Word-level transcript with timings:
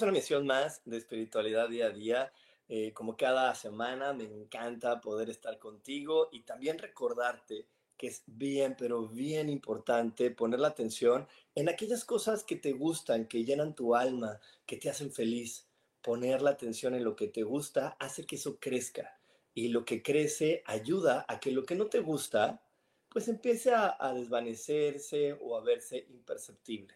A 0.00 0.04
una 0.04 0.12
misión 0.12 0.46
más 0.46 0.80
de 0.84 0.96
espiritualidad 0.96 1.68
día 1.68 1.86
a 1.86 1.90
día. 1.90 2.32
Eh, 2.68 2.92
como 2.92 3.16
cada 3.16 3.52
semana, 3.56 4.12
me 4.12 4.24
encanta 4.24 5.00
poder 5.00 5.28
estar 5.28 5.58
contigo 5.58 6.28
y 6.30 6.42
también 6.42 6.78
recordarte 6.78 7.66
que 7.96 8.06
es 8.06 8.22
bien, 8.26 8.76
pero 8.78 9.08
bien 9.08 9.48
importante 9.48 10.30
poner 10.30 10.60
la 10.60 10.68
atención 10.68 11.26
en 11.56 11.68
aquellas 11.68 12.04
cosas 12.04 12.44
que 12.44 12.54
te 12.54 12.72
gustan, 12.74 13.26
que 13.26 13.44
llenan 13.44 13.74
tu 13.74 13.96
alma, 13.96 14.38
que 14.66 14.76
te 14.76 14.88
hacen 14.88 15.10
feliz. 15.10 15.66
Poner 16.00 16.42
la 16.42 16.50
atención 16.50 16.94
en 16.94 17.02
lo 17.02 17.16
que 17.16 17.26
te 17.26 17.42
gusta 17.42 17.96
hace 17.98 18.24
que 18.24 18.36
eso 18.36 18.60
crezca 18.60 19.18
y 19.52 19.68
lo 19.68 19.84
que 19.84 20.04
crece 20.04 20.62
ayuda 20.66 21.24
a 21.26 21.40
que 21.40 21.50
lo 21.50 21.64
que 21.64 21.74
no 21.74 21.86
te 21.86 21.98
gusta 21.98 22.62
pues 23.08 23.26
empiece 23.26 23.72
a 23.74 24.12
desvanecerse 24.14 25.32
o 25.40 25.56
a 25.56 25.62
verse 25.62 26.06
imperceptible. 26.10 26.94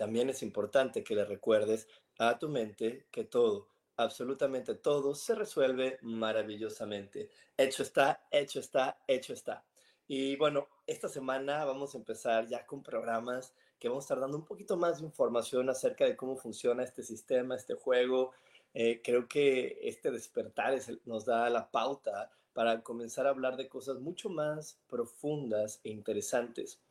También 0.00 0.30
es 0.30 0.42
importante 0.42 1.04
que 1.04 1.14
le 1.14 1.26
recuerdes 1.26 1.86
a 2.28 2.38
tu 2.38 2.50
mente 2.50 3.06
que 3.10 3.24
todo, 3.24 3.68
absolutamente 3.96 4.74
todo, 4.74 5.14
se 5.14 5.34
resuelve 5.34 5.98
maravillosamente. 6.02 7.30
Hecho 7.56 7.82
está, 7.82 8.26
hecho 8.30 8.60
está, 8.60 8.98
hecho 9.06 9.32
está. 9.32 9.64
Y 10.06 10.36
bueno, 10.36 10.68
esta 10.86 11.08
semana 11.08 11.64
vamos 11.64 11.94
a 11.94 11.98
empezar 11.98 12.46
ya 12.46 12.66
con 12.66 12.82
programas 12.82 13.54
que 13.78 13.88
vamos 13.88 14.04
a 14.04 14.06
estar 14.06 14.20
dando 14.20 14.36
un 14.36 14.44
poquito 14.44 14.76
más 14.76 14.98
de 14.98 15.06
información 15.06 15.70
acerca 15.70 16.04
de 16.04 16.14
cómo 16.14 16.36
funciona 16.36 16.82
este 16.82 17.02
sistema, 17.02 17.56
este 17.56 17.74
juego. 17.74 18.32
Eh, 18.74 19.00
creo 19.02 19.26
que 19.26 19.78
este 19.82 20.10
despertar 20.10 20.78
nos 21.06 21.24
da 21.24 21.48
la 21.48 21.70
pauta 21.70 22.30
para 22.52 22.82
comenzar 22.82 23.26
a 23.26 23.30
hablar 23.30 23.56
de 23.56 23.68
cosas 23.68 23.98
mucho 23.98 24.28
más 24.28 24.78
profundas 24.88 25.80
e 25.84 25.90
interesantes. 25.90 26.82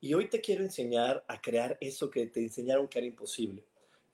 Y 0.00 0.14
hoy 0.14 0.28
te 0.28 0.40
quiero 0.40 0.62
enseñar 0.62 1.24
a 1.26 1.40
crear 1.40 1.76
eso 1.80 2.08
que 2.08 2.26
te 2.26 2.40
enseñaron 2.40 2.86
que 2.86 3.00
era 3.00 3.08
imposible. 3.08 3.64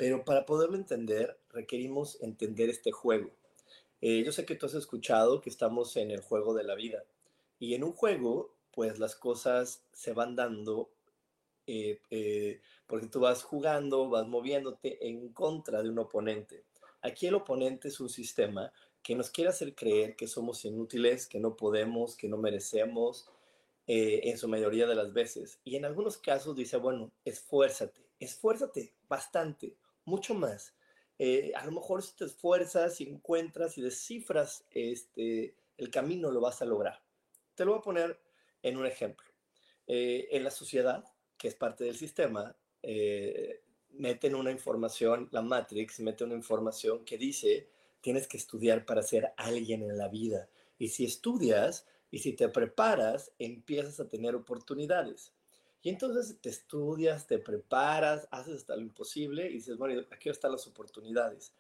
Pero 0.03 0.25
para 0.25 0.45
poderlo 0.45 0.75
entender, 0.75 1.39
requerimos 1.51 2.21
entender 2.21 2.69
este 2.69 2.91
juego. 2.91 3.31
Eh, 4.01 4.25
yo 4.25 4.33
sé 4.33 4.45
que 4.45 4.57
tú 4.57 4.67
has 4.67 4.75
escuchado 4.75 5.41
que 5.41 5.49
estamos 5.49 5.97
en 5.97 6.11
el 6.11 6.21
juego 6.21 6.55
de 6.55 6.65
la 6.65 6.75
vida. 6.75 7.05
Y 7.61 7.75
en 7.75 7.85
un 7.85 7.93
juego, 7.93 8.53
pues 8.73 8.99
las 8.99 9.15
cosas 9.15 9.85
se 9.93 10.13
van 10.13 10.35
dando 10.35 10.91
eh, 11.69 12.01
eh, 12.11 12.61
porque 12.89 13.07
tú 13.07 13.21
vas 13.21 13.45
jugando, 13.45 14.11
vas 14.11 14.27
moviéndote 14.27 15.07
en 15.07 15.29
contra 15.29 15.85
de 15.85 15.91
un 15.91 16.01
oponente. 16.01 16.65
Aquí 17.01 17.29
el 17.29 17.37
oponente 17.37 17.87
es 17.87 18.01
un 18.01 18.09
sistema 18.09 18.73
que 19.05 19.15
nos 19.15 19.31
quiere 19.31 19.51
hacer 19.51 19.73
creer 19.73 20.17
que 20.17 20.27
somos 20.27 20.65
inútiles, 20.65 21.29
que 21.29 21.39
no 21.39 21.55
podemos, 21.55 22.17
que 22.17 22.29
no 22.29 22.39
merecemos, 22.39 23.31
eh, 23.87 24.31
en 24.31 24.39
su 24.39 24.49
mayoría 24.49 24.89
de 24.89 24.97
las 24.97 25.13
veces. 25.13 25.61
Y 25.63 25.77
en 25.77 25.85
algunos 25.85 26.17
casos 26.17 26.57
dice, 26.57 26.77
bueno, 26.77 27.13
esfuérzate, 27.25 28.01
esfuérzate 28.21 28.95
bastante, 29.09 29.77
mucho 30.05 30.35
más. 30.35 30.75
Eh, 31.19 31.53
a 31.55 31.65
lo 31.67 31.73
mejor 31.73 32.03
si 32.03 32.17
te 32.17 32.25
esfuerzas 32.25 33.01
y 33.01 33.05
encuentras 33.05 33.79
y 33.79 33.83
descifras 33.83 34.65
este, 34.71 35.57
el 35.77 35.91
camino, 35.91 36.31
lo 36.31 36.41
vas 36.41 36.63
a 36.63 36.65
lograr. 36.65 37.03
Te 37.55 37.65
lo 37.65 37.73
voy 37.73 37.81
a 37.81 37.85
poner 37.85 38.21
en 38.63 38.77
un 38.77 38.87
ejemplo. 38.87 39.27
Eh, 39.87 40.29
en 40.33 40.45
la 40.45 40.51
sociedad, 40.51 41.05
que 41.37 41.49
es 41.49 41.55
parte 41.55 41.85
del 41.85 41.97
sistema, 41.97 42.57
meten 43.91 44.35
una 44.35 44.51
información, 44.51 45.29
la 45.31 45.43
Matrix 45.43 46.01
mete 46.01 46.25
una 46.25 46.35
información 46.35 47.05
que 47.05 47.19
dice, 47.19 47.69
tienes 48.01 48.27
que 48.27 48.37
estudiar 48.37 48.85
para 48.85 49.03
ser 49.03 49.33
alguien 49.37 49.83
en 49.83 49.97
la 49.97 50.09
vida. 50.09 50.49
Y 50.79 50.89
si 50.89 51.05
estudias, 51.05 51.87
y 52.11 52.19
si 52.19 52.35
te 52.35 52.49
preparas, 52.49 53.33
empiezas 53.39 54.01
a 54.01 54.09
tener 54.09 54.35
oportunidades. 54.35 55.33
Y 55.83 55.89
entonces 55.91 56.39
te 56.41 56.49
estudias, 56.49 57.27
te 57.27 57.39
preparas, 57.39 58.29
haces 58.31 58.57
hasta 58.57 58.77
lo 58.77 58.83
imposible 58.83 59.51
y 59.51 59.55
dices, 59.55 59.77
bueno, 59.77 60.01
aquí 60.11 60.29
están 60.29 60.53
las 60.53 60.67
oportunidades. 60.67 61.53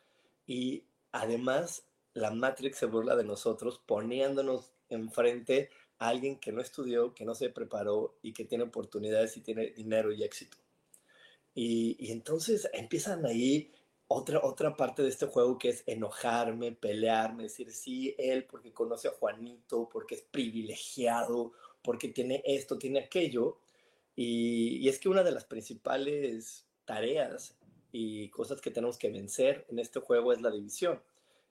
Y 0.47 0.85
además, 1.11 1.85
la 2.15 2.31
Matrix 2.31 2.79
se 2.79 2.87
burla 2.87 3.17
de 3.17 3.25
nosotros 3.25 3.81
poniéndonos 3.85 4.71
enfrente 4.89 5.71
a 5.99 6.09
alguien 6.09 6.39
que 6.39 6.53
no 6.53 6.61
estudió, 6.61 7.15
que 7.15 7.25
no 7.25 7.35
se 7.35 7.51
preparó 7.51 8.17
y 8.23 8.33
que 8.33 8.45
tiene 8.45 8.65
oportunidades 8.65 9.37
y 9.37 9.41
tiene 9.41 9.71
dinero 9.71 10.13
y 10.13 10.23
éxito. 10.23 10.57
Y, 11.55 11.97
y 11.99 12.13
entonces 12.13 12.69
empiezan 12.73 13.27
ahí 13.27 13.73
otra, 14.15 14.41
otra 14.43 14.77
parte 14.77 15.03
de 15.03 15.09
este 15.09 15.27
juego 15.27 15.59
que 15.59 15.71
es 15.71 15.83
enojarme, 15.87 16.73
pelearme, 16.73 17.45
decir 17.45 17.73
sí, 17.73 18.15
él 18.19 18.45
porque 18.45 18.73
conoce 18.73 19.09
a 19.09 19.13
Juanito, 19.13 19.89
porque 19.91 20.17
es 20.17 20.23
privilegiado, 20.23 21.53
porque 21.83 22.09
tiene 22.09 22.43
esto, 22.45 22.79
tiene 22.79 23.01
aquello. 23.01 23.59
Y, 24.17 24.89
es 24.89 24.99
que 24.99 25.09
una 25.09 25.23
de 25.23 25.33
las 25.33 25.45
principales 25.45 26.67
tareas 26.85 27.57
y 27.93 28.29
cosas 28.31 28.61
que 28.61 28.71
tenemos 28.71 28.99
que 28.99 29.11
vencer 29.11 29.67
en 29.69 29.79
este 29.79 30.01
juego 30.01 30.33
es 30.33 30.41
la 30.41 30.51
división. 30.51 31.03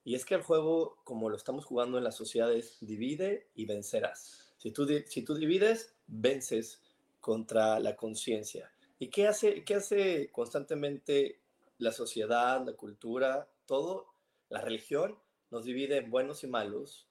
Y 0.04 0.16
es 0.16 0.26
que 0.26 0.36
el 0.36 0.42
juego, 0.42 0.98
como 1.04 1.30
lo 1.30 1.38
estamos 1.38 1.66
jugando 1.66 1.98
en 1.98 2.04
la 2.04 2.12
sociedad, 2.12 2.52
es 2.52 2.78
divide 2.82 3.50
y 3.56 3.66
vencerás. 3.66 4.54
Si 4.58 4.72
tú, 4.72 4.88
si 5.06 5.22
tú 5.24 5.36
divides, 5.36 5.96
vences 6.08 6.82
contra 7.20 7.80
la 7.80 7.96
conciencia. 7.96 8.72
¿Y 9.00 9.10
qué 9.10 9.28
hace, 9.28 9.64
qué 9.64 9.76
hace 9.76 10.32
constantemente 10.32 11.40
la 11.78 11.92
sociedad, 11.92 12.64
la 12.66 12.74
cultura, 12.74 13.50
todo, 13.66 14.14
la 14.50 14.62
religión, 14.62 15.18
nos 15.50 15.66
divide 15.66 15.98
en 15.98 16.12
buenos 16.12 16.44
y 16.44 16.48
malos, 16.48 17.08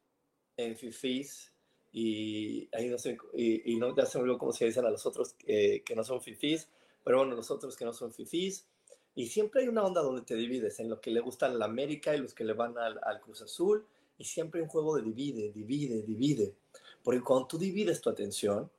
en 0.56 0.76
fifís, 0.76 1.52
y 1.92 2.68
ahí 2.72 2.88
no 2.88 2.98
sé, 2.98 3.18
y, 3.34 3.76
no, 3.76 3.94
ya 3.96 4.06
se 4.06 4.18
me 4.18 4.22
olvidó 4.22 4.38
cómo 4.38 4.52
se 4.52 4.66
dicen 4.66 4.84
a 4.84 4.90
los 4.90 5.06
otros 5.06 5.34
que 5.34 5.94
no 5.96 6.04
son 6.04 6.20
fifís, 6.20 6.68
pero 7.02 7.18
bueno, 7.18 7.34
los 7.34 7.50
otros 7.50 7.76
que 7.76 7.84
no 7.84 7.92
son 7.92 8.12
fifís, 8.12 8.66
y 9.14 9.26
siempre 9.26 9.62
hay 9.62 9.68
una 9.68 9.84
onda 9.84 10.02
donde 10.02 10.22
te 10.22 10.36
divides 10.36 10.78
en 10.80 10.88
lo 10.88 11.00
que 11.00 11.10
le 11.10 11.20
gusta 11.20 11.46
a 11.46 11.48
la 11.48 11.64
América 11.64 12.14
y 12.14 12.18
los 12.18 12.32
que 12.32 12.44
le 12.44 12.52
van 12.52 12.78
al, 12.78 13.00
al 13.02 13.20
Cruz 13.20 13.42
Azul, 13.42 13.84
y 14.18 14.24
siempre 14.24 14.60
hay 14.60 14.64
un 14.64 14.70
juego 14.70 14.96
de 14.96 15.02
divide, 15.02 15.50
divide, 15.50 16.02
divide, 16.02 16.54
porque 17.02 17.20
cuando 17.20 17.46
tú 17.46 17.58
divides 17.58 18.00
tu 18.00 18.10
atención, 18.10 18.70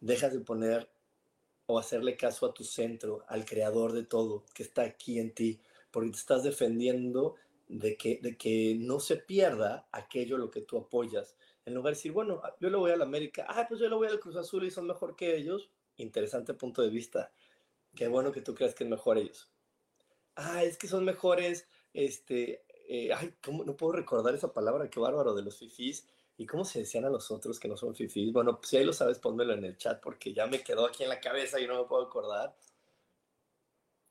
dejas 0.00 0.32
de 0.32 0.40
poner 0.40 0.88
o 1.66 1.78
hacerle 1.78 2.16
caso 2.16 2.46
a 2.46 2.52
tu 2.54 2.64
centro, 2.64 3.24
al 3.28 3.44
creador 3.44 3.92
de 3.92 4.02
todo 4.02 4.44
que 4.52 4.64
está 4.64 4.82
aquí 4.82 5.18
en 5.20 5.32
ti, 5.32 5.60
porque 5.90 6.10
te 6.10 6.16
estás 6.16 6.42
defendiendo 6.42 7.36
de 7.68 7.96
que, 7.96 8.18
de 8.20 8.36
que 8.36 8.76
no 8.78 8.98
se 8.98 9.16
pierda 9.16 9.86
aquello 9.92 10.36
lo 10.36 10.50
que 10.50 10.62
tú 10.62 10.78
apoyas. 10.78 11.36
En 11.64 11.74
lugar 11.74 11.92
de 11.92 11.96
decir, 11.96 12.12
bueno, 12.12 12.42
yo 12.60 12.70
le 12.70 12.76
voy 12.76 12.90
a 12.90 12.96
la 12.96 13.04
América, 13.04 13.46
ah, 13.48 13.66
pues 13.68 13.80
yo 13.80 13.88
le 13.88 13.94
voy 13.94 14.08
al 14.08 14.20
Cruz 14.20 14.36
Azul 14.36 14.64
y 14.64 14.70
son 14.70 14.86
mejor 14.86 15.16
que 15.16 15.36
ellos. 15.36 15.70
Interesante 15.96 16.54
punto 16.54 16.82
de 16.82 16.90
vista. 16.90 17.32
Qué 17.94 18.08
bueno 18.08 18.32
que 18.32 18.40
tú 18.40 18.54
creas 18.54 18.74
que 18.74 18.84
es 18.84 18.90
mejor 18.90 19.18
ellos. 19.18 19.50
Ah, 20.36 20.64
es 20.64 20.78
que 20.78 20.88
son 20.88 21.04
mejores, 21.04 21.68
este, 21.92 22.64
eh, 22.88 23.12
ay, 23.12 23.34
¿cómo? 23.44 23.64
no 23.64 23.76
puedo 23.76 23.92
recordar 23.92 24.34
esa 24.34 24.52
palabra, 24.52 24.88
qué 24.88 25.00
bárbaro, 25.00 25.34
de 25.34 25.42
los 25.42 25.58
fifís 25.58 26.06
¿Y 26.40 26.46
cómo 26.46 26.64
se 26.64 26.78
decían 26.78 27.04
a 27.04 27.10
los 27.10 27.30
otros 27.30 27.60
que 27.60 27.68
no 27.68 27.76
son 27.76 27.94
fifís? 27.94 28.32
Bueno, 28.32 28.58
si 28.62 28.78
ahí 28.78 28.84
lo 28.86 28.94
sabes, 28.94 29.18
pónmelo 29.18 29.52
en 29.52 29.62
el 29.62 29.76
chat 29.76 30.00
porque 30.00 30.32
ya 30.32 30.46
me 30.46 30.62
quedó 30.62 30.86
aquí 30.86 31.02
en 31.02 31.10
la 31.10 31.20
cabeza 31.20 31.60
y 31.60 31.66
no 31.66 31.82
me 31.82 31.86
puedo 31.86 32.04
acordar. 32.04 32.56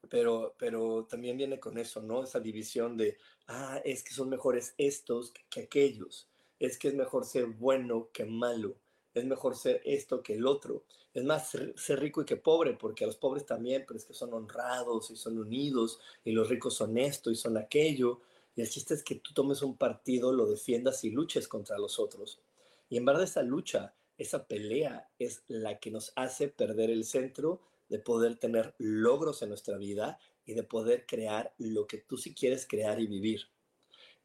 Pero, 0.08 0.54
pero 0.60 1.08
también 1.10 1.38
viene 1.38 1.60
con 1.60 1.80
eso, 1.80 2.04
¿no? 2.04 2.24
Esa 2.24 2.40
división 2.40 2.98
de, 2.98 3.18
ah, 3.48 3.82
es 3.84 4.04
que 4.04 4.14
son 4.14 4.30
mejores 4.30 4.76
estos 4.78 5.34
que, 5.50 5.62
aquellos. 5.62 6.29
Es 6.60 6.78
que 6.78 6.90
es 6.90 6.96
mejor 6.96 7.26
ser 7.26 7.46
bueno 7.46 8.10
que 8.14 8.26
malo. 8.26 8.76
Es 9.14 9.26
mejor 9.26 9.56
ser 9.56 9.82
esto 9.86 10.22
que 10.22 10.36
el 10.36 10.46
otro. 10.46 10.84
Es 11.14 11.24
más, 11.24 11.50
ser, 11.50 12.00
rico 12.00 12.22
y 12.22 12.26
que 12.26 12.38
pobre, 12.38 12.74
porque 12.74 13.04
a 13.04 13.08
los 13.08 13.16
pobres 13.16 13.46
también, 13.46 13.84
pero 13.88 13.98
es 13.98 14.06
que 14.06 14.14
son 14.14 14.34
honrados 14.34 15.10
y 15.10 15.16
son 15.16 15.38
unidos, 15.40 16.00
y 16.24 16.32
los 16.32 16.50
ricos 16.50 16.76
son 16.76 16.98
esto 16.98 17.32
y 17.32 17.36
son 17.36 17.58
aquello 17.58 18.22
y 18.60 18.62
el 18.62 18.70
chiste 18.70 18.94
es 18.94 19.04
que 19.04 19.16
tú 19.16 19.34
tomes 19.34 19.62
un 19.62 19.78
partido, 19.78 20.34
lo 20.34 20.46
defiendas 20.46 21.06
y 21.06 21.12
luches 21.12 21.48
contra 21.48 21.78
los 21.78 21.98
otros. 21.98 22.42
Y 22.90 22.98
en 22.98 23.06
verdad 23.06 23.24
esa 23.24 23.42
lucha, 23.42 23.96
esa 24.18 24.48
pelea 24.48 25.10
es 25.18 25.44
la 25.48 25.80
que 25.80 25.92
nos 25.92 26.12
hace 26.18 26.50
perder 26.50 26.90
el 26.90 27.06
centro 27.06 27.62
de 27.88 28.00
poder 28.00 28.36
tener 28.36 28.76
logros 28.78 29.42
en 29.42 29.48
nuestra 29.48 29.78
vida 29.78 30.20
y 30.46 30.56
de 30.56 30.64
poder 30.64 31.06
crear 31.06 31.54
lo 31.58 31.88
que 31.88 32.00
tú 32.00 32.18
sí 32.18 32.34
quieres 32.34 32.68
crear 32.68 33.00
y 33.00 33.08
vivir. 33.08 33.48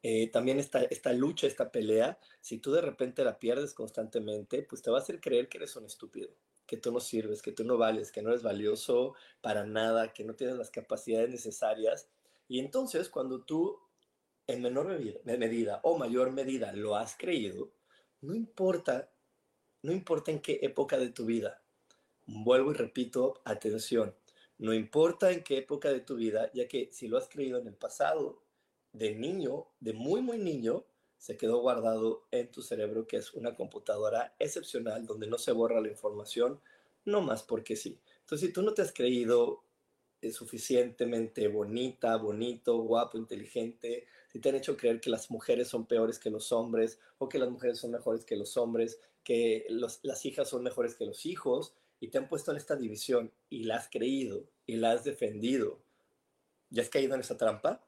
Eh, 0.03 0.29
también 0.29 0.59
esta, 0.59 0.83
esta 0.83 1.13
lucha, 1.13 1.47
esta 1.47 1.71
pelea, 1.71 2.19
si 2.41 2.59
tú 2.59 2.71
de 2.71 2.81
repente 2.81 3.23
la 3.23 3.39
pierdes 3.39 3.73
constantemente, 3.73 4.61
pues 4.63 4.81
te 4.81 4.91
va 4.91 4.99
a 4.99 5.01
hacer 5.01 5.19
creer 5.19 5.49
que 5.49 5.57
eres 5.57 5.75
un 5.75 5.85
estúpido, 5.85 6.29
que 6.67 6.77
tú 6.77 6.91
no 6.91 6.99
sirves, 6.99 7.41
que 7.41 7.51
tú 7.51 7.63
no 7.63 7.77
vales, 7.77 8.11
que 8.11 8.21
no 8.21 8.29
eres 8.29 8.43
valioso 8.43 9.15
para 9.41 9.65
nada, 9.65 10.13
que 10.13 10.23
no 10.23 10.35
tienes 10.35 10.57
las 10.57 10.69
capacidades 10.69 11.29
necesarias. 11.31 12.07
Y 12.47 12.59
entonces 12.59 13.09
cuando 13.09 13.43
tú 13.43 13.79
en 14.47 14.61
menor 14.61 14.87
medida 15.23 15.79
o 15.83 15.97
mayor 15.97 16.31
medida 16.31 16.71
lo 16.73 16.95
has 16.95 17.17
creído, 17.17 17.71
no 18.21 18.35
importa, 18.35 19.11
no 19.81 19.91
importa 19.91 20.31
en 20.31 20.39
qué 20.39 20.59
época 20.61 20.97
de 20.97 21.09
tu 21.09 21.25
vida, 21.25 21.63
vuelvo 22.25 22.71
y 22.71 22.75
repito, 22.75 23.41
atención, 23.45 24.15
no 24.57 24.73
importa 24.73 25.31
en 25.31 25.43
qué 25.43 25.57
época 25.57 25.89
de 25.89 25.99
tu 25.99 26.15
vida, 26.15 26.51
ya 26.53 26.67
que 26.67 26.89
si 26.91 27.07
lo 27.07 27.17
has 27.17 27.27
creído 27.27 27.59
en 27.59 27.67
el 27.67 27.75
pasado, 27.75 28.44
de 28.97 29.15
niño, 29.15 29.67
de 29.79 29.93
muy, 29.93 30.21
muy 30.21 30.37
niño, 30.37 30.85
se 31.17 31.37
quedó 31.37 31.59
guardado 31.59 32.27
en 32.31 32.51
tu 32.51 32.61
cerebro, 32.61 33.07
que 33.07 33.17
es 33.17 33.33
una 33.33 33.55
computadora 33.55 34.35
excepcional 34.39 35.05
donde 35.05 35.27
no 35.27 35.37
se 35.37 35.51
borra 35.51 35.81
la 35.81 35.89
información, 35.89 36.61
no 37.03 37.21
más 37.21 37.43
porque 37.43 37.75
sí. 37.75 37.99
Entonces, 38.21 38.47
si 38.47 38.53
tú 38.53 38.61
no 38.61 38.73
te 38.73 38.81
has 38.81 38.93
creído 38.93 39.63
eh, 40.21 40.31
suficientemente 40.31 41.47
bonita, 41.47 42.15
bonito, 42.17 42.77
guapo, 42.79 43.17
inteligente, 43.17 44.07
si 44.31 44.39
te 44.39 44.49
han 44.49 44.55
hecho 44.55 44.77
creer 44.77 44.99
que 44.99 45.09
las 45.09 45.29
mujeres 45.31 45.67
son 45.67 45.85
peores 45.85 46.19
que 46.19 46.29
los 46.29 46.51
hombres 46.51 46.99
o 47.17 47.29
que 47.29 47.39
las 47.39 47.49
mujeres 47.49 47.79
son 47.79 47.91
mejores 47.91 48.25
que 48.25 48.35
los 48.35 48.57
hombres, 48.57 48.99
que 49.23 49.65
las 49.69 50.25
hijas 50.25 50.49
son 50.49 50.63
mejores 50.63 50.95
que 50.95 51.05
los 51.05 51.25
hijos, 51.25 51.73
y 51.99 52.09
te 52.09 52.17
han 52.17 52.27
puesto 52.27 52.51
en 52.51 52.57
esta 52.57 52.75
división 52.75 53.31
y 53.49 53.63
la 53.63 53.77
has 53.77 53.89
creído 53.89 54.47
y 54.65 54.75
la 54.75 54.91
has 54.91 55.03
defendido, 55.03 55.79
¿ya 56.69 56.83
has 56.83 56.89
caído 56.89 57.15
en 57.15 57.21
esa 57.21 57.37
trampa? 57.37 57.85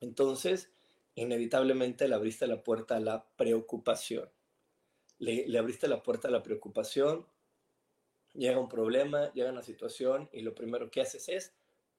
Entonces, 0.00 0.70
inevitablemente 1.14 2.08
le 2.08 2.14
abriste 2.14 2.46
la 2.46 2.62
puerta 2.62 2.96
a 2.96 3.00
la 3.00 3.26
preocupación. 3.36 4.28
Le, 5.18 5.58
abriste 5.58 5.88
la 5.88 6.02
puerta 6.02 6.28
a 6.28 6.30
la 6.30 6.42
preocupación, 6.42 7.26
llega 8.34 8.58
un 8.58 8.68
problema, 8.68 9.32
llega 9.32 9.50
una 9.50 9.62
situación 9.62 10.28
y 10.32 10.42
lo 10.42 10.54
primero 10.54 10.90
que 10.90 11.00
haces 11.00 11.28
es 11.28 11.54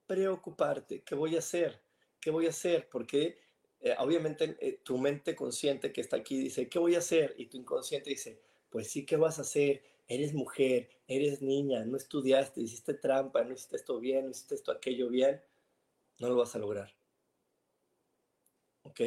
preocuparte. 0.06 1.02
¿Qué 1.02 1.16
voy 1.16 1.36
a 1.36 1.40
hacer? 1.40 1.82
¿Qué 2.20 2.30
voy 2.30 2.46
a 2.46 2.50
hacer? 2.50 2.88
Porque 2.90 3.40
eh, 3.80 3.96
obviamente 3.98 4.56
eh, 4.60 4.80
tu 4.84 5.00
mente 5.00 5.36
consciente 5.36 5.92
que 5.92 6.02
está 6.02 6.18
aquí 6.18 6.38
dice, 6.38 6.70
¿qué 6.70 6.78
voy 6.78 6.94
a 6.94 7.00
hacer? 7.00 7.34
Y 7.38 7.48
tu 7.48 7.58
inconsciente 7.58 8.12
dice, 8.12 8.40
pues 8.70 8.88
sí, 8.92 9.06
¿qué 9.06 9.18
vas 9.18 9.40
a 9.40 9.42
hacer? 9.42 9.84
Eres 10.08 10.34
mujer, 10.34 10.90
eres 11.08 11.42
niña, 11.42 11.84
no 11.86 11.98
estudiaste, 11.98 12.62
hiciste 12.62 12.94
trampa, 12.94 13.44
no 13.44 13.54
hiciste 13.54 13.76
esto 13.76 14.00
bien, 14.00 14.26
no 14.26 14.32
hiciste 14.32 14.56
esto 14.56 14.72
aquello 14.72 15.10
bien, 15.10 15.42
no 16.20 16.30
lo 16.30 16.36
vas 16.36 16.56
a 16.56 16.60
lograr. 16.60 16.97
¿Ok? 18.88 19.01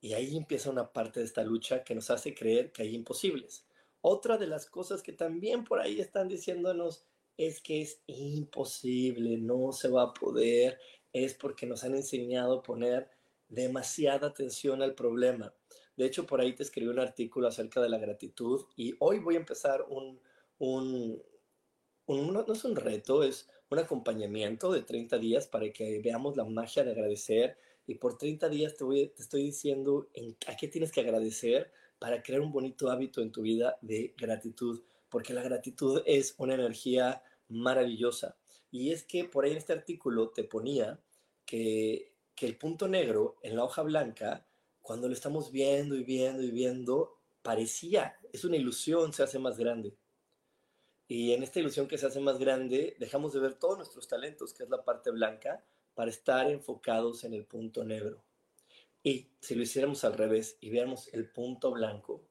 Y 0.00 0.12
ahí 0.14 0.36
empieza 0.36 0.70
una 0.70 0.92
parte 0.92 1.20
de 1.20 1.26
esta 1.26 1.42
lucha 1.42 1.82
que 1.82 1.94
nos 1.94 2.10
hace 2.10 2.34
creer 2.34 2.72
que 2.72 2.82
hay 2.82 2.94
imposibles. 2.94 3.66
Otra 4.00 4.38
de 4.38 4.46
las 4.46 4.66
cosas 4.66 5.02
que 5.02 5.12
también 5.12 5.64
por 5.64 5.80
ahí 5.80 6.00
están 6.00 6.28
diciéndonos 6.28 7.04
es 7.36 7.60
que 7.60 7.82
es 7.82 8.00
imposible, 8.06 9.36
no 9.38 9.72
se 9.72 9.88
va 9.88 10.04
a 10.04 10.14
poder, 10.14 10.78
es 11.12 11.34
porque 11.34 11.66
nos 11.66 11.84
han 11.84 11.94
enseñado 11.94 12.58
a 12.58 12.62
poner 12.62 13.10
demasiada 13.48 14.28
atención 14.28 14.82
al 14.82 14.94
problema. 14.94 15.52
De 15.96 16.06
hecho, 16.06 16.26
por 16.26 16.40
ahí 16.40 16.54
te 16.54 16.62
escribí 16.62 16.88
un 16.88 17.00
artículo 17.00 17.48
acerca 17.48 17.80
de 17.80 17.88
la 17.88 17.98
gratitud 17.98 18.66
y 18.76 18.94
hoy 19.00 19.18
voy 19.18 19.34
a 19.34 19.38
empezar 19.38 19.84
un, 19.88 20.20
un, 20.58 21.22
no 22.06 22.52
es 22.52 22.64
un 22.64 22.76
reto, 22.76 23.22
es 23.24 23.48
un 23.70 23.78
acompañamiento 23.78 24.72
de 24.72 24.82
30 24.82 25.18
días 25.18 25.46
para 25.46 25.70
que 25.72 26.00
veamos 26.00 26.36
la 26.36 26.44
magia 26.44 26.84
de 26.84 26.92
agradecer 26.92 27.58
y 27.88 27.94
por 27.94 28.18
30 28.18 28.50
días 28.50 28.76
te, 28.76 28.84
voy, 28.84 29.08
te 29.08 29.22
estoy 29.22 29.44
diciendo 29.44 30.10
en, 30.12 30.36
a 30.46 30.54
qué 30.56 30.68
tienes 30.68 30.92
que 30.92 31.00
agradecer 31.00 31.72
para 31.98 32.22
crear 32.22 32.42
un 32.42 32.52
bonito 32.52 32.90
hábito 32.90 33.22
en 33.22 33.32
tu 33.32 33.40
vida 33.40 33.78
de 33.80 34.14
gratitud, 34.16 34.82
porque 35.08 35.32
la 35.32 35.42
gratitud 35.42 36.02
es 36.04 36.34
una 36.36 36.54
energía 36.54 37.22
maravillosa. 37.48 38.36
Y 38.70 38.92
es 38.92 39.04
que 39.04 39.24
por 39.24 39.46
ahí 39.46 39.52
en 39.52 39.56
este 39.56 39.72
artículo 39.72 40.28
te 40.28 40.44
ponía 40.44 41.00
que, 41.46 42.12
que 42.34 42.44
el 42.44 42.58
punto 42.58 42.88
negro 42.88 43.36
en 43.42 43.56
la 43.56 43.64
hoja 43.64 43.80
blanca 43.80 44.46
cuando 44.82 45.08
lo 45.08 45.14
estamos 45.14 45.50
viendo 45.50 45.94
y 45.96 46.04
viendo 46.04 46.42
y 46.42 46.50
viendo, 46.50 47.16
parecía, 47.40 48.16
es 48.34 48.44
una 48.44 48.58
ilusión, 48.58 49.14
se 49.14 49.22
hace 49.22 49.38
más 49.38 49.56
grande. 49.56 49.96
Y 51.08 51.32
en 51.32 51.42
esta 51.42 51.60
ilusión 51.60 51.88
que 51.88 51.96
se 51.96 52.04
hace 52.04 52.20
más 52.20 52.38
grande, 52.38 52.96
dejamos 52.98 53.32
de 53.32 53.40
ver 53.40 53.54
todos 53.54 53.78
nuestros 53.78 54.06
talentos, 54.06 54.52
que 54.52 54.64
es 54.64 54.68
la 54.68 54.84
parte 54.84 55.10
blanca, 55.10 55.64
para 55.98 56.12
estar 56.12 56.48
enfocados 56.48 57.24
en 57.24 57.34
el 57.34 57.44
punto 57.44 57.82
negro. 57.82 58.22
Y 59.02 59.32
si 59.40 59.56
lo 59.56 59.64
hiciéramos 59.64 60.04
al 60.04 60.12
revés 60.12 60.56
y 60.60 60.70
viéramos 60.70 61.12
el 61.12 61.28
punto 61.28 61.72
blanco, 61.72 62.22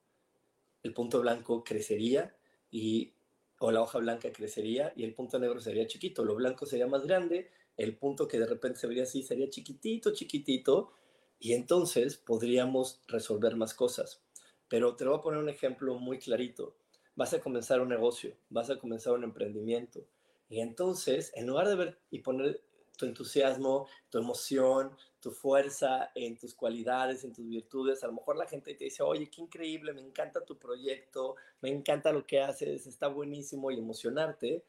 el 0.83 0.93
punto 0.93 1.19
blanco 1.19 1.65
crecería 1.65 2.33
y 2.71 3.11
o 3.59 3.69
la 3.69 3.81
hoja 3.81 3.99
blanca 3.99 4.31
crecería 4.31 4.93
y 4.95 5.03
el 5.03 5.13
punto 5.13 5.37
negro 5.37 5.59
sería 5.59 5.85
chiquito, 5.85 6.23
lo 6.23 6.35
blanco 6.35 6.65
sería 6.65 6.87
más 6.87 7.05
grande, 7.05 7.51
el 7.75 7.97
punto 7.97 8.25
que 8.25 8.39
de 8.39 8.45
repente 8.45 8.79
se 8.79 8.87
vería 8.87 9.03
así 9.03 9.21
sería 9.21 9.49
chiquitito, 9.49 10.13
chiquitito 10.13 10.93
y 11.37 11.51
entonces 11.51 12.15
podríamos 12.15 13.01
resolver 13.09 13.57
más 13.57 13.73
cosas. 13.73 14.23
Pero 14.69 14.95
te 14.95 15.03
voy 15.03 15.17
a 15.17 15.21
poner 15.21 15.41
un 15.41 15.49
ejemplo 15.49 15.95
muy 15.95 16.19
clarito. 16.19 16.77
Vas 17.17 17.33
a 17.33 17.41
comenzar 17.41 17.81
un 17.81 17.89
negocio, 17.89 18.33
vas 18.49 18.69
a 18.69 18.79
comenzar 18.79 19.11
un 19.11 19.25
emprendimiento. 19.25 20.07
Y 20.47 20.61
entonces, 20.61 21.33
en 21.35 21.47
lugar 21.47 21.67
de 21.67 21.75
ver 21.75 21.99
y 22.09 22.19
poner 22.19 22.61
tu 22.97 23.05
entusiasmo, 23.05 23.87
tu 24.09 24.17
emoción, 24.17 24.91
tu 25.21 25.31
fuerza 25.31 26.11
en 26.15 26.37
tus 26.37 26.53
cualidades, 26.53 27.23
en 27.23 27.33
tus 27.33 27.47
virtudes, 27.47 28.03
a 28.03 28.07
lo 28.07 28.13
mejor 28.13 28.35
la 28.35 28.47
gente 28.47 28.73
te 28.73 28.85
dice, 28.85 29.03
oye, 29.03 29.29
qué 29.29 29.41
increíble, 29.41 29.93
me 29.93 30.01
encanta 30.01 30.43
tu 30.43 30.57
proyecto, 30.57 31.35
me 31.61 31.69
encanta 31.69 32.11
lo 32.11 32.25
que 32.25 32.41
haces, 32.41 32.87
está 32.87 33.07
buenísimo 33.07 33.71
y 33.71 33.79
emocionarte, 33.79 34.65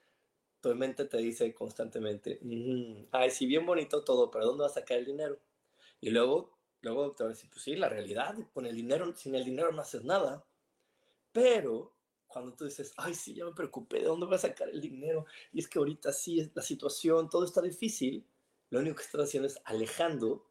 tu 0.60 0.74
mente 0.74 1.04
te 1.06 1.18
dice 1.18 1.52
constantemente, 1.54 2.40
ay, 3.12 3.30
sí, 3.30 3.46
bien 3.46 3.66
bonito 3.66 4.04
todo, 4.04 4.30
pero 4.30 4.46
¿dónde 4.46 4.62
vas 4.62 4.72
a 4.72 4.80
sacar 4.80 4.98
el 4.98 5.06
dinero? 5.06 5.38
Y 6.00 6.10
luego 6.10 6.58
Luego 6.80 7.12
te 7.12 7.24
va 7.24 7.30
a 7.30 7.32
decir, 7.32 7.50
pues 7.50 7.62
sí, 7.62 7.74
la 7.74 7.88
realidad, 7.88 8.36
con 8.54 8.66
el 8.66 8.76
dinero, 8.76 9.14
sin 9.16 9.34
el 9.34 9.44
dinero 9.44 9.72
no 9.72 9.82
haces 9.82 10.04
nada. 10.04 10.44
Pero 11.32 11.92
cuando 12.28 12.54
tú 12.54 12.64
dices, 12.66 12.92
ay, 12.96 13.14
sí, 13.14 13.34
ya 13.34 13.44
me 13.44 13.52
preocupé, 13.52 14.00
¿de 14.00 14.04
dónde 14.04 14.26
voy 14.26 14.36
a 14.36 14.38
sacar 14.38 14.68
el 14.68 14.80
dinero? 14.80 15.26
Y 15.52 15.60
es 15.60 15.68
que 15.68 15.78
ahorita 15.78 16.12
sí, 16.12 16.50
la 16.54 16.62
situación, 16.62 17.28
todo 17.28 17.44
está 17.44 17.60
difícil. 17.62 18.24
Lo 18.70 18.80
único 18.80 18.96
que 18.96 19.02
estás 19.02 19.22
haciendo 19.22 19.48
es 19.48 19.58
alejando 19.64 20.46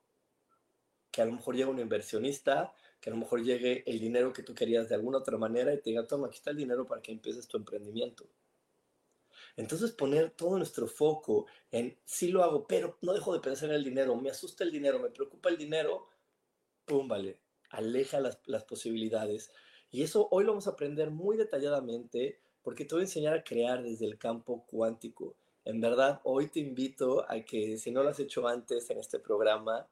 que 1.11 1.21
a 1.21 1.25
lo 1.25 1.33
mejor 1.33 1.55
llegue 1.55 1.69
un 1.69 1.79
inversionista, 1.79 2.73
que 2.99 3.09
a 3.09 3.13
lo 3.13 3.19
mejor 3.19 3.43
llegue 3.43 3.83
el 3.85 3.99
dinero 3.99 4.33
que 4.33 4.43
tú 4.43 4.53
querías 4.53 4.89
de 4.89 4.95
alguna 4.95 5.19
otra 5.19 5.37
manera 5.37 5.73
y 5.73 5.77
te 5.77 5.91
diga, 5.91 6.07
toma, 6.07 6.27
aquí 6.27 6.37
está 6.37 6.51
el 6.51 6.57
dinero 6.57 6.85
para 6.85 7.01
que 7.01 7.11
empieces 7.11 7.47
tu 7.47 7.57
emprendimiento. 7.57 8.27
Entonces 9.55 9.91
poner 9.91 10.31
todo 10.31 10.57
nuestro 10.57 10.87
foco 10.87 11.47
en, 11.71 11.97
sí 12.05 12.29
lo 12.29 12.43
hago, 12.43 12.67
pero 12.67 12.97
no 13.01 13.13
dejo 13.13 13.33
de 13.33 13.39
pensar 13.39 13.69
en 13.69 13.75
el 13.75 13.83
dinero, 13.83 14.15
me 14.15 14.29
asusta 14.29 14.63
el 14.63 14.71
dinero, 14.71 14.99
me 14.99 15.09
preocupa 15.09 15.49
el 15.49 15.57
dinero, 15.57 16.09
pum, 16.85 17.07
vale, 17.07 17.39
aleja 17.69 18.19
las, 18.19 18.39
las 18.45 18.63
posibilidades. 18.63 19.51
Y 19.91 20.03
eso 20.03 20.27
hoy 20.31 20.43
lo 20.43 20.51
vamos 20.51 20.67
a 20.67 20.71
aprender 20.71 21.11
muy 21.11 21.37
detalladamente 21.37 22.39
porque 22.61 22.85
te 22.85 22.95
voy 22.95 23.01
a 23.01 23.05
enseñar 23.05 23.33
a 23.33 23.43
crear 23.43 23.81
desde 23.81 24.05
el 24.05 24.17
campo 24.17 24.65
cuántico. 24.67 25.35
En 25.63 25.79
verdad, 25.81 26.21
hoy 26.23 26.47
te 26.47 26.59
invito 26.59 27.25
a 27.29 27.41
que 27.41 27.77
si 27.77 27.91
no 27.91 28.03
lo 28.03 28.09
has 28.09 28.19
hecho 28.19 28.47
antes 28.47 28.89
en 28.89 28.99
este 28.99 29.19
programa, 29.19 29.87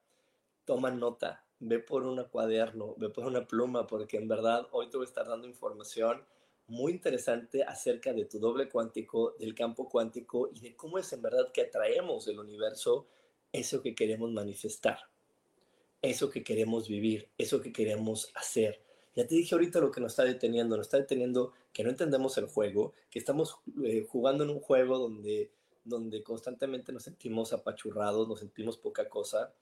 toma 0.66 0.92
nota, 0.92 1.46
ve 1.60 1.80
por 1.80 2.04
un 2.04 2.24
cuaderno, 2.26 2.96
ve 2.98 3.10
por 3.10 3.26
una 3.26 3.48
pluma, 3.48 3.88
porque 3.88 4.18
en 4.18 4.28
verdad 4.28 4.68
hoy 4.72 4.90
te 4.90 4.98
voy 4.98 5.06
a 5.06 5.10
estar 5.10 5.28
dando 5.28 5.48
información 5.48 6.24
muy 6.68 6.94
interesante 6.94 7.64
acerca 7.64 8.14
de 8.14 8.26
tu 8.26 8.40
doble 8.40 8.70
cuántico, 8.70 9.36
del 9.40 9.54
campo 9.54 9.88
cuántico 9.88 10.50
y 10.54 10.60
de 10.62 10.76
cómo 10.76 10.98
es 10.98 11.12
en 11.14 11.22
verdad 11.22 11.52
que 11.54 11.62
atraemos 11.62 12.26
del 12.26 12.40
universo 12.40 13.08
eso 13.52 13.82
que 13.82 13.94
queremos 13.96 14.32
manifestar 14.32 14.98
eso 16.10 16.30
que 16.30 16.44
queremos 16.44 16.88
vivir, 16.88 17.30
eso 17.38 17.62
que 17.62 17.74
queremos 17.74 18.32
hacer. 18.36 18.82
Ya 19.16 19.26
te 19.26 19.36
dije 19.36 19.56
ahorita 19.56 19.80
lo 19.80 19.92
que 19.92 20.02
nos 20.02 20.12
está 20.12 20.24
deteniendo, 20.24 20.76
nos 20.76 20.88
está 20.88 20.98
deteniendo 20.98 21.54
que 21.72 21.84
no 21.84 21.90
entendemos 21.90 22.38
el 22.38 22.48
juego, 22.48 22.94
que 23.10 23.20
estamos 23.20 23.58
eh, 23.84 24.06
jugando 24.10 24.44
en 24.44 24.50
un 24.50 24.60
juego 24.60 25.00
donde, 25.00 25.52
donde 25.86 26.22
constantemente 26.22 26.92
nos 26.92 27.04
sentimos 27.04 27.54
apachurrados, 27.54 28.28
nos 28.28 28.40
sentimos 28.40 28.78
poca 28.78 29.08
cosa. 29.08 29.54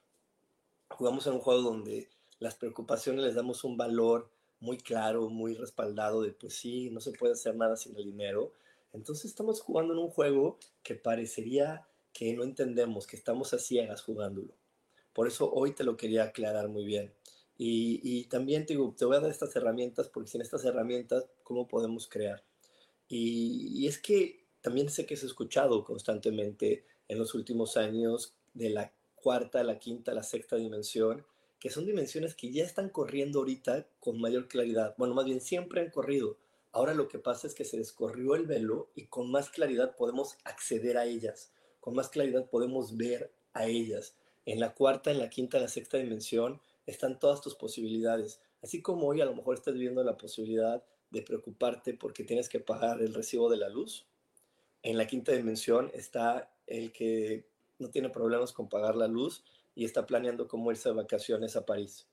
Jugamos 0.90 1.26
en 1.28 1.34
un 1.34 1.40
juego 1.40 1.62
donde 1.62 2.08
las 2.40 2.56
preocupaciones 2.56 3.24
les 3.24 3.36
damos 3.36 3.62
un 3.62 3.76
valor 3.76 4.28
muy 4.58 4.78
claro, 4.78 5.28
muy 5.28 5.54
respaldado 5.54 6.22
de 6.22 6.32
pues 6.32 6.54
sí, 6.56 6.90
no 6.90 7.00
se 7.00 7.12
puede 7.12 7.34
hacer 7.34 7.54
nada 7.54 7.76
sin 7.76 7.96
el 7.96 8.04
dinero. 8.04 8.52
Entonces 8.92 9.26
estamos 9.26 9.60
jugando 9.60 9.92
en 9.92 10.00
un 10.00 10.10
juego 10.10 10.58
que 10.82 10.94
parecería 10.94 11.86
que 12.12 12.32
no 12.34 12.44
entendemos, 12.44 13.06
que 13.06 13.16
estamos 13.16 13.52
a 13.54 13.58
ciegas 13.58 14.02
jugándolo. 14.02 14.54
Por 15.12 15.28
eso 15.28 15.52
hoy 15.52 15.72
te 15.72 15.84
lo 15.84 15.96
quería 15.96 16.24
aclarar 16.24 16.68
muy 16.68 16.84
bien. 16.84 17.12
Y, 17.56 18.24
también 18.24 18.66
te 18.66 18.74
digo, 18.74 18.94
te 18.96 19.04
voy 19.04 19.16
a 19.16 19.20
dar 19.20 19.30
estas 19.30 19.54
herramientas 19.54 20.08
porque 20.08 20.30
sin 20.30 20.40
estas 20.40 20.64
herramientas, 20.64 21.26
¿cómo 21.42 21.68
podemos 21.68 22.08
crear? 22.08 22.42
Y, 23.08 23.86
es 23.86 23.98
que 23.98 24.44
también 24.60 24.88
sé 24.88 25.06
que 25.06 25.14
has 25.14 25.22
escuchado 25.22 25.84
constantemente 25.84 26.84
en 27.08 27.18
los 27.18 27.34
últimos 27.34 27.76
años 27.76 28.34
de 28.54 28.70
la 28.70 28.92
cuarta, 29.14 29.62
la 29.62 29.78
quinta, 29.78 30.14
la 30.14 30.22
sexta 30.22 30.56
dimensión, 30.56 31.24
que 31.60 31.70
son 31.70 31.86
dimensiones 31.86 32.34
que 32.34 32.50
ya 32.52 32.64
están 32.64 32.88
corriendo 32.90 33.38
ahorita 33.38 33.86
con 34.00 34.20
mayor 34.20 34.48
claridad. 34.48 34.94
Bueno, 34.98 35.14
más 35.14 35.24
bien 35.24 35.40
siempre 35.40 35.80
han 35.80 35.90
corrido. 35.90 36.36
Ahora 36.72 36.92
lo 36.92 37.08
que 37.08 37.18
pasa 37.18 37.46
es 37.46 37.54
que 37.54 37.64
se 37.64 37.78
descorrió 37.78 38.34
el 38.34 38.46
velo 38.46 38.90
y 38.96 39.06
con 39.06 39.30
más 39.30 39.48
claridad 39.48 39.94
podemos 39.96 40.36
acceder 40.44 40.98
a 40.98 41.06
ellas, 41.06 41.52
con 41.80 41.94
más 41.94 42.08
claridad 42.08 42.50
podemos 42.50 42.96
ver 42.96 43.32
a 43.52 43.66
ellas. 43.66 44.16
En 44.44 44.60
la 44.60 44.74
cuarta, 44.74 45.10
en 45.10 45.20
la 45.20 45.30
quinta, 45.30 45.56
en 45.56 45.62
la 45.62 45.68
sexta 45.68 45.98
dimensión 45.98 46.60
están 46.86 47.18
todas 47.18 47.40
tus 47.40 47.54
posibilidades. 47.54 48.40
Así 48.62 48.82
como 48.82 49.06
hoy 49.06 49.20
a 49.20 49.24
lo 49.24 49.34
mejor 49.34 49.54
estás 49.54 49.74
viendo 49.74 50.02
la 50.02 50.16
posibilidad 50.16 50.84
de 51.10 51.22
preocuparte 51.22 51.94
porque 51.94 52.24
tienes 52.24 52.48
que 52.48 52.60
pagar 52.60 53.00
el 53.00 53.14
recibo 53.14 53.48
de 53.50 53.56
la 53.56 53.68
luz. 53.68 54.06
En 54.82 54.98
la 54.98 55.06
quinta 55.06 55.32
dimensión 55.32 55.90
está 55.94 56.52
el 56.66 56.92
que 56.92 57.48
no 57.78 57.90
tiene 57.90 58.10
problemas 58.10 58.52
con 58.52 58.68
pagar 58.68 58.96
la 58.96 59.08
luz 59.08 59.44
y 59.74 59.84
está 59.84 60.06
planeando 60.06 60.48
cómo 60.48 60.70
irse 60.70 60.88
de 60.88 60.94
vacaciones 60.94 61.56
a 61.56 61.66
París. 61.66 62.06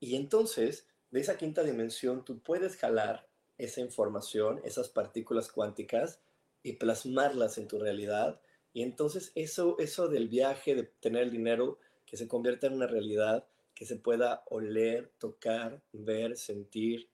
Y 0.00 0.16
entonces, 0.16 0.86
de 1.10 1.20
esa 1.20 1.36
quinta 1.36 1.62
dimensión, 1.62 2.24
tú 2.24 2.40
puedes 2.40 2.76
jalar 2.76 3.28
esa 3.58 3.80
información, 3.80 4.60
esas 4.64 4.88
partículas 4.88 5.52
cuánticas, 5.52 6.20
y 6.62 6.74
plasmarlas 6.74 7.58
en 7.58 7.68
tu 7.68 7.78
realidad. 7.78 8.40
Y 8.72 8.82
entonces 8.82 9.32
eso, 9.34 9.76
eso 9.78 10.08
del 10.08 10.28
viaje, 10.28 10.74
de 10.74 10.84
tener 10.84 11.24
el 11.24 11.30
dinero, 11.30 11.78
que 12.10 12.16
se 12.16 12.26
convierta 12.26 12.66
en 12.66 12.72
una 12.72 12.88
realidad, 12.88 13.46
que 13.72 13.86
se 13.86 13.94
pueda 13.94 14.42
oler, 14.50 15.12
tocar, 15.18 15.80
ver, 15.92 16.36
sentir, 16.36 17.08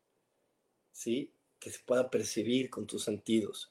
¿sí? 0.90 1.34
Que 1.60 1.68
se 1.68 1.80
pueda 1.84 2.10
percibir 2.10 2.70
con 2.70 2.86
tus 2.86 3.04
sentidos. 3.04 3.70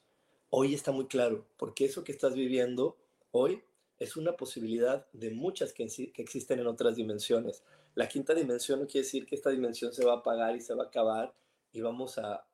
Hoy 0.50 0.72
está 0.72 0.92
muy 0.92 1.06
claro, 1.06 1.44
porque 1.56 1.84
eso 1.84 2.04
que 2.04 2.12
estás 2.12 2.34
viviendo 2.34 2.96
hoy 3.32 3.60
es 3.98 4.16
una 4.16 4.36
posibilidad 4.36 5.04
de 5.12 5.32
muchas 5.32 5.72
que, 5.72 5.82
existen 6.14 6.60
en 6.60 6.68
otras 6.68 6.94
dimensiones. 6.94 7.64
La 7.96 8.06
quinta 8.06 8.32
dimensión 8.32 8.78
no 8.80 8.86
quiere 8.86 9.04
decir 9.04 9.26
que 9.26 9.34
esta 9.34 9.50
dimensión 9.50 9.92
se 9.92 10.04
va 10.04 10.12
a 10.12 10.16
apagar 10.18 10.54
y 10.54 10.60
se 10.60 10.74
va 10.74 10.84
a 10.84 10.86
acabar 10.86 11.34
y 11.72 11.80
vamos 11.80 12.18
a, 12.18 12.46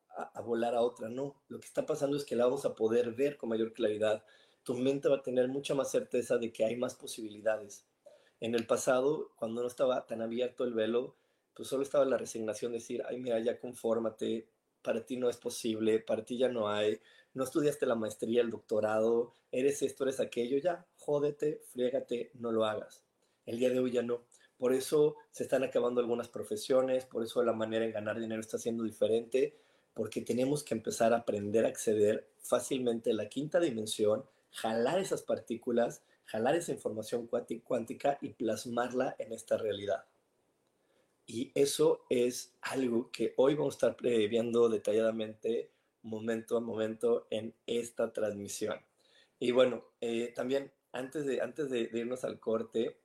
volar 0.42 0.74
a 0.74 0.80
otra, 0.80 1.10
no. 1.10 1.36
Lo 1.48 1.60
que 1.60 1.66
está 1.66 1.84
pasando 1.84 2.16
es 2.16 2.24
que 2.24 2.36
la 2.36 2.46
vamos 2.46 2.64
a 2.64 2.74
poder 2.74 3.12
ver 3.12 3.36
con 3.36 3.50
mayor 3.50 3.74
claridad. 3.74 4.24
Tu 4.62 4.72
mente 4.72 5.10
va 5.10 5.16
a 5.16 5.22
tener 5.22 5.48
mucha 5.48 5.74
más 5.74 5.90
certeza 5.90 6.38
de 6.38 6.50
que 6.50 6.64
hay 6.64 6.76
más 6.76 6.94
posibilidades. 6.94 7.84
En 8.42 8.56
el 8.56 8.66
pasado, 8.66 9.30
cuando 9.36 9.62
no 9.62 9.68
estaba 9.68 10.04
tan 10.04 10.20
abierto 10.20 10.64
el 10.64 10.74
velo, 10.74 11.14
pues 11.54 11.68
solo 11.68 11.84
estaba 11.84 12.04
la 12.04 12.18
resignación 12.18 12.72
de 12.72 12.78
decir, 12.78 13.00
ay, 13.08 13.20
mira, 13.20 13.38
ya 13.38 13.60
confórmate, 13.60 14.48
para 14.82 15.06
ti 15.06 15.16
no 15.16 15.30
es 15.30 15.36
posible, 15.36 16.00
para 16.00 16.24
ti 16.24 16.36
ya 16.38 16.48
no 16.48 16.68
hay, 16.68 17.00
no 17.34 17.44
estudiaste 17.44 17.86
la 17.86 17.94
maestría, 17.94 18.42
el 18.42 18.50
doctorado, 18.50 19.32
eres 19.52 19.80
esto, 19.82 20.02
eres 20.02 20.18
aquello, 20.18 20.58
ya, 20.58 20.84
jódete, 20.98 21.60
friégate, 21.72 22.32
no 22.34 22.50
lo 22.50 22.64
hagas. 22.64 23.04
El 23.46 23.60
día 23.60 23.70
de 23.70 23.78
hoy 23.78 23.92
ya 23.92 24.02
no. 24.02 24.24
Por 24.58 24.74
eso 24.74 25.18
se 25.30 25.44
están 25.44 25.62
acabando 25.62 26.00
algunas 26.00 26.28
profesiones, 26.28 27.04
por 27.04 27.22
eso 27.22 27.44
la 27.44 27.52
manera 27.52 27.84
en 27.84 27.92
ganar 27.92 28.18
dinero 28.18 28.40
está 28.40 28.58
siendo 28.58 28.82
diferente, 28.82 29.54
porque 29.94 30.20
tenemos 30.20 30.64
que 30.64 30.74
empezar 30.74 31.12
a 31.12 31.18
aprender 31.18 31.64
a 31.64 31.68
acceder 31.68 32.26
fácilmente 32.40 33.12
a 33.12 33.14
la 33.14 33.28
quinta 33.28 33.60
dimensión, 33.60 34.24
jalar 34.52 34.98
esas 34.98 35.22
partículas, 35.22 36.02
jalar 36.24 36.54
esa 36.54 36.72
información 36.72 37.26
cuántica 37.26 38.18
y 38.20 38.30
plasmarla 38.30 39.16
en 39.18 39.32
esta 39.32 39.56
realidad. 39.56 40.04
Y 41.26 41.52
eso 41.54 42.04
es 42.10 42.54
algo 42.60 43.10
que 43.10 43.32
hoy 43.36 43.54
vamos 43.54 43.74
a 43.74 43.88
estar 43.88 43.96
viendo 44.02 44.68
detalladamente 44.68 45.70
momento 46.02 46.56
a 46.56 46.60
momento 46.60 47.26
en 47.30 47.54
esta 47.66 48.12
transmisión. 48.12 48.80
Y 49.38 49.52
bueno, 49.52 49.84
eh, 50.00 50.32
también 50.34 50.72
antes, 50.92 51.24
de, 51.26 51.40
antes 51.40 51.70
de, 51.70 51.90
irnos 51.92 52.24
al 52.24 52.40
corte, 52.40 52.98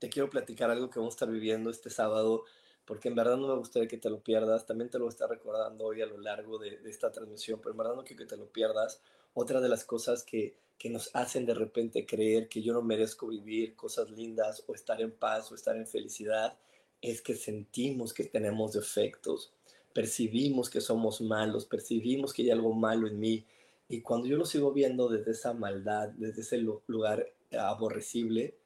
te 0.00 0.08
quiero 0.08 0.30
platicar 0.30 0.70
algo 0.70 0.90
que 0.90 0.98
vamos 0.98 1.14
a 1.14 1.16
estar 1.16 1.30
viviendo 1.30 1.70
este 1.70 1.90
sábado, 1.90 2.44
porque 2.84 3.08
en 3.08 3.16
verdad 3.16 3.36
no 3.36 3.48
me 3.48 3.56
gustaría 3.56 3.88
que 3.88 3.98
te 3.98 4.10
lo 4.10 4.22
pierdas. 4.22 4.64
También 4.64 4.88
te 4.88 4.98
lo 4.98 5.04
voy 5.04 5.10
a 5.10 5.14
estar 5.14 5.28
recordando 5.28 5.84
hoy 5.84 6.00
a 6.02 6.06
lo 6.06 6.18
largo 6.18 6.58
de, 6.58 6.78
de 6.78 6.90
esta 6.90 7.12
transmisión, 7.12 7.60
pero 7.60 7.72
en 7.72 7.78
verdad 7.78 7.94
no 7.94 8.04
quiero 8.04 8.22
que 8.22 8.28
te 8.28 8.36
lo 8.36 8.46
pierdas. 8.46 9.02
Otra 9.40 9.60
de 9.60 9.68
las 9.68 9.84
cosas 9.84 10.24
que, 10.24 10.56
que 10.76 10.90
nos 10.90 11.14
hacen 11.14 11.46
de 11.46 11.54
repente 11.54 12.04
creer 12.04 12.48
que 12.48 12.60
yo 12.60 12.72
no 12.72 12.82
merezco 12.82 13.28
vivir 13.28 13.76
cosas 13.76 14.10
lindas 14.10 14.64
o 14.66 14.74
estar 14.74 15.00
en 15.00 15.12
paz 15.12 15.52
o 15.52 15.54
estar 15.54 15.76
en 15.76 15.86
felicidad 15.86 16.58
es 17.00 17.22
que 17.22 17.36
sentimos 17.36 18.12
que 18.12 18.24
tenemos 18.24 18.72
defectos, 18.72 19.52
percibimos 19.92 20.68
que 20.68 20.80
somos 20.80 21.20
malos, 21.20 21.66
percibimos 21.66 22.32
que 22.32 22.42
hay 22.42 22.50
algo 22.50 22.72
malo 22.72 23.06
en 23.06 23.20
mí. 23.20 23.46
Y 23.88 24.00
cuando 24.00 24.26
yo 24.26 24.36
lo 24.36 24.44
sigo 24.44 24.72
viendo 24.72 25.08
desde 25.08 25.30
esa 25.30 25.52
maldad, 25.52 26.08
desde 26.16 26.40
ese 26.40 26.58
lugar 26.58 27.32
aborrecible, 27.56 28.56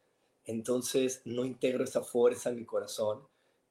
entonces 0.47 1.21
no 1.27 1.45
integro 1.45 1.85
esa 1.85 2.01
fuerza 2.01 2.49
en 2.49 2.57
mi 2.57 2.65
corazón 2.65 3.21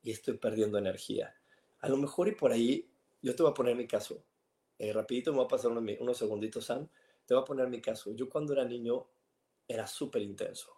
y 0.04 0.12
estoy 0.12 0.38
perdiendo 0.38 0.78
energía. 0.78 1.34
A 1.80 1.90
lo 1.90 1.98
mejor 1.98 2.28
y 2.28 2.34
por 2.34 2.52
ahí, 2.52 2.88
yo 3.24 3.36
te 3.36 3.42
voy 3.42 3.54
a 3.54 3.56
poner 3.56 3.76
mi 3.76 3.88
caso. 3.88 4.24
Eh, 4.82 4.92
rapidito 4.94 5.32
me 5.32 5.38
voy 5.38 5.46
a 5.46 5.48
pasar 5.48 5.70
unos, 5.70 5.84
unos 6.00 6.18
segunditos, 6.18 6.66
Sam. 6.66 6.88
Te 7.28 7.36
voy 7.36 7.44
a 7.44 7.46
poner 7.46 7.68
mi 7.68 7.80
caso. 7.80 8.12
Yo 8.16 8.28
cuando 8.28 8.54
era 8.54 8.66
niño 8.66 9.06
era 9.68 9.86
súper 9.86 10.24
intenso, 10.24 10.76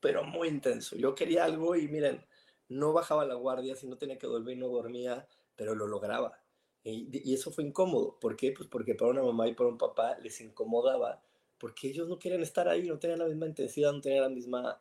pero 0.00 0.24
muy 0.24 0.48
intenso. 0.48 0.96
Yo 0.96 1.14
quería 1.14 1.44
algo 1.44 1.76
y 1.76 1.86
miren, 1.86 2.24
no 2.70 2.94
bajaba 2.94 3.26
la 3.26 3.34
guardia, 3.34 3.76
si 3.76 3.86
no 3.86 3.98
tenía 3.98 4.16
que 4.16 4.26
dormir 4.26 4.56
no 4.56 4.68
dormía, 4.68 5.28
pero 5.54 5.74
lo 5.74 5.86
lograba. 5.86 6.40
Y, 6.82 7.34
eso 7.34 7.52
fue 7.52 7.64
incómodo. 7.64 8.18
¿Por 8.18 8.36
qué? 8.36 8.52
Pues 8.52 8.70
porque 8.70 8.94
para 8.94 9.10
una 9.10 9.22
mamá 9.22 9.46
y 9.48 9.54
para 9.54 9.68
un 9.68 9.76
papá 9.76 10.16
les 10.20 10.40
incomodaba, 10.40 11.22
porque 11.58 11.88
ellos 11.88 12.08
no 12.08 12.18
querían 12.18 12.40
estar 12.40 12.68
ahí, 12.68 12.88
no 12.88 12.98
tenían 12.98 13.18
la 13.18 13.26
misma 13.26 13.46
intensidad, 13.48 13.92
no 13.92 14.00
tenían 14.00 14.22
la 14.22 14.30
misma 14.30 14.80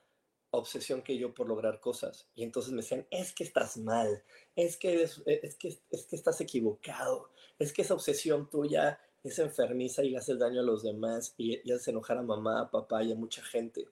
obsesión 0.51 1.01
que 1.01 1.17
yo 1.17 1.33
por 1.33 1.47
lograr 1.47 1.79
cosas. 1.79 2.27
Y 2.35 2.43
entonces 2.43 2.71
me 2.71 2.81
decían, 2.81 3.07
es 3.09 3.33
que 3.33 3.43
estás 3.43 3.77
mal, 3.77 4.23
es 4.55 4.77
que, 4.77 5.03
es, 5.03 5.21
que, 5.57 5.79
es 5.89 6.05
que 6.05 6.15
estás 6.15 6.41
equivocado, 6.41 7.29
es 7.57 7.73
que 7.73 7.81
esa 7.81 7.93
obsesión 7.93 8.49
tuya 8.49 8.99
es 9.23 9.39
enfermiza 9.39 10.03
y 10.03 10.09
le 10.09 10.17
hace 10.17 10.35
daño 10.35 10.61
a 10.61 10.63
los 10.63 10.83
demás 10.83 11.33
y, 11.37 11.59
y 11.67 11.71
hace 11.71 11.91
enojar 11.91 12.17
a 12.17 12.23
mamá, 12.23 12.61
a 12.61 12.71
papá 12.71 13.03
y 13.03 13.11
a 13.11 13.15
mucha 13.15 13.41
gente. 13.43 13.87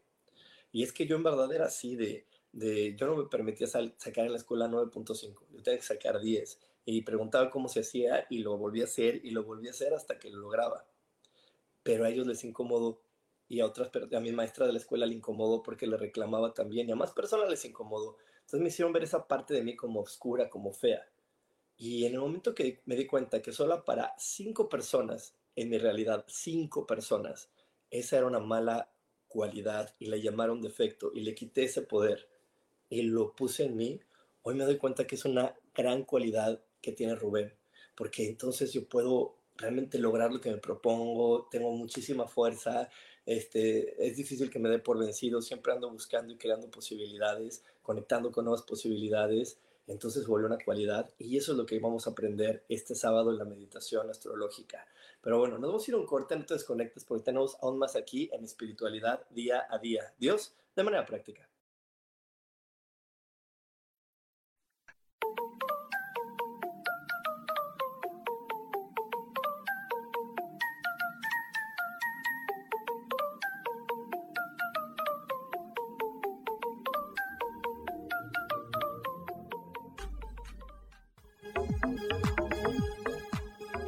Y 0.72 0.84
es 0.84 0.92
que 0.92 1.08
yo 1.08 1.16
en 1.16 1.24
verdad 1.24 1.51
era 1.54 1.66
así 1.66 1.96
de, 1.96 2.25
de 2.51 2.96
yo 2.96 3.08
no 3.08 3.16
me 3.16 3.30
permitía 3.30 3.68
sacar 3.68 4.25
en 4.25 4.32
la 4.32 4.38
escuela 4.38 4.68
9.5, 4.68 5.36
yo 5.51 5.63
tenía 5.63 5.80
que 5.80 5.86
sacar 5.86 6.20
10 6.20 6.60
y 6.86 7.01
preguntaba 7.04 7.50
cómo 7.50 7.68
se 7.68 7.82
hacía 7.82 8.25
y 8.30 8.39
lo 8.39 8.58
volví 8.58 8.82
a 8.82 8.86
hacer 8.86 9.22
y 9.24 9.32
lo 9.32 9.44
volví 9.44 9.68
a 9.68 9.72
hacer 9.72 9.94
hasta 9.94 10.18
que 10.18 10.30
lo 10.30 10.39
lograba. 10.39 10.86
Pero 11.84 12.06
a 12.06 12.10
ellos 12.10 12.28
les 12.28 12.44
incomodó 12.44 13.01
y 13.50 13.60
a 13.60 13.65
otras, 13.65 13.89
a 14.13 14.20
mi 14.20 14.32
maestra 14.32 14.68
de 14.68 14.74
la 14.74 14.77
escuela 14.77 15.08
le 15.08 15.15
incomodó 15.15 15.63
porque 15.63 15.88
le 15.88 15.98
reclamaba 15.98 16.53
también 16.53 16.88
y 16.88 16.91
a 16.91 16.96
más 16.96 17.12
personas 17.12 17.50
les 17.50 17.65
incomodó. 17.65 18.18
Entonces 18.41 18.62
me 18.62 18.68
hicieron 18.70 18.94
ver 18.94 19.03
esa 19.03 19.27
parte 19.27 19.56
de 19.56 19.63
mí 19.63 19.75
como 19.75 20.01
oscura, 20.01 20.50
como 20.50 20.72
fea. 20.72 21.10
Y 21.75 22.06
en 22.06 22.13
el 22.13 22.20
momento 22.20 22.53
que 22.53 22.82
me 22.86 22.96
di 22.96 23.08
cuenta 23.08 23.41
que 23.41 23.51
solo 23.51 23.84
para 23.84 24.13
cinco 24.20 24.70
personas, 24.70 25.36
en 25.56 25.70
mi 25.70 25.79
realidad, 25.79 26.25
cinco 26.27 26.86
personas, 26.86 27.50
esa 27.89 28.18
era 28.18 28.27
una 28.27 28.39
mala 28.39 28.91
cualidad 29.27 29.96
y 29.98 30.06
la 30.06 30.18
llamaron 30.18 30.62
defecto 30.62 31.12
y 31.13 31.22
le 31.22 31.34
quité 31.34 31.63
ese 31.63 31.82
poder 31.82 32.29
y 32.89 33.01
lo 33.03 33.34
puse 33.34 33.65
en 33.65 33.75
mí, 33.75 34.00
hoy 34.44 34.56
me 34.56 34.65
doy 34.65 34.77
cuenta 34.77 35.08
que 35.08 35.15
es 35.15 35.25
una 35.25 35.56
gran 35.74 36.03
cualidad 36.03 36.62
que 36.82 36.91
tiene 36.91 37.15
Rubén, 37.15 37.53
porque 37.96 38.27
entonces 38.27 38.74
yo 38.74 38.88
puedo 38.88 39.38
realmente 39.56 40.00
lograr 40.00 40.32
lo 40.32 40.41
que 40.41 40.51
me 40.51 40.58
propongo, 40.58 41.48
tengo 41.51 41.72
muchísima 41.72 42.27
fuerza, 42.27 42.89
este, 43.30 44.08
es 44.08 44.18
difícil 44.18 44.50
que 44.50 44.58
me 44.58 44.70
dé 44.70 44.80
por 44.80 44.98
vencido, 44.98 45.40
siempre 45.44 45.72
ando 45.72 45.88
buscando 45.92 46.34
y 46.34 46.38
creando 46.38 46.72
posibilidades, 46.72 47.64
conectando 47.84 48.32
con 48.32 48.46
nuevas 48.46 48.64
posibilidades, 48.64 49.60
entonces 49.86 50.26
vuelve 50.26 50.48
una 50.48 50.58
cualidad 50.58 51.08
y 51.20 51.38
eso 51.38 51.52
es 51.52 51.58
lo 51.60 51.68
que 51.68 51.78
vamos 51.78 52.08
a 52.08 52.10
aprender 52.10 52.64
este 52.70 52.96
sábado 52.96 53.30
en 53.30 53.38
la 53.38 53.46
meditación 53.46 54.10
astrológica. 54.10 54.84
Pero 55.22 55.38
bueno, 55.38 55.60
nos 55.60 55.70
vamos 55.70 55.88
a 55.88 55.92
ir 55.92 55.96
a 55.96 56.00
un 56.00 56.08
corte, 56.08 56.36
no 56.36 56.44
te 56.44 56.56
desconectes 56.56 57.06
porque 57.06 57.26
tenemos 57.26 57.56
aún 57.62 57.78
más 57.78 57.96
aquí 57.96 58.32
en 58.34 58.44
espiritualidad 58.44 59.22
día 59.30 59.64
a 59.70 59.78
día. 59.78 60.12
Dios, 60.18 60.56
de 60.76 60.84
manera 60.84 61.06
práctica. 61.06 61.48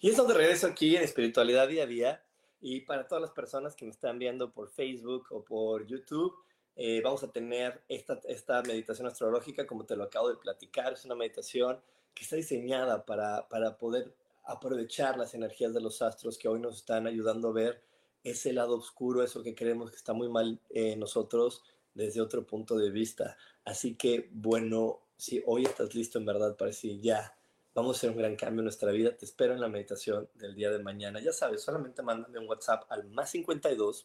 Y 0.00 0.10
estamos 0.10 0.32
de 0.32 0.38
regreso 0.38 0.68
aquí 0.68 0.94
en 0.94 1.02
Espiritualidad 1.02 1.66
Día 1.66 1.82
a 1.82 1.86
Día. 1.86 2.22
Y 2.60 2.82
para 2.82 3.08
todas 3.08 3.20
las 3.20 3.32
personas 3.32 3.74
que 3.74 3.84
me 3.84 3.90
están 3.90 4.16
viendo 4.20 4.52
por 4.52 4.70
Facebook 4.70 5.26
o 5.30 5.44
por 5.44 5.86
YouTube, 5.86 6.36
eh, 6.76 7.00
vamos 7.02 7.24
a 7.24 7.32
tener 7.32 7.82
esta, 7.88 8.20
esta 8.28 8.62
meditación 8.62 9.08
astrológica, 9.08 9.66
como 9.66 9.86
te 9.86 9.96
lo 9.96 10.04
acabo 10.04 10.28
de 10.28 10.36
platicar. 10.36 10.92
Es 10.92 11.04
una 11.04 11.16
meditación 11.16 11.80
que 12.14 12.22
está 12.22 12.36
diseñada 12.36 13.04
para, 13.04 13.48
para 13.48 13.76
poder 13.76 14.14
aprovechar 14.44 15.18
las 15.18 15.34
energías 15.34 15.74
de 15.74 15.80
los 15.80 16.00
astros 16.00 16.38
que 16.38 16.46
hoy 16.46 16.60
nos 16.60 16.76
están 16.76 17.08
ayudando 17.08 17.48
a 17.48 17.52
ver 17.52 17.82
ese 18.22 18.52
lado 18.52 18.76
oscuro, 18.76 19.24
eso 19.24 19.42
que 19.42 19.56
creemos 19.56 19.90
que 19.90 19.96
está 19.96 20.12
muy 20.12 20.28
mal 20.28 20.60
en 20.70 21.00
nosotros 21.00 21.64
desde 21.94 22.20
otro 22.20 22.46
punto 22.46 22.76
de 22.78 22.90
vista. 22.90 23.36
Así 23.64 23.96
que, 23.96 24.28
bueno, 24.30 25.00
si 25.16 25.42
hoy 25.44 25.64
estás 25.64 25.92
listo 25.96 26.18
en 26.18 26.24
verdad 26.24 26.56
para 26.56 26.68
decir 26.68 27.00
ya, 27.00 27.37
Vamos 27.78 27.94
a 27.94 27.98
hacer 27.98 28.10
un 28.10 28.16
gran 28.16 28.34
cambio 28.34 28.58
en 28.58 28.64
nuestra 28.64 28.90
vida. 28.90 29.16
Te 29.16 29.24
espero 29.24 29.54
en 29.54 29.60
la 29.60 29.68
meditación 29.68 30.28
del 30.34 30.56
día 30.56 30.68
de 30.72 30.80
mañana. 30.80 31.20
Ya 31.20 31.32
sabes, 31.32 31.62
solamente 31.62 32.02
mándame 32.02 32.40
un 32.40 32.48
WhatsApp 32.48 32.90
al 32.90 33.08
más 33.10 33.30
52 33.30 34.04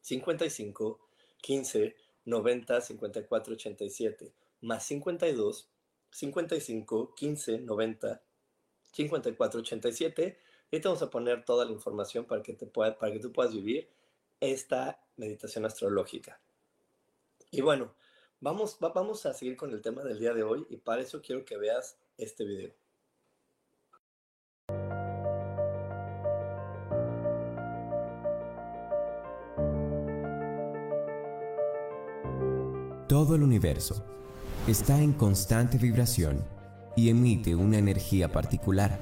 55 0.00 0.98
15 1.40 1.96
90 2.24 2.80
54 2.80 3.54
87. 3.54 4.32
Más 4.62 4.84
52 4.86 5.70
55 6.10 7.14
15 7.14 7.58
90 7.60 8.22
54 8.90 9.60
87. 9.60 10.38
Y 10.72 10.80
te 10.80 10.88
vamos 10.88 11.02
a 11.02 11.10
poner 11.10 11.44
toda 11.44 11.66
la 11.66 11.70
información 11.70 12.24
para 12.24 12.42
que, 12.42 12.54
te 12.54 12.66
pueda, 12.66 12.98
para 12.98 13.12
que 13.12 13.20
tú 13.20 13.30
puedas 13.30 13.54
vivir 13.54 13.88
esta 14.40 15.00
meditación 15.16 15.64
astrológica. 15.64 16.40
Y 17.52 17.60
bueno, 17.60 17.94
vamos, 18.40 18.78
vamos 18.80 19.26
a 19.26 19.32
seguir 19.32 19.56
con 19.56 19.70
el 19.70 19.80
tema 19.80 20.02
del 20.02 20.18
día 20.18 20.34
de 20.34 20.42
hoy 20.42 20.66
y 20.68 20.78
para 20.78 21.02
eso 21.02 21.22
quiero 21.22 21.44
que 21.44 21.56
veas 21.56 21.96
este 22.18 22.44
video. 22.44 22.79
Todo 33.30 33.36
el 33.36 33.44
universo 33.44 34.04
está 34.66 35.00
en 35.00 35.12
constante 35.12 35.78
vibración 35.78 36.44
y 36.96 37.10
emite 37.10 37.54
una 37.54 37.78
energía 37.78 38.32
particular, 38.32 38.98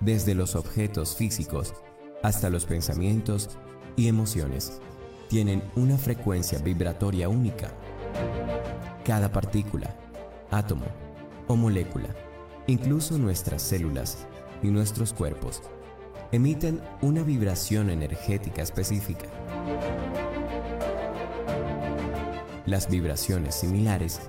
desde 0.00 0.34
los 0.34 0.56
objetos 0.56 1.16
físicos 1.16 1.74
hasta 2.22 2.48
los 2.48 2.64
pensamientos 2.64 3.50
y 3.94 4.08
emociones. 4.08 4.80
Tienen 5.28 5.62
una 5.76 5.98
frecuencia 5.98 6.60
vibratoria 6.60 7.28
única. 7.28 7.74
Cada 9.04 9.30
partícula, 9.30 9.94
átomo 10.50 10.86
o 11.46 11.56
molécula, 11.56 12.08
incluso 12.68 13.18
nuestras 13.18 13.60
células 13.60 14.26
y 14.62 14.68
nuestros 14.68 15.12
cuerpos, 15.12 15.60
emiten 16.32 16.80
una 17.02 17.22
vibración 17.22 17.90
energética 17.90 18.62
específica. 18.62 19.26
Las 22.66 22.90
vibraciones 22.90 23.54
similares 23.54 24.20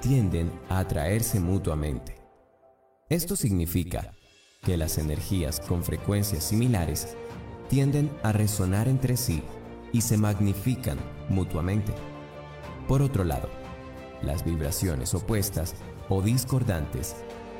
tienden 0.00 0.50
a 0.70 0.78
atraerse 0.78 1.40
mutuamente. 1.40 2.16
Esto 3.10 3.36
significa 3.36 4.14
que 4.62 4.78
las 4.78 4.96
energías 4.96 5.60
con 5.60 5.84
frecuencias 5.84 6.44
similares 6.44 7.16
tienden 7.68 8.10
a 8.22 8.32
resonar 8.32 8.88
entre 8.88 9.18
sí 9.18 9.42
y 9.92 10.00
se 10.00 10.16
magnifican 10.16 10.98
mutuamente. 11.28 11.92
Por 12.88 13.02
otro 13.02 13.24
lado, 13.24 13.50
las 14.22 14.42
vibraciones 14.42 15.12
opuestas 15.12 15.74
o 16.08 16.22
discordantes 16.22 17.14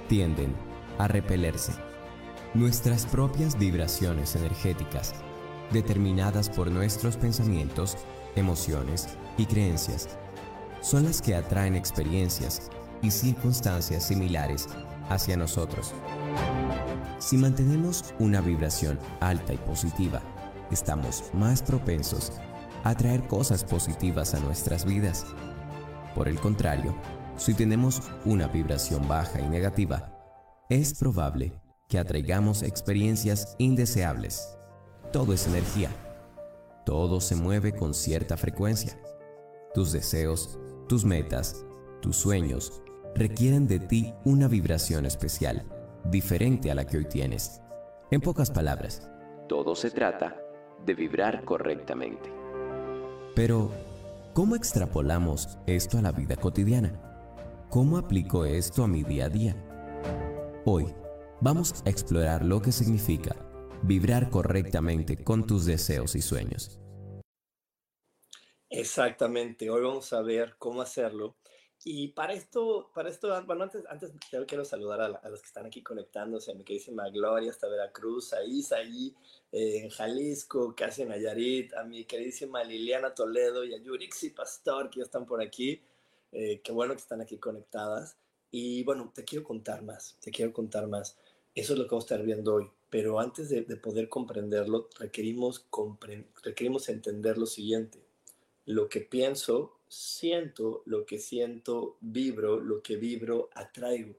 tienden 0.09 0.55
a 0.99 1.09
repelerse. 1.09 1.73
Nuestras 2.55 3.05
propias 3.05 3.59
vibraciones 3.59 4.35
energéticas, 4.35 5.15
determinadas 5.73 6.49
por 6.49 6.71
nuestros 6.71 7.19
pensamientos, 7.19 7.99
emociones 8.35 9.09
y 9.37 9.47
creencias 9.47 10.09
son 10.81 11.05
las 11.05 11.21
que 11.21 11.35
atraen 11.35 11.75
experiencias 11.75 12.71
y 13.03 13.11
circunstancias 13.11 14.05
similares 14.05 14.69
hacia 15.09 15.37
nosotros. 15.37 15.93
Si 17.19 17.37
mantenemos 17.37 18.15
una 18.19 18.41
vibración 18.41 18.99
alta 19.21 19.53
y 19.53 19.59
positiva, 19.59 20.21
estamos 20.71 21.25
más 21.33 21.63
propensos 21.63 22.33
a 22.85 22.91
atraer 22.91 23.27
cosas 23.27 23.65
positivas 23.65 24.35
a 24.35 24.41
nuestras 24.41 24.85
vidas. 24.85 25.27
Por 26.15 26.29
el 26.29 26.39
contrario, 26.39 26.95
si 27.37 27.55
tenemos 27.55 28.03
una 28.25 28.49
vibración 28.49 29.07
baja 29.09 29.41
y 29.41 29.49
negativa, 29.49 30.13
es 30.69 30.95
probable 30.95 31.53
que 31.89 31.99
atraigamos 31.99 32.63
experiencias 32.63 33.55
indeseables. 33.59 34.57
Todo 35.13 35.33
es 35.33 35.47
energía. 35.47 35.91
Todo 36.85 37.21
se 37.21 37.37
mueve 37.37 37.75
con 37.75 37.95
cierta 37.95 38.37
frecuencia. 38.37 38.99
Tus 39.77 39.93
deseos, 39.93 40.59
tus 40.89 41.05
metas, 41.05 41.67
tus 42.01 42.17
sueños 42.17 42.81
requieren 43.15 43.67
de 43.67 43.79
ti 43.79 44.15
una 44.25 44.49
vibración 44.49 45.05
especial, 45.05 45.67
diferente 46.11 46.71
a 46.71 46.75
la 46.75 46.87
que 46.87 46.97
hoy 46.97 47.05
tienes. 47.05 47.61
En 48.11 48.23
pocas 48.23 48.51
palabras, 48.51 49.07
todo 49.51 49.75
se 49.75 49.91
trata 49.91 50.35
de 50.87 50.95
vibrar 50.95 51.45
correctamente. 51.45 52.33
Pero, 53.35 53.71
¿cómo 54.33 54.57
extrapolamos 54.57 55.59
esto 55.67 55.99
a 55.99 56.01
la 56.01 56.13
vida 56.13 56.37
cotidiana? 56.37 56.99
¿Cómo 57.69 57.99
aplico 57.99 58.47
esto 58.47 58.83
a 58.83 58.89
mi 58.89 59.03
día 59.03 59.27
a 59.27 59.29
día? 59.29 59.57
Hoy 60.65 60.87
vamos 61.43 61.83
a 61.85 61.91
explorar 61.91 62.47
lo 62.47 62.63
que 62.63 62.73
significa 62.73 63.37
vibrar 63.83 64.31
correctamente 64.31 65.23
con 65.23 65.47
tus 65.47 65.67
deseos 65.67 66.15
y 66.15 66.23
sueños. 66.23 66.81
Exactamente, 68.71 69.71
hoy 69.71 69.83
vamos 69.83 70.13
a 70.13 70.23
ver 70.23 70.57
cómo 70.59 70.83
hacerlo. 70.83 71.37
Y 71.85 72.09
para 72.09 72.33
esto, 72.33 72.91
para 72.95 73.09
esto, 73.09 73.29
bueno, 73.45 73.65
antes, 73.65 73.85
antes 73.89 74.13
quiero 74.49 74.65
saludar 74.65 75.01
a, 75.03 75.29
los 75.29 75.41
que 75.41 75.47
están 75.47 75.67
aquí 75.67 75.83
conectándose, 75.83 76.51
a 76.51 76.55
mi 76.55 76.65
queridísima 76.65 77.09
Gloria 77.11 77.51
hasta 77.51 77.69
Veracruz, 77.69 78.33
a 78.33 78.43
Isa 78.45 78.79
ahí 78.79 79.15
eh, 79.53 79.83
en 79.85 79.91
Jalisco, 79.91 80.75
casi 80.75 81.03
en 81.03 81.11
Nayarit, 81.11 81.75
a 81.75 81.85
mi 81.85 82.05
queridísima 82.05 82.65
Liliana 82.65 83.15
Toledo 83.15 83.65
y 83.65 83.75
a 83.75 83.79
Yurixi 83.79 84.31
Pastor 84.31 84.91
que 84.91 84.99
ya 84.99 85.05
están 85.05 85.27
por 85.27 85.41
aquí. 85.41 85.81
Eh, 86.33 86.61
qué 86.65 86.73
bueno 86.73 86.95
que 86.95 87.03
están 87.03 87.21
aquí 87.21 87.39
conectadas. 87.39 88.17
Y 88.51 88.83
bueno, 88.85 89.13
te 89.15 89.25
quiero 89.25 89.45
contar 89.45 89.83
más, 89.83 90.17
te 90.21 90.31
quiero 90.31 90.53
contar 90.53 90.89
más. 90.89 91.17
Eso 91.55 91.75
es 91.75 91.79
lo 91.79 91.85
que 91.85 91.91
vamos 91.91 92.11
a 92.11 92.15
estar 92.15 92.27
viendo 92.27 92.55
hoy. 92.55 92.71
Pero 92.91 93.21
antes 93.21 93.49
de, 93.49 93.63
poder 93.77 94.09
comprenderlo, 94.09 94.89
requerimos, 94.99 95.67
requerimos 96.43 96.89
entender 96.89 97.39
lo 97.39 97.47
siguiente. 97.47 98.06
Lo 98.67 98.89
que 98.89 99.01
pienso, 99.01 99.81
siento, 99.89 100.83
lo 100.87 101.07
que 101.07 101.19
siento, 101.19 101.97
vibro, 102.01 102.61
lo 102.61 102.83
que 102.83 102.97
vibro, 102.97 103.51
atraigo. 103.55 104.15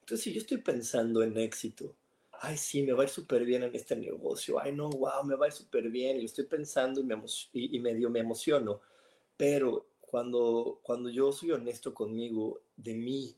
Entonces, 0.00 0.24
si 0.24 0.32
yo 0.32 0.40
estoy 0.40 0.58
pensando 0.58 1.22
en 1.22 1.36
éxito, 1.36 1.94
ay, 2.40 2.56
sí, 2.56 2.82
me 2.82 2.92
va 2.92 3.02
a 3.02 3.06
ir 3.06 3.10
súper 3.10 3.44
bien 3.44 3.62
en 3.64 3.74
este 3.74 3.96
negocio, 3.96 4.60
ay, 4.60 4.72
no, 4.72 4.88
wow, 4.88 5.24
me 5.24 5.34
va 5.34 5.46
a 5.46 5.48
ir 5.48 5.52
súper 5.52 5.90
bien, 5.90 6.20
y 6.20 6.24
estoy 6.24 6.46
pensando 6.46 7.00
y, 7.00 7.04
me 7.04 7.16
y, 7.52 7.76
y 7.76 7.80
medio 7.80 8.08
me 8.08 8.20
emociono, 8.20 8.80
pero 9.36 9.86
cuando, 10.00 10.80
cuando 10.82 11.10
yo 11.10 11.32
soy 11.32 11.50
honesto 11.50 11.92
conmigo, 11.92 12.62
de 12.76 12.94
mí, 12.94 13.36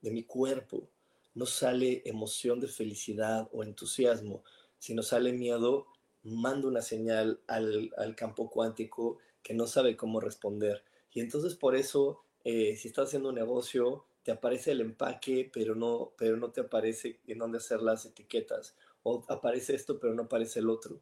de 0.00 0.10
mi 0.10 0.22
cuerpo, 0.22 0.88
no 1.34 1.44
sale 1.44 2.02
emoción 2.06 2.60
de 2.60 2.68
felicidad 2.68 3.48
o 3.52 3.62
entusiasmo, 3.62 4.42
sino 4.78 5.02
sale 5.02 5.32
miedo, 5.34 5.86
mando 6.22 6.68
una 6.68 6.80
señal 6.80 7.40
al, 7.46 8.14
campo 8.16 8.48
cuántico 8.48 9.18
que 9.46 9.54
no 9.54 9.68
sabe 9.68 9.96
cómo 9.96 10.18
responder. 10.18 10.82
Y 11.12 11.20
entonces 11.20 11.54
por 11.54 11.76
eso, 11.76 12.24
eh, 12.42 12.74
si 12.74 12.88
estás 12.88 13.06
haciendo 13.06 13.28
un 13.28 13.36
negocio, 13.36 14.04
te 14.24 14.32
aparece 14.32 14.72
el 14.72 14.80
empaque, 14.80 15.48
pero 15.52 15.76
no, 15.76 16.14
pero 16.18 16.36
no 16.36 16.50
te 16.50 16.62
aparece 16.62 17.20
en 17.28 17.38
dónde 17.38 17.58
hacer 17.58 17.80
las 17.80 18.04
etiquetas. 18.04 18.74
O 19.04 19.24
aparece 19.28 19.76
esto, 19.76 20.00
pero 20.00 20.14
no 20.14 20.24
aparece 20.24 20.58
el 20.58 20.68
otro. 20.68 21.00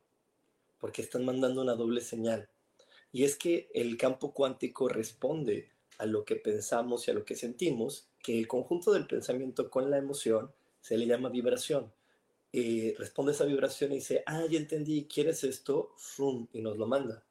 Porque 0.79 1.01
están 1.01 1.25
mandando 1.25 1.63
una 1.63 1.75
doble 1.75 2.03
señal. 2.03 2.51
Y 3.13 3.25
es 3.25 3.37
que 3.37 3.71
el 3.73 3.97
campo 3.97 4.35
cuántico 4.35 4.91
responde 4.91 5.71
a 5.97 6.05
lo 6.05 6.27
que 6.27 6.37
pensamos 6.37 7.09
y 7.09 7.13
a 7.13 7.15
lo 7.15 7.25
que 7.25 7.37
sentimos, 7.37 8.11
que 8.23 8.39
el 8.39 8.47
conjunto 8.47 8.93
del 8.93 9.07
pensamiento 9.07 9.71
con 9.71 9.91
la 9.91 9.97
emoción 9.97 10.53
se 10.83 10.99
le 10.99 11.07
llama 11.07 11.31
vibración. 11.31 11.91
Eh, 12.53 12.95
responde 12.99 13.33
esa 13.33 13.47
vibración 13.47 13.93
y 13.93 13.97
dice, 13.97 14.23
ah, 14.27 14.45
ya 14.51 14.59
entendí, 14.59 15.07
¿quieres 15.07 15.45
esto? 15.45 15.95
Frum, 15.97 16.47
y 16.53 16.61
nos 16.61 16.77
lo 16.77 16.87
manda. 16.87 17.25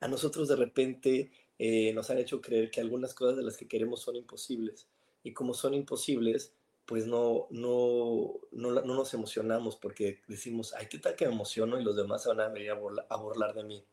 A 0.00 0.08
nosotros 0.08 0.48
de 0.48 0.56
repente 0.56 1.30
eh, 1.58 1.92
nos 1.92 2.10
han 2.10 2.18
hecho 2.18 2.40
creer 2.40 2.70
que 2.70 2.80
algunas 2.80 3.14
cosas 3.14 3.36
de 3.36 3.42
las 3.42 3.56
que 3.56 3.68
queremos 3.68 4.00
son 4.00 4.16
imposibles. 4.16 4.88
Y 5.22 5.32
como 5.32 5.54
son 5.54 5.74
imposibles, 5.74 6.52
pues 6.84 7.06
no, 7.06 7.46
no, 7.50 8.34
no, 8.52 8.70
no 8.70 8.94
nos 8.94 9.14
emocionamos 9.14 9.76
porque 9.76 10.20
decimos, 10.28 10.74
ay, 10.74 10.86
¿qué 10.90 10.98
tal 10.98 11.16
que 11.16 11.26
me 11.26 11.32
emociono 11.32 11.80
y 11.80 11.84
los 11.84 11.96
demás 11.96 12.22
se 12.22 12.28
van 12.28 12.40
a 12.40 12.48
venir 12.48 12.70
a, 12.70 12.74
a 13.08 13.16
burlar 13.16 13.54
de 13.54 13.64
mí? 13.64 13.84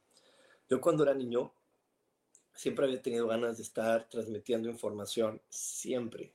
Yo 0.70 0.82
cuando 0.82 1.04
era 1.04 1.14
niño 1.14 1.54
siempre 2.54 2.86
había 2.86 3.02
tenido 3.02 3.28
ganas 3.28 3.58
de 3.58 3.64
estar 3.64 4.10
transmitiendo 4.10 4.70
información, 4.70 5.42
siempre. 5.50 6.34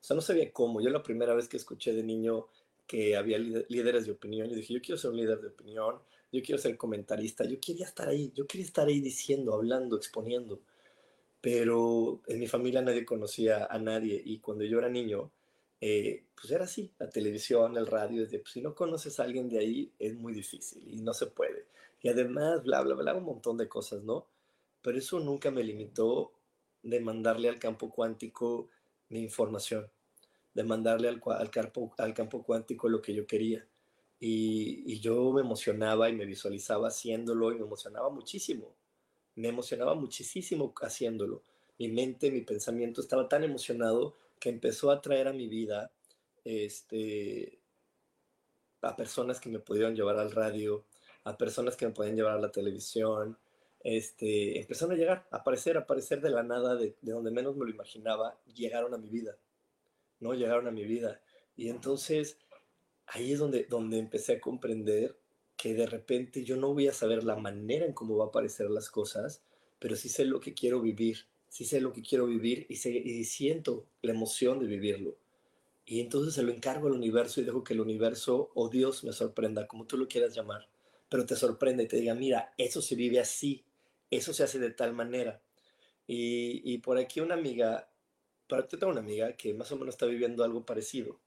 O 0.00 0.04
sea, 0.04 0.14
no 0.16 0.22
sabía 0.22 0.52
cómo. 0.52 0.80
Yo 0.80 0.90
la 0.90 1.02
primera 1.02 1.34
vez 1.34 1.48
que 1.48 1.56
escuché 1.56 1.92
de 1.92 2.02
niño 2.02 2.48
que 2.86 3.16
había 3.16 3.38
líderes 3.38 4.06
de 4.06 4.12
opinión, 4.12 4.48
yo 4.48 4.56
dije, 4.56 4.74
yo 4.74 4.80
quiero 4.82 4.98
ser 4.98 5.10
un 5.10 5.18
líder 5.18 5.40
de 5.40 5.48
opinión, 5.48 6.00
yo 6.32 6.42
quiero 6.42 6.60
ser 6.60 6.76
comentarista, 6.76 7.44
yo 7.44 7.58
quería 7.60 7.86
estar 7.86 8.08
ahí, 8.08 8.32
yo 8.34 8.46
quería 8.46 8.66
estar 8.66 8.88
ahí 8.88 9.00
diciendo, 9.00 9.54
hablando, 9.54 9.96
exponiendo. 9.96 10.60
Pero 11.40 12.20
en 12.26 12.38
mi 12.38 12.46
familia 12.46 12.82
nadie 12.82 13.04
conocía 13.04 13.66
a 13.66 13.78
nadie 13.78 14.20
y 14.24 14.38
cuando 14.40 14.64
yo 14.64 14.78
era 14.78 14.88
niño, 14.88 15.30
eh, 15.80 16.24
pues 16.34 16.52
era 16.52 16.64
así, 16.64 16.92
la 16.98 17.08
televisión, 17.08 17.76
el 17.76 17.86
radio, 17.86 18.22
desde, 18.22 18.38
pues, 18.40 18.52
si 18.52 18.60
no 18.60 18.74
conoces 18.74 19.18
a 19.18 19.24
alguien 19.24 19.48
de 19.48 19.58
ahí 19.58 19.92
es 19.98 20.14
muy 20.14 20.34
difícil 20.34 20.82
y 20.86 21.00
no 21.02 21.14
se 21.14 21.26
puede. 21.26 21.66
Y 22.02 22.08
además, 22.08 22.62
bla, 22.62 22.82
bla, 22.82 22.94
bla, 22.94 23.14
un 23.14 23.24
montón 23.24 23.56
de 23.56 23.68
cosas, 23.68 24.02
¿no? 24.02 24.26
pero 24.82 24.98
eso 24.98 25.20
nunca 25.20 25.50
me 25.50 25.64
limitó 25.64 26.32
de 26.82 27.00
mandarle 27.00 27.48
al 27.48 27.58
campo 27.58 27.90
cuántico 27.90 28.68
mi 29.08 29.20
información, 29.20 29.90
de 30.54 30.64
mandarle 30.64 31.08
al, 31.08 31.22
al, 31.26 31.50
al 31.98 32.14
campo 32.14 32.42
cuántico 32.42 32.88
lo 32.88 33.02
que 33.02 33.14
yo 33.14 33.26
quería. 33.26 33.66
Y, 34.20 34.84
y, 34.86 35.00
yo 35.00 35.32
me 35.32 35.40
emocionaba 35.40 36.10
y 36.10 36.12
me 36.12 36.26
visualizaba 36.26 36.88
haciéndolo 36.88 37.52
y 37.52 37.54
me 37.56 37.64
emocionaba 37.64 38.10
muchísimo. 38.10 38.74
Me 39.34 39.48
emocionaba 39.48 39.94
muchísimo 39.94 40.74
haciéndolo. 40.82 41.42
Mi 41.78 41.88
mente, 41.88 42.30
mi 42.30 42.42
pensamiento 42.42 43.00
estaba 43.00 43.28
tan 43.28 43.44
emocionado 43.44 44.14
que 44.38 44.50
empezó 44.50 44.90
a 44.90 45.00
traer 45.00 45.28
a 45.28 45.32
mi 45.32 45.48
vida 45.48 45.90
este, 46.44 47.60
a 48.82 48.96
personas 48.96 49.40
que 49.40 49.48
me 49.48 49.58
pudieron 49.58 49.94
llevar 49.94 50.18
al 50.18 50.32
radio, 50.32 50.84
a 51.24 51.36
personas 51.36 51.76
que 51.76 51.86
me 51.86 51.92
podían 51.92 52.16
llevar 52.16 52.34
a 52.34 52.40
la 52.40 52.50
televisión, 52.50 53.38
este, 53.82 54.58
empezaron 54.58 54.94
a 54.94 54.98
llegar, 54.98 55.26
a 55.30 55.38
aparecer, 55.38 55.76
a 55.76 55.80
aparecer 55.80 56.20
de 56.20 56.30
la 56.30 56.42
nada, 56.42 56.76
de, 56.76 56.96
donde 57.02 57.30
menos 57.30 57.56
me 57.56 57.64
lo 57.64 57.70
imaginaba, 57.70 58.38
llegaron 58.54 58.94
a 58.94 58.98
mi 58.98 59.08
vida, 59.08 59.36
¿no? 60.20 60.34
Llegaron 60.34 60.66
a 60.66 60.70
mi 60.70 60.84
vida. 60.84 61.20
Y 61.56 61.68
entonces 61.68 62.38
ahí 63.10 63.32
es 63.32 63.38
donde, 63.38 63.64
donde 63.64 63.98
empecé 63.98 64.34
a 64.34 64.40
comprender 64.40 65.16
que 65.56 65.74
de 65.74 65.86
repente 65.86 66.42
yo 66.42 66.56
no 66.56 66.72
voy 66.72 66.88
a 66.88 66.94
saber 66.94 67.22
la 67.22 67.36
manera 67.36 67.84
en 67.84 67.92
cómo 67.92 68.16
va 68.16 68.24
a 68.24 68.28
aparecer 68.28 68.70
las 68.70 68.88
cosas, 68.88 69.42
pero 69.78 69.94
sí 69.94 70.08
sé 70.08 70.24
lo 70.24 70.40
que 70.40 70.54
quiero 70.54 70.80
vivir, 70.80 71.26
sí 71.48 71.64
sé 71.64 71.80
lo 71.80 71.92
que 71.92 72.02
quiero 72.02 72.26
vivir 72.26 72.66
y, 72.68 72.76
siento 72.76 73.86
la 74.00 74.12
emoción 74.12 74.58
de 74.58 74.66
vivirlo. 74.66 75.16
Y 75.84 76.00
entonces 76.00 76.34
se 76.34 76.42
lo 76.42 76.52
encargo 76.52 76.86
al 76.86 76.94
universo 76.94 77.40
y 77.40 77.44
dejo 77.44 77.64
que 77.64 77.74
el 77.74 77.80
universo 77.80 78.50
o 78.54 78.68
Dios 78.68 79.04
me 79.04 79.12
sorprenda, 79.12 79.66
como 79.66 79.86
tú 79.86 79.98
lo 79.98 80.08
quieras 80.08 80.34
llamar, 80.34 80.68
pero 81.08 81.26
te 81.26 81.36
sorprende 81.36 81.82
y 81.82 81.88
te 81.88 81.96
diga, 81.96 82.14
mira, 82.14 82.54
eso 82.56 82.80
se 82.80 82.94
vive 82.94 83.18
así, 83.18 83.64
eso 84.10 84.32
se 84.32 84.44
hace 84.44 84.58
de 84.58 84.70
tal 84.70 84.94
manera. 84.94 85.42
Y, 86.06 86.78
por 86.78 86.98
aquí 86.98 87.20
una 87.20 87.34
amiga, 87.34 87.88
para 88.48 88.66
tengo 88.66 88.88
una 88.88 89.00
amiga 89.00 89.36
que 89.36 89.54
más 89.54 89.70
o 89.72 89.76
menos 89.76 89.94
está 89.94 90.06
viviendo 90.06 90.42
algo 90.42 90.64
parecido. 90.64 91.20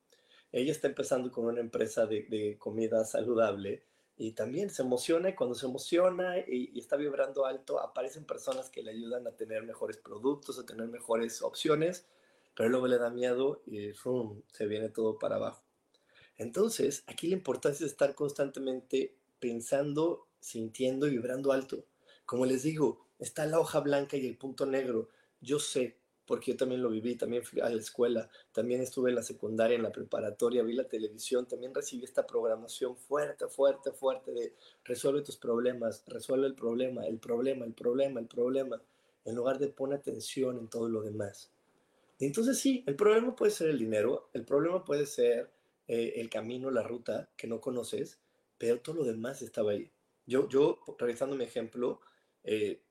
Ella 0.53 0.71
está 0.71 0.87
empezando 0.87 1.31
con 1.31 1.45
una 1.45 1.61
empresa 1.61 2.05
de, 2.05 2.57
comida 2.59 3.03
saludable 3.05 3.83
y 4.15 4.33
también 4.33 4.69
se 4.69 4.83
emociona 4.83 5.35
cuando 5.35 5.55
se 5.55 5.65
emociona 5.65 6.37
y, 6.47 6.77
está 6.77 6.95
vibrando 6.95 7.47
alto, 7.47 7.79
aparecen 7.79 8.23
personas 8.23 8.69
que 8.69 8.83
le 8.83 8.91
ayudan 8.91 9.25
a 9.25 9.35
tener 9.35 9.63
mejores 9.63 9.97
productos, 9.97 10.59
a 10.59 10.65
tener 10.65 10.87
mejores 10.87 11.41
opciones, 11.41 12.05
pero 12.55 12.69
luego 12.69 12.85
le 12.85 12.99
da 12.99 13.09
miedo 13.09 13.63
y 13.65 13.93
se 14.51 14.67
viene 14.67 14.89
todo 14.89 15.17
para 15.17 15.37
abajo. 15.37 15.63
Entonces, 16.37 17.03
aquí 17.07 17.27
la 17.27 17.35
importancia 17.35 17.83
es 17.83 17.91
estar 17.91 18.13
constantemente 18.13 19.17
pensando, 19.39 20.27
sintiendo 20.39 21.07
y 21.07 21.11
vibrando 21.11 21.51
alto. 21.51 21.83
Como 22.25 22.45
les 22.45 22.61
digo, 22.61 23.07
está 23.17 23.47
la 23.47 23.59
hoja 23.59 23.79
blanca 23.79 24.17
y 24.17 24.27
el 24.27 24.37
punto 24.37 24.67
negro. 24.67 25.09
Yo 25.41 25.57
sé, 25.57 25.97
porque 26.25 26.51
yo 26.51 26.57
también 26.57 26.81
lo 26.81 26.89
viví, 26.89 27.15
también 27.15 27.43
fui 27.43 27.59
a 27.61 27.69
la 27.69 27.79
escuela, 27.79 28.29
también 28.51 28.81
estuve 28.81 29.09
en 29.09 29.15
la 29.15 29.23
secundaria, 29.23 29.75
en 29.75 29.83
la 29.83 29.91
preparatoria, 29.91 30.63
vi 30.63 30.73
la 30.73 30.87
televisión, 30.87 31.47
también 31.47 31.73
recibí 31.73 32.03
esta 32.03 32.25
programación 32.25 32.95
fuerte, 32.95 33.47
fuerte, 33.47 33.91
fuerte 33.91 34.31
de 34.31 34.53
resuelve 34.83 35.21
tus 35.21 35.37
problemas, 35.37 36.03
resuelve 36.07 36.47
el 36.47 36.55
problema, 36.55 37.05
el 37.05 37.19
problema, 37.19 37.65
el 37.65 37.73
problema, 37.73 38.19
el 38.19 38.27
problema, 38.27 38.81
en 39.25 39.35
lugar 39.35 39.59
de 39.59 39.67
poner 39.67 39.99
atención 39.99 40.57
en 40.57 40.67
todo 40.67 40.89
lo 40.89 41.01
demás. 41.01 41.51
entonces 42.19 42.59
sí, 42.59 42.83
el 42.87 42.95
problema 42.95 43.35
puede 43.35 43.51
ser 43.51 43.69
el 43.69 43.79
dinero, 43.79 44.29
el 44.33 44.45
problema 44.45 44.83
puede 44.85 45.05
ser 45.05 45.51
eh, 45.87 46.13
el 46.17 46.29
camino, 46.29 46.71
la 46.71 46.83
ruta 46.83 47.29
que 47.35 47.47
no 47.47 47.59
conoces, 47.59 48.19
pero 48.57 48.79
todo 48.79 48.97
lo 48.97 49.03
demás 49.03 49.41
estaba 49.41 49.71
ahí. 49.71 49.91
Yo, 50.25 50.47
yo 50.47 50.79
revisando 50.97 51.35
mi 51.35 51.43
ejemplo, 51.43 51.99
eh, 52.43 52.81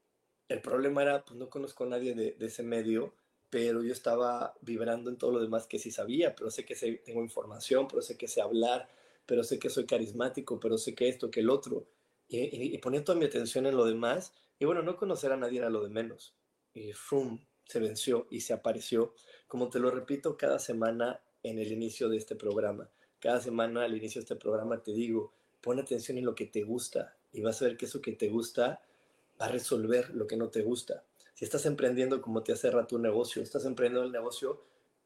el 0.48 0.60
problema 0.60 1.02
era, 1.02 1.24
pues 1.24 1.38
no 1.38 1.48
conozco 1.48 1.84
a 1.84 1.88
nadie 1.88 2.14
de, 2.14 2.36
ese 2.40 2.62
medio, 2.62 3.14
pero 3.52 3.82
yo 3.82 3.92
estaba 3.92 4.54
vibrando 4.62 5.10
en 5.10 5.18
todo 5.18 5.30
lo 5.30 5.38
demás 5.38 5.66
que 5.66 5.78
sí 5.78 5.90
sabía, 5.90 6.34
pero 6.34 6.50
sé 6.50 6.64
que 6.64 6.74
tengo 7.04 7.22
información, 7.22 7.86
pero 7.86 8.00
sé 8.00 8.16
que 8.16 8.26
sé 8.26 8.40
hablar, 8.40 8.88
pero 9.26 9.44
sé 9.44 9.58
que 9.58 9.68
soy 9.68 9.84
carismático, 9.84 10.58
pero 10.58 10.78
sé 10.78 10.94
que 10.94 11.10
esto, 11.10 11.30
que 11.30 11.40
el 11.40 11.50
otro. 11.50 11.86
Y, 12.28 12.38
y, 12.74 12.78
ponía 12.78 13.04
toda 13.04 13.18
mi 13.18 13.26
atención 13.26 13.66
en 13.66 13.76
lo 13.76 13.84
demás, 13.84 14.32
y 14.58 14.64
bueno, 14.64 14.80
no 14.80 14.96
conocer 14.96 15.32
a 15.32 15.36
nadie 15.36 15.58
era 15.58 15.68
lo 15.68 15.82
de 15.82 15.90
menos. 15.90 16.34
Y 16.72 16.94
frum, 16.94 17.40
se 17.66 17.78
venció 17.78 18.26
y 18.30 18.40
se 18.40 18.54
apareció, 18.54 19.12
como 19.48 19.68
te 19.68 19.80
lo 19.80 19.90
repito 19.90 20.38
cada 20.38 20.58
semana 20.58 21.20
en 21.42 21.58
el 21.58 21.72
inicio 21.72 22.08
de 22.08 22.16
este 22.16 22.36
programa. 22.36 22.88
Cada 23.20 23.42
semana 23.42 23.84
al 23.84 23.94
inicio 23.94 24.20
de 24.20 24.24
este 24.24 24.36
programa 24.36 24.82
te 24.82 24.94
digo, 24.94 25.34
pon 25.60 25.78
atención 25.78 26.16
en 26.16 26.24
lo 26.24 26.34
que 26.34 26.46
te 26.46 26.62
gusta 26.62 27.18
y 27.34 27.42
vas 27.42 27.60
a 27.60 27.66
ver 27.66 27.76
que 27.76 27.84
eso 27.84 28.00
que 28.00 28.12
te 28.12 28.30
gusta 28.30 28.80
va 29.38 29.44
a 29.44 29.50
resolver 29.50 30.08
lo 30.14 30.26
que 30.26 30.38
no 30.38 30.48
te 30.48 30.62
gusta. 30.62 31.04
Estás 31.42 31.66
emprendiendo 31.66 32.22
como 32.22 32.44
te 32.44 32.52
hace 32.52 32.70
rato 32.70 32.94
un 32.94 33.02
negocio, 33.02 33.42
estás 33.42 33.64
emprendiendo 33.64 34.06
el 34.06 34.12
negocio, 34.12 34.62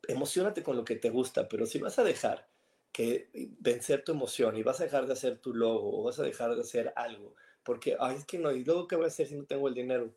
emocionate 0.06 0.62
con 0.62 0.76
lo 0.76 0.84
que 0.84 0.96
te 0.96 1.08
gusta, 1.08 1.48
pero 1.48 1.64
si 1.64 1.78
vas 1.78 1.98
a 1.98 2.04
dejar 2.04 2.46
que 2.92 3.30
vencer 3.58 4.04
tu 4.04 4.12
emoción 4.12 4.54
y 4.54 4.62
vas 4.62 4.78
a 4.78 4.84
dejar 4.84 5.06
de 5.06 5.14
hacer 5.14 5.38
tu 5.38 5.54
logo 5.54 5.98
o 5.98 6.02
vas 6.02 6.18
a 6.18 6.24
dejar 6.24 6.54
de 6.54 6.60
hacer 6.60 6.92
algo, 6.94 7.34
porque, 7.62 7.96
ay, 7.98 8.16
es 8.16 8.26
que 8.26 8.38
no, 8.38 8.52
¿y 8.52 8.64
luego 8.64 8.86
qué 8.86 8.96
voy 8.96 9.06
a 9.06 9.08
hacer 9.08 9.28
si 9.28 9.34
no 9.34 9.46
tengo 9.46 9.66
el 9.66 9.72
dinero? 9.72 10.14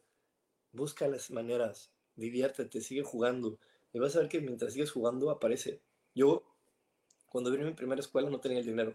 Busca 0.74 1.08
las 1.08 1.32
maneras, 1.32 1.90
diviértete, 2.18 2.82
sigue 2.82 3.04
jugando 3.04 3.58
y 3.94 4.00
vas 4.00 4.14
a 4.18 4.20
ver 4.20 4.28
que 4.28 4.42
mientras 4.42 4.74
sigues 4.74 4.92
jugando 4.92 5.32
aparece. 5.32 5.80
Yo, 6.14 6.44
cuando 7.30 7.50
vine 7.50 7.64
a 7.64 7.68
mi 7.68 7.76
primera 7.76 8.02
escuela, 8.02 8.30
no 8.30 8.42
tenía 8.42 8.60
el 8.60 8.66
dinero 8.66 8.94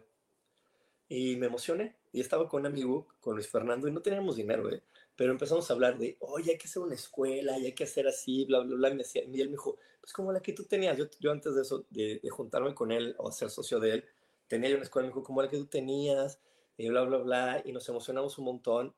y 1.09 1.37
me 1.37 1.47
emocioné 1.47 1.97
y 2.13 2.21
estaba 2.21 2.51
con 2.51 2.61
un 2.61 2.67
amigo, 2.67 3.07
con 3.21 3.35
Luis 3.35 3.49
Fernando, 3.49 3.89
y 3.89 3.93
no 3.93 4.03
teníamos 4.03 4.37
dinero, 4.37 4.71
¿eh? 4.71 4.83
Pero 5.17 5.33
empezamos 5.33 5.71
a 5.71 5.75
hablar 5.75 5.99
de, 5.99 6.17
oye, 6.21 6.53
hay 6.53 6.59
que 6.59 6.67
hacer 6.67 6.83
una 6.83 6.95
escuela 6.95 7.59
y 7.59 7.67
hay 7.67 7.73
que 7.73 7.85
hacer 7.85 8.07
así, 8.09 8.45
bla, 8.47 8.61
bla, 8.61 8.75
bla. 8.77 8.89
Y, 8.89 8.93
me 8.93 8.99
decía, 8.99 9.23
y 9.25 9.41
él 9.41 9.49
me 9.49 9.53
dijo, 9.53 9.79
pues 10.01 10.13
como 10.13 10.33
la 10.33 10.41
que 10.41 10.53
tú 10.53 10.65
tenías. 10.65 10.99
Yo, 10.99 11.07
yo 11.21 11.31
antes 11.31 11.55
de 11.55 11.63
eso, 11.63 11.85
de, 11.91 12.21
juntarme 12.31 12.75
con 12.75 12.91
él 12.91 13.15
o 13.19 13.31
ser 13.31 13.51
socio 13.51 13.79
de 13.79 13.95
él, 13.95 14.05
tenía 14.49 14.71
yo 14.71 14.77
una 14.77 14.85
escuela, 14.85 15.07
me 15.07 15.11
dijo, 15.11 15.23
como 15.23 15.43
la 15.43 15.49
que 15.49 15.57
tú 15.57 15.67
tenías, 15.67 16.41
y 16.77 16.89
bla, 16.89 17.03
bla, 17.03 17.19
bla. 17.19 17.63
Y 17.65 17.73
nos 17.73 17.89
emocionamos 17.89 18.39
un 18.39 18.47
montón 18.47 18.95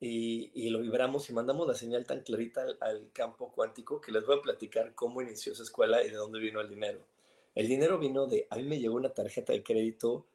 y, 0.00 0.52
y 0.54 0.70
lo 0.70 0.80
vibramos 0.80 1.28
y 1.28 1.32
mandamos 1.32 1.66
la 1.66 1.74
señal 1.74 2.06
tan 2.06 2.20
clarita 2.22 2.62
al, 2.62 2.78
al, 2.80 3.10
campo 3.12 3.50
cuántico 3.52 4.00
que 4.00 4.12
les 4.12 4.24
voy 4.24 4.38
a 4.38 4.42
platicar 4.42 4.94
cómo 4.94 5.20
inició 5.22 5.52
esa 5.52 5.64
escuela 5.64 6.04
y 6.04 6.10
de 6.10 6.16
dónde 6.16 6.38
vino 6.38 6.60
el 6.60 6.68
dinero. 6.68 7.00
El 7.56 7.66
dinero 7.66 7.98
vino 7.98 8.26
de, 8.26 8.46
a 8.50 8.56
mí 8.56 8.62
me 8.62 8.78
llegó 8.78 8.94
una 8.94 9.12
tarjeta 9.12 9.52
de 9.52 9.64
crédito 9.64 10.26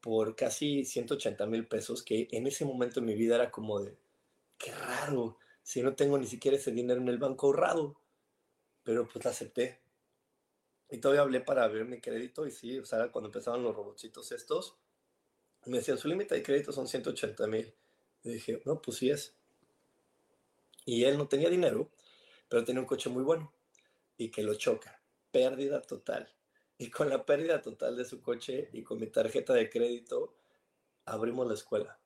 por 0.00 0.36
casi 0.36 0.84
180 0.84 1.44
mil 1.46 1.66
pesos, 1.66 2.04
que 2.04 2.28
en 2.30 2.46
ese 2.46 2.64
momento 2.64 3.00
en 3.00 3.06
mi 3.06 3.14
vida 3.14 3.34
era 3.34 3.50
como 3.50 3.80
de, 3.80 3.96
qué 4.58 4.72
raro, 4.72 5.38
si 5.62 5.82
no 5.82 5.94
tengo 5.94 6.18
ni 6.18 6.26
siquiera 6.26 6.56
ese 6.56 6.72
dinero 6.72 7.00
en 7.00 7.08
el 7.08 7.18
banco 7.18 7.46
ahorrado. 7.46 8.00
Pero 8.82 9.06
pues 9.08 9.24
la 9.24 9.30
acepté. 9.30 9.80
Y 10.90 10.98
todavía 10.98 11.22
hablé 11.22 11.40
para 11.40 11.68
ver 11.68 11.84
mi 11.84 12.00
crédito 12.00 12.46
y 12.46 12.50
sí, 12.50 12.78
o 12.78 12.84
sea, 12.84 13.12
cuando 13.12 13.28
empezaban 13.28 13.62
los 13.62 13.76
robotcitos 13.76 14.32
estos, 14.32 14.76
me 15.66 15.78
decían, 15.78 15.98
su 15.98 16.08
límite 16.08 16.34
de 16.34 16.42
crédito 16.42 16.72
son 16.72 16.88
180 16.88 17.46
mil. 17.46 17.74
Dije, 18.22 18.62
no, 18.64 18.80
pues 18.80 18.96
sí 18.96 19.10
es. 19.10 19.34
Y 20.84 21.04
él 21.04 21.18
no 21.18 21.28
tenía 21.28 21.50
dinero, 21.50 21.90
pero 22.48 22.64
tenía 22.64 22.80
un 22.80 22.86
coche 22.86 23.10
muy 23.10 23.22
bueno 23.22 23.52
y 24.16 24.30
que 24.30 24.42
lo 24.42 24.54
choca. 24.54 25.00
Pérdida 25.30 25.82
total. 25.82 26.32
Y 26.78 26.90
con 26.90 27.10
la 27.10 27.26
pérdida 27.26 27.60
total 27.60 27.96
de 27.96 28.04
su 28.04 28.22
coche 28.22 28.70
y 28.72 28.82
con 28.82 28.98
mi 28.98 29.08
tarjeta 29.08 29.52
de 29.52 29.68
crédito, 29.68 30.34
abrimos 31.04 31.46
la 31.46 31.54
escuela. 31.54 31.98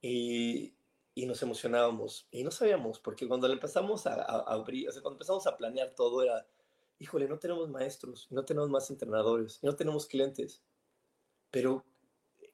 Y, 0.00 0.75
y 1.16 1.24
nos 1.24 1.42
emocionábamos 1.42 2.28
y 2.30 2.44
no 2.44 2.50
sabíamos, 2.50 3.00
porque 3.00 3.26
cuando 3.26 3.50
empezamos 3.50 4.06
a, 4.06 4.22
abrir, 4.22 4.86
o 4.86 4.92
sea, 4.92 5.00
cuando 5.00 5.16
empezamos 5.16 5.46
a 5.46 5.56
planear 5.56 5.94
todo 5.94 6.22
era, 6.22 6.46
híjole, 6.98 7.26
no 7.26 7.38
tenemos 7.38 7.70
maestros, 7.70 8.26
no 8.30 8.44
tenemos 8.44 8.68
más 8.68 8.90
entrenadores, 8.90 9.58
no 9.62 9.74
tenemos 9.74 10.04
clientes, 10.04 10.62
pero 11.50 11.86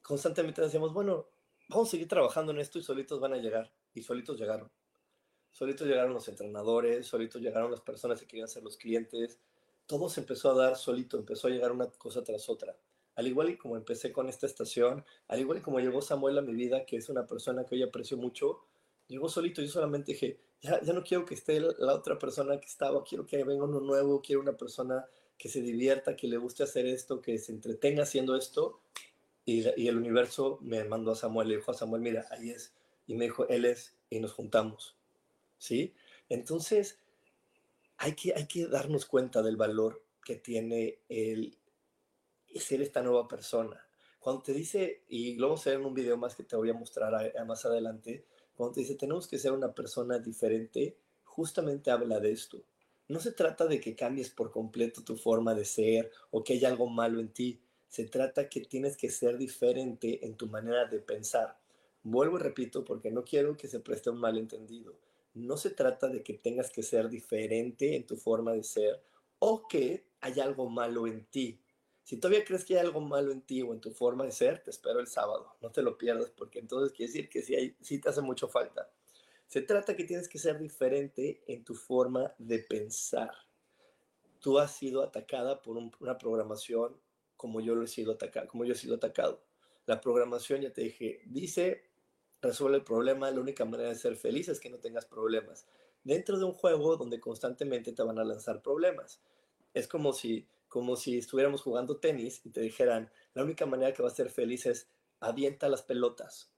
constantemente 0.01 0.63
decíamos, 0.63 0.93
bueno, 0.93 1.27
vamos 1.69 1.89
a 1.89 1.91
seguir 1.91 2.07
trabajando 2.07 2.53
en 2.53 2.61
esto 2.61 2.79
y 2.79 2.85
solitos 2.85 3.19
van 3.19 3.33
a 3.33 3.39
llegar, 3.39 3.75
y 3.95 4.03
solitos 4.03 4.39
llegaron. 4.39 4.71
Solitos 5.51 5.89
llegaron 5.89 6.15
los 6.15 6.29
entrenadores, 6.29 7.09
solitos 7.09 7.43
llegaron 7.43 7.73
las 7.73 7.81
personas 7.81 8.21
que 8.21 8.29
querían 8.29 8.49
ser 8.49 8.63
los 8.63 8.77
clientes, 8.77 9.41
todo 9.87 10.09
se 10.09 10.21
empezó 10.21 10.53
a 10.53 10.55
dar 10.55 10.77
solito, 10.77 11.19
empezó 11.19 11.49
a 11.49 11.51
llegar 11.51 11.73
una 11.73 11.91
cosa 11.91 12.23
tras 12.23 12.49
otra 12.49 12.77
al 13.15 13.27
igual 13.27 13.51
y 13.51 13.57
como 13.57 13.77
empecé 13.77 14.13
con 14.13 14.29
esta 14.29 14.47
estación, 14.47 15.05
al 15.29 15.41
igual 15.41 15.59
y 15.59 15.63
como 15.63 15.81
llegó 15.81 16.01
Samuel 16.01 16.39
a 16.39 16.43
mi 16.43 16.55
vida, 16.55 16.85
que 16.87 16.97
es 16.97 17.09
una 17.09 17.27
persona 17.27 17.65
que 17.65 17.75
hoy 17.75 17.83
aprecio 17.83 18.17
mucho, 18.17 18.65
llegó 19.09 19.29
solito. 19.29 19.61
Yo 19.61 19.69
solamente 19.69 20.13
dije, 20.13 20.41
ya, 20.61 20.81
no 20.81 21.03
quiero 21.03 21.25
que 21.25 21.35
esté 21.35 21.61
la 21.61 21.95
otra 21.95 22.19
persona 22.19 22.59
que 22.59 22.67
estaba, 22.67 23.05
quiero 23.05 23.27
que 23.27 23.43
venga 23.45 23.65
uno 23.65 23.81
nuevo, 23.81 24.23
quiero 24.23 24.41
una 24.41 24.57
persona 24.57 25.07
que 25.37 25.49
se 25.49 25.61
divierta, 25.61 26.17
que 26.17 26.29
le 26.29 26.37
guste 26.37 26.63
hacer 26.63 26.87
esto, 26.87 27.21
que 27.21 27.39
se 27.39 27.53
entretenga 27.53 28.05
haciendo 28.05 28.37
esto. 28.37 28.81
Y, 29.45 29.65
y 29.81 29.89
el 29.89 29.97
universo 29.97 30.59
me 30.63 30.85
mandó 30.85 31.11
a 31.11 31.17
Samuel, 31.17 31.49
le 31.49 31.57
dijo 31.57 31.73
a 31.73 31.75
Samuel, 31.75 32.01
mira, 32.01 32.27
ahí 32.31 32.51
es. 32.51 32.73
Y 33.07 33.15
me 33.15 33.25
dijo, 33.25 33.49
él 33.49 33.65
es, 33.65 33.95
y 34.09 34.21
nos 34.21 34.33
juntamos. 34.33 34.97
¿Sí? 35.59 35.95
Entonces, 36.29 36.99
hay 37.99 38.15
que, 38.15 38.35
hay 38.35 38.47
que 38.47 38.67
darnos 38.67 39.07
cuenta 39.07 39.43
del 39.43 39.57
valor 39.57 40.03
que 40.25 40.37
tiene 40.37 40.99
el, 41.09 41.57
ser 42.61 42.83
esta 42.83 43.03
nueva 43.03 43.29
persona. 43.29 43.85
Cuando 44.19 44.43
te 44.43 44.53
dice, 44.53 45.03
y 45.09 45.37
lo 45.37 45.49
vamos 45.49 45.67
a 45.67 45.71
ver 45.71 45.81
en 45.81 45.87
un 45.87 45.95
video 45.95 46.17
más 46.17 46.37
que 46.37 46.45
te 46.45 46.57
voy 46.57 46.71
a 46.71 46.75
mostrar 46.75 47.33
más 47.47 47.65
adelante, 47.65 48.25
cuando 48.55 48.75
te 48.75 48.81
dice 48.81 48.95
tenemos 48.95 49.27
que 49.27 49.39
ser 49.39 49.53
una 49.53 49.75
persona 49.75 50.19
diferente, 50.19 50.97
justamente 51.25 51.91
habla 51.91 52.21
de 52.21 52.33
esto. 52.33 52.63
No 53.09 53.21
se 53.21 53.33
trata 53.33 53.67
de 53.67 53.81
que 53.81 53.97
cambies 53.97 54.31
por 54.31 54.51
completo 54.51 55.03
tu 55.03 55.17
forma 55.17 55.55
de 55.55 55.65
ser 55.65 56.11
o 56.31 56.45
que 56.45 56.55
haya 56.55 56.69
algo 56.69 56.89
malo 56.89 57.21
en 57.21 57.33
ti. 57.33 57.61
Se 57.89 58.05
trata 58.05 58.49
que 58.49 58.61
tienes 58.61 58.97
que 58.97 59.11
ser 59.11 59.37
diferente 59.37 60.25
en 60.25 60.37
tu 60.37 60.47
manera 60.47 60.87
de 60.87 61.01
pensar. 61.01 61.59
Vuelvo 62.05 62.37
y 62.37 62.41
repito 62.41 62.85
porque 62.85 63.11
no 63.11 63.25
quiero 63.25 63.57
que 63.57 63.69
se 63.69 63.81
preste 63.81 64.11
un 64.11 64.19
malentendido. 64.19 64.97
No 65.35 65.57
se 65.57 65.71
trata 65.71 66.09
de 66.09 66.23
que 66.23 66.35
tengas 66.35 66.71
que 66.71 66.83
ser 66.83 67.09
diferente 67.09 67.97
en 67.97 68.07
tu 68.07 68.17
forma 68.17 68.53
de 68.53 68.65
ser 68.65 69.03
o 69.39 69.67
que 69.67 70.05
haya 70.21 70.45
algo 70.45 70.71
malo 70.71 71.07
en 71.07 71.25
ti. 71.27 71.61
Si 72.03 72.17
todavía 72.17 72.45
crees 72.45 72.65
que 72.65 72.75
hay 72.75 72.81
algo 72.81 73.01
malo 73.01 73.33
en 73.33 73.43
ti 73.43 73.63
o 73.63 73.73
en 73.73 73.81
tu 73.81 73.93
forma 73.93 74.25
de 74.25 74.33
ser, 74.33 74.63
te 74.63 74.71
espero 74.71 75.01
el 75.01 75.07
sábado. 75.07 75.57
No 75.61 75.71
te 75.71 75.83
lo 75.83 75.97
pierdas 75.97 76.31
porque 76.31 76.59
entonces 76.59 76.93
quiere 76.93 77.13
decir 77.13 77.29
que 77.29 77.43
sí, 77.43 77.55
hay, 77.55 77.77
sí 77.81 78.01
te 78.01 78.09
hace 78.09 78.21
mucho 78.21 78.49
falta. 78.49 78.91
Se 79.47 79.63
trata 79.63 79.95
que 79.95 80.05
tienes 80.05 80.29
que 80.29 80.39
ser 80.39 80.59
diferente 80.59 81.43
en 81.47 81.63
tu 81.63 81.75
forma 81.75 82.35
de 82.39 82.59
pensar. 82.59 83.31
Tú 84.41 84.59
has 84.59 84.75
sido 84.75 85.03
atacada 85.03 85.63
por 85.63 85.77
una 85.77 86.19
programación 86.19 86.97
como 87.43 87.61
yo 87.61 87.75
lo 87.75 87.83
he 87.83 87.89
sido 87.89 88.13
atacado, 88.13 88.47
como 88.47 88.65
yo 88.65 88.73
he 88.73 88.77
sido 88.77 88.95
atacado. 88.95 89.43
La 89.87 90.01
programación, 90.01 90.61
ya 90.61 90.73
te 90.73 90.83
dije, 90.83 91.23
dice, 91.27 91.83
resuelve 92.41 92.77
el 92.77 92.85
problema, 92.85 93.31
la 93.33 93.41
única 93.41 93.65
manera 93.65 93.89
de 93.89 93.97
ser 93.97 94.15
feliz 94.15 94.49
es 94.49 94.61
que 94.61 94.71
no 94.71 94.79
tengas 94.79 95.07
problemas. 95.07 95.67
Dentro 96.05 96.39
de 96.39 96.45
un 96.45 96.53
juego 96.53 96.97
donde 96.97 97.19
constantemente 97.19 97.93
te 97.93 98.03
van 98.05 98.21
a 98.21 98.25
lanzar 98.25 98.63
problemas. 98.63 99.21
Es 99.75 99.89
como 99.89 100.13
si 100.13 100.47
como 100.73 100.97
si 100.97 101.19
estuviéramos 101.19 101.61
jugando 101.61 101.99
tenis 101.99 102.41
y 102.47 102.51
te 102.51 102.63
dijeran, 102.63 103.13
la 103.35 103.45
única 103.45 103.67
manera 103.67 103.93
que 103.93 104.01
vas 104.01 104.15
a 104.15 104.17
ser 104.17 104.31
feliz 104.31 104.65
es 104.65 104.89
avienta 105.21 105.69
las 105.69 105.83
pelotas. 105.83 106.51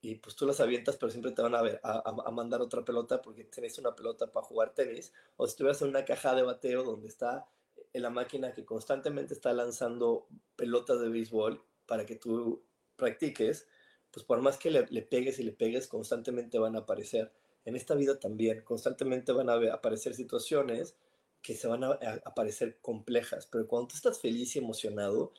Y 0.00 0.14
pues 0.14 0.36
tú 0.36 0.46
las 0.46 0.60
avientas, 0.60 0.96
pero 0.96 1.10
siempre 1.10 1.32
te 1.32 1.42
van 1.42 1.56
a, 1.56 1.62
ver, 1.62 1.80
a, 1.82 2.30
mandar 2.30 2.60
otra 2.60 2.84
pelota 2.84 3.20
porque 3.20 3.42
tenés 3.42 3.76
una 3.80 3.96
pelota 3.96 4.30
para 4.30 4.46
jugar 4.46 4.72
tenis. 4.72 5.12
O 5.36 5.48
si 5.48 5.50
estuvieras 5.50 5.82
en 5.82 5.88
una 5.88 6.04
caja 6.04 6.32
de 6.36 6.42
bateo 6.42 6.84
donde 6.84 7.08
está 7.08 7.48
en 7.92 8.02
la 8.02 8.10
máquina 8.10 8.52
que 8.52 8.64
constantemente 8.64 9.34
está 9.34 9.52
lanzando 9.52 10.28
pelotas 10.54 11.00
de 11.00 11.08
béisbol 11.08 11.60
para 11.86 12.06
que 12.06 12.14
tú 12.14 12.62
practiques, 12.94 13.66
pues 14.12 14.24
por 14.24 14.40
más 14.42 14.58
que 14.58 14.70
le, 14.70 14.86
le, 14.90 15.02
pegues 15.02 15.40
y 15.40 15.42
le 15.42 15.50
pegues, 15.50 15.88
constantemente 15.88 16.60
van 16.60 16.76
a 16.76 16.80
aparecer. 16.80 17.32
En 17.64 17.74
esta 17.74 17.96
vida 17.96 18.20
también, 18.20 18.62
constantemente 18.62 19.32
van 19.32 19.50
a 19.50 19.54
aparecer 19.74 20.14
situaciones 20.14 20.94
que 21.42 21.54
se 21.54 21.68
van 21.68 21.84
a, 21.84 21.90
aparecer 21.90 22.32
parecer 22.34 22.78
complejas, 22.80 23.46
pero 23.46 23.66
cuando 23.66 23.88
tú 23.88 23.96
estás 23.96 24.20
feliz 24.20 24.54
y 24.54 24.58
emocionado, 24.58 25.32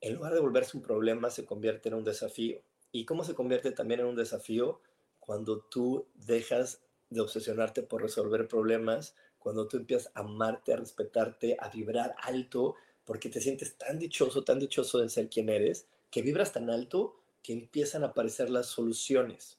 en 0.00 0.14
lugar 0.14 0.34
de 0.34 0.40
volverse 0.40 0.76
un 0.76 0.82
problema, 0.82 1.30
se 1.30 1.44
convierte 1.44 1.88
en 1.88 1.94
un 1.94 2.04
desafío. 2.04 2.60
¿Y 2.90 3.04
cómo 3.04 3.24
se 3.24 3.34
convierte 3.34 3.70
también 3.70 4.00
en 4.00 4.06
un 4.06 4.16
desafío? 4.16 4.80
Cuando 5.20 5.60
tú 5.60 6.06
dejas 6.14 6.82
de 7.10 7.20
obsesionarte 7.20 7.82
por 7.82 8.02
resolver 8.02 8.48
problemas, 8.48 9.14
cuando 9.38 9.68
tú 9.68 9.76
empiezas 9.76 10.10
a 10.14 10.20
amarte, 10.20 10.72
a 10.72 10.76
respetarte, 10.76 11.56
a 11.58 11.68
vibrar 11.68 12.14
alto, 12.22 12.74
porque 13.04 13.28
te 13.28 13.40
sientes 13.40 13.76
tan 13.76 13.98
dichoso, 13.98 14.44
tan 14.44 14.58
dichoso 14.58 14.98
de 14.98 15.08
ser 15.08 15.28
quien 15.28 15.48
eres, 15.48 15.86
que 16.10 16.22
vibras 16.22 16.52
tan 16.52 16.70
alto 16.70 17.16
que 17.42 17.52
empiezan 17.52 18.04
a 18.04 18.08
aparecer 18.08 18.50
las 18.50 18.66
soluciones. 18.66 19.58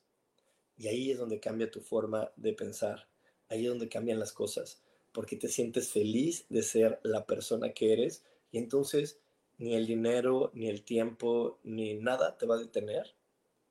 Y 0.78 0.88
ahí 0.88 1.12
es 1.12 1.18
donde 1.18 1.40
cambia 1.40 1.72
tu 1.72 1.82
forma 1.82 2.32
de 2.36 2.54
pensar, 2.54 3.08
ahí 3.50 3.64
es 3.64 3.70
donde 3.70 3.90
cambian 3.90 4.20
las 4.20 4.34
cosas 4.34 4.83
porque 5.14 5.38
te 5.38 5.48
sientes 5.48 5.92
feliz 5.92 6.46
de 6.50 6.64
ser 6.64 7.00
la 7.04 7.26
persona 7.26 7.72
que 7.72 7.94
eres 7.94 8.26
y 8.52 8.58
entonces 8.58 9.20
ni 9.58 9.76
el 9.76 9.88
dinero, 9.88 10.52
ni 10.54 10.68
el 10.68 10.84
tiempo, 10.84 11.60
ni 11.64 11.94
nada 11.94 12.38
te 12.38 12.46
va 12.46 12.56
a 12.56 12.60
detener 12.60 13.16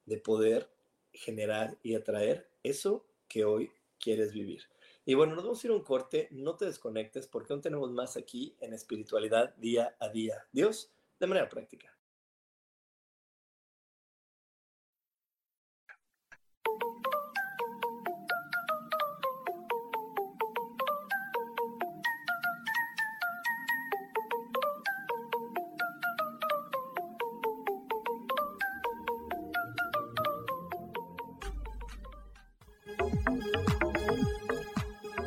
de 0.06 0.16
poder 0.16 0.70
generar 1.12 1.76
y 1.82 1.94
atraer 1.94 2.48
eso 2.62 3.04
que 3.28 3.44
hoy 3.44 3.70
quieres 3.98 4.32
vivir. 4.32 4.62
Y 5.04 5.14
bueno, 5.14 5.34
nos 5.34 5.44
vamos 5.44 5.62
a 5.62 5.66
ir 5.66 5.72
a 5.72 5.76
un 5.76 5.82
corte, 5.82 6.28
no 6.30 6.56
te 6.56 6.64
desconectes 6.64 7.26
porque 7.26 7.52
aún 7.52 7.60
tenemos 7.62 7.90
más 7.90 8.16
aquí 8.16 8.56
en 8.60 8.72
espiritualidad 8.72 9.54
día 9.56 9.96
a 9.98 10.08
día. 10.08 10.46
Dios, 10.52 10.92
de 11.18 11.26
manera 11.26 11.48
práctica. 11.48 11.96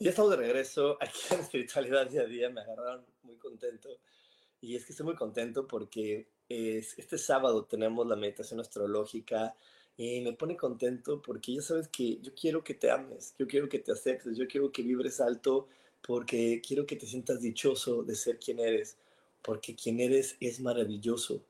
Ya 0.00 0.10
estamos 0.10 0.30
de 0.30 0.36
regreso 0.36 0.96
aquí 1.00 1.18
en 1.32 1.40
Espiritualidad 1.40 2.08
Día 2.08 2.22
a 2.22 2.26
Día. 2.26 2.50
Me 2.50 2.60
agarraron 2.60 3.04
muy 3.24 3.36
contento. 3.36 3.88
Y 4.60 4.76
es 4.76 4.84
que 4.84 4.92
estoy 4.92 5.06
muy 5.06 5.16
contento 5.16 5.66
porque 5.66 6.28
es, 6.48 6.96
este 6.98 7.18
sábado 7.18 7.64
tenemos 7.64 8.06
la 8.06 8.14
meditación 8.14 8.60
astrológica 8.60 9.56
y 9.96 10.20
me 10.20 10.34
pone 10.34 10.56
contento 10.56 11.20
porque 11.20 11.54
ya 11.54 11.62
sabes 11.62 11.88
que 11.88 12.20
yo 12.20 12.32
quiero 12.32 12.62
que 12.62 12.74
te 12.74 12.90
ames, 12.90 13.34
yo 13.38 13.48
quiero 13.48 13.68
que 13.68 13.80
te 13.80 13.90
aceptes, 13.90 14.36
yo 14.36 14.46
quiero 14.46 14.70
que 14.70 14.82
vibres 14.82 15.20
alto 15.20 15.68
porque 16.00 16.62
quiero 16.64 16.86
que 16.86 16.94
te 16.94 17.06
sientas 17.06 17.40
dichoso 17.40 18.04
de 18.04 18.14
ser 18.14 18.38
quien 18.38 18.60
eres, 18.60 18.96
porque 19.42 19.74
quien 19.74 19.98
eres 19.98 20.36
es 20.38 20.60
maravilloso. 20.60 21.42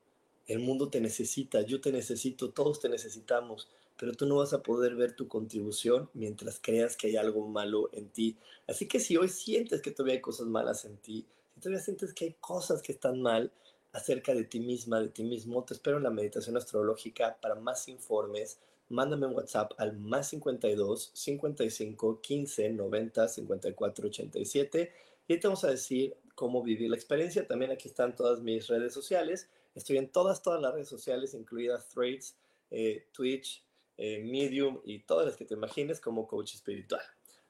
El 0.47 0.59
mundo 0.59 0.89
te 0.89 0.99
necesita, 0.99 1.61
yo 1.61 1.79
te 1.81 1.91
necesito, 1.91 2.49
todos 2.49 2.79
te 2.79 2.89
necesitamos 2.89 3.67
pero 3.99 4.13
tú 4.13 4.25
no 4.25 4.37
vas 4.37 4.53
a 4.53 4.63
poder 4.63 4.95
ver 4.95 5.13
tu 5.13 5.27
contribución 5.27 6.09
mientras 6.13 6.57
creas 6.61 6.95
que 6.95 7.07
hay 7.07 7.17
algo 7.17 7.45
malo 7.49 7.89
en 7.91 8.07
ti. 8.09 8.37
Así 8.65 8.87
que 8.87 9.01
si 9.01 9.17
hoy 9.17 9.27
sientes 9.27 9.81
que 9.81 9.91
todavía 9.91 10.15
hay 10.15 10.21
cosas 10.21 10.47
malas 10.47 10.85
en 10.85 10.95
ti, 10.97 11.27
si 11.53 11.59
todavía 11.59 11.83
sientes 11.83 12.13
que 12.13 12.25
hay 12.25 12.35
cosas 12.39 12.81
que 12.81 12.93
están 12.93 13.21
mal 13.21 13.51
acerca 13.91 14.33
de 14.33 14.45
ti 14.45 14.61
misma, 14.61 15.01
de 15.01 15.09
ti 15.09 15.23
mismo, 15.23 15.65
te 15.65 15.73
espero 15.73 15.97
en 15.97 16.03
la 16.03 16.11
meditación 16.11 16.55
astrológica. 16.55 17.37
Para 17.41 17.55
más 17.55 17.89
informes, 17.89 18.59
mándame 18.87 19.27
un 19.27 19.35
WhatsApp 19.35 19.73
al 19.77 19.97
más 19.97 20.29
52 20.29 21.11
55 21.13 22.21
15 22.21 22.69
90 22.69 23.27
54 23.27 24.07
87 24.07 24.93
y 25.27 25.37
te 25.37 25.47
vamos 25.47 25.65
a 25.65 25.71
decir 25.71 26.15
cómo 26.35 26.63
vivir 26.63 26.89
la 26.89 26.95
experiencia. 26.95 27.45
También 27.45 27.71
aquí 27.71 27.89
están 27.89 28.15
todas 28.15 28.39
mis 28.39 28.67
redes 28.67 28.93
sociales. 28.93 29.49
Estoy 29.75 29.97
en 29.97 30.09
todas, 30.09 30.41
todas 30.41 30.61
las 30.61 30.73
redes 30.73 30.87
sociales, 30.87 31.33
incluidas 31.33 31.89
Threads, 31.89 32.35
eh, 32.71 33.05
Twitch, 33.11 33.63
eh, 34.01 34.23
Medium 34.23 34.79
y 34.85 34.99
todas 34.99 35.25
las 35.25 35.35
que 35.35 35.43
te 35.43 35.55
imagines 35.55 35.99
como 35.99 36.25
coach 36.25 36.55
espiritual. 36.55 37.01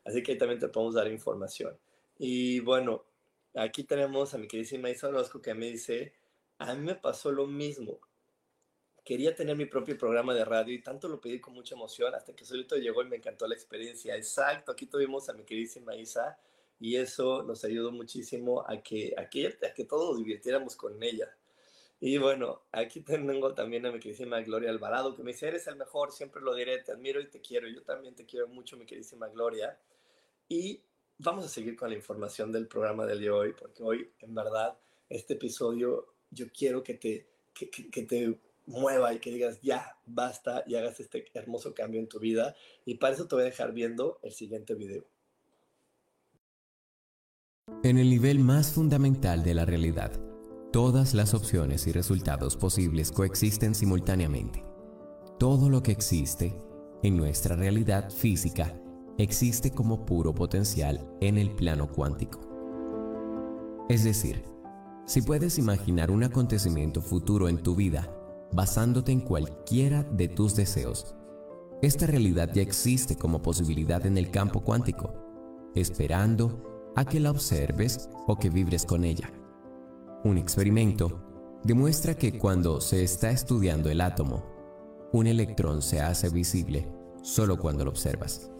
Así 0.03 0.23
que 0.23 0.31
ahí 0.31 0.37
también 0.39 0.59
te 0.59 0.67
podemos 0.67 0.95
dar 0.95 1.07
información. 1.07 1.77
Y 2.17 2.59
bueno, 2.61 3.05
aquí 3.53 3.83
tenemos 3.83 4.33
a 4.33 4.39
mi 4.39 4.47
queridísima 4.47 4.89
Isa 4.89 5.09
Orozco 5.09 5.39
que 5.43 5.53
me 5.53 5.67
dice, 5.67 6.13
a 6.57 6.73
mí 6.73 6.83
me 6.83 6.95
pasó 6.95 7.31
lo 7.31 7.45
mismo. 7.45 7.99
Quería 9.05 9.35
tener 9.35 9.55
mi 9.55 9.65
propio 9.65 9.95
programa 9.95 10.33
de 10.33 10.43
radio 10.43 10.73
y 10.73 10.81
tanto 10.81 11.07
lo 11.07 11.21
pedí 11.21 11.39
con 11.39 11.53
mucha 11.53 11.75
emoción 11.75 12.15
hasta 12.15 12.35
que 12.35 12.45
solito 12.45 12.75
llegó 12.77 13.03
y 13.03 13.09
me 13.09 13.17
encantó 13.17 13.47
la 13.47 13.53
experiencia. 13.53 14.15
Exacto, 14.15 14.71
aquí 14.71 14.87
tuvimos 14.87 15.29
a 15.29 15.33
mi 15.33 15.43
queridísima 15.43 15.95
Isa 15.95 16.35
y 16.79 16.95
eso 16.95 17.43
nos 17.43 17.63
ayudó 17.63 17.91
muchísimo 17.91 18.67
a 18.67 18.81
que, 18.81 19.13
a 19.15 19.29
que, 19.29 19.55
a 19.61 19.71
que 19.71 19.85
todos 19.85 20.09
nos 20.09 20.17
divirtiéramos 20.17 20.75
con 20.75 21.01
ella. 21.03 21.29
Y 22.01 22.17
bueno, 22.17 22.61
aquí 22.71 23.01
tengo 23.01 23.53
también 23.53 23.85
a 23.85 23.91
mi 23.91 23.99
queridísima 23.99 24.39
Gloria 24.41 24.69
Alvarado, 24.69 25.15
que 25.15 25.23
me 25.23 25.31
dice, 25.31 25.47
eres 25.47 25.67
el 25.67 25.75
mejor, 25.75 26.11
siempre 26.11 26.41
lo 26.41 26.55
diré, 26.55 26.81
te 26.81 26.93
admiro 26.93 27.19
y 27.19 27.29
te 27.29 27.41
quiero. 27.41 27.67
Yo 27.67 27.83
también 27.83 28.15
te 28.15 28.25
quiero 28.25 28.47
mucho, 28.47 28.77
mi 28.77 28.85
queridísima 28.85 29.27
Gloria. 29.27 29.77
Y 30.47 30.81
vamos 31.17 31.45
a 31.45 31.49
seguir 31.49 31.75
con 31.75 31.89
la 31.89 31.95
información 31.95 32.51
del 32.51 32.67
programa 32.67 33.05
del 33.05 33.19
día 33.19 33.31
de 33.31 33.35
hoy, 33.35 33.53
porque 33.53 33.83
hoy, 33.83 34.11
en 34.19 34.33
verdad, 34.33 34.77
este 35.09 35.33
episodio, 35.33 36.13
yo 36.31 36.45
quiero 36.51 36.83
que 36.83 36.93
te, 36.93 37.27
que, 37.53 37.69
que 37.69 38.03
te 38.03 38.39
mueva 38.65 39.13
y 39.13 39.19
que 39.19 39.31
digas, 39.31 39.59
ya, 39.61 39.97
basta, 40.05 40.63
y 40.67 40.75
hagas 40.75 40.99
este 40.99 41.25
hermoso 41.33 41.73
cambio 41.73 41.99
en 41.99 42.07
tu 42.07 42.19
vida. 42.19 42.55
Y 42.85 42.95
para 42.95 43.15
eso 43.15 43.27
te 43.27 43.35
voy 43.35 43.41
a 43.41 43.45
dejar 43.45 43.73
viendo 43.73 44.19
el 44.23 44.31
siguiente 44.31 44.75
video. 44.75 45.05
En 47.83 47.97
el 47.97 48.09
nivel 48.09 48.39
más 48.39 48.71
fundamental 48.71 49.43
de 49.43 49.53
la 49.53 49.65
realidad, 49.65 50.11
Todas 50.71 51.15
las 51.15 51.33
opciones 51.33 51.87
y 51.87 51.91
resultados 51.91 52.55
posibles 52.55 53.11
coexisten 53.11 53.73
simultáneamente. 53.73 54.63
Todo 55.39 55.67
lo 55.67 55.81
que 55.81 55.91
existe 55.91 56.61
en 57.01 57.17
nuestra 57.17 57.55
realidad 57.55 58.11
física 58.11 58.79
existe 59.17 59.71
como 59.71 60.05
puro 60.05 60.35
potencial 60.35 61.09
en 61.21 61.39
el 61.39 61.55
plano 61.55 61.91
cuántico. 61.91 62.41
Es 63.89 64.03
decir, 64.03 64.43
si 65.07 65.23
puedes 65.23 65.57
imaginar 65.57 66.11
un 66.11 66.23
acontecimiento 66.23 67.01
futuro 67.01 67.49
en 67.49 67.63
tu 67.63 67.73
vida 67.73 68.07
basándote 68.51 69.11
en 69.11 69.21
cualquiera 69.21 70.03
de 70.03 70.27
tus 70.27 70.55
deseos, 70.55 71.15
esta 71.81 72.05
realidad 72.05 72.51
ya 72.53 72.61
existe 72.61 73.15
como 73.15 73.41
posibilidad 73.41 74.05
en 74.05 74.19
el 74.19 74.29
campo 74.29 74.61
cuántico, 74.61 75.15
esperando 75.73 76.91
a 76.95 77.05
que 77.05 77.19
la 77.19 77.31
observes 77.31 78.07
o 78.27 78.37
que 78.37 78.51
vibres 78.51 78.85
con 78.85 79.03
ella. 79.03 79.33
Un 80.25 80.37
experimento 80.37 81.21
demuestra 81.63 82.13
que 82.13 82.37
cuando 82.37 82.81
se 82.81 83.03
está 83.03 83.31
estudiando 83.31 83.89
el 83.89 84.01
átomo, 84.01 84.43
un 85.13 85.27
electrón 85.27 85.81
se 85.81 86.01
hace 86.01 86.29
visible 86.29 86.91
solo 87.21 87.57
cuando 87.57 87.85
lo 87.85 87.91
observas. 87.91 88.51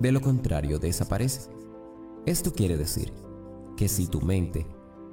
De 0.00 0.10
lo 0.10 0.20
contrario, 0.20 0.80
desaparece. 0.80 1.52
Esto 2.26 2.52
quiere 2.52 2.76
decir 2.76 3.12
que 3.76 3.86
si 3.86 4.08
tu 4.08 4.22
mente 4.22 4.66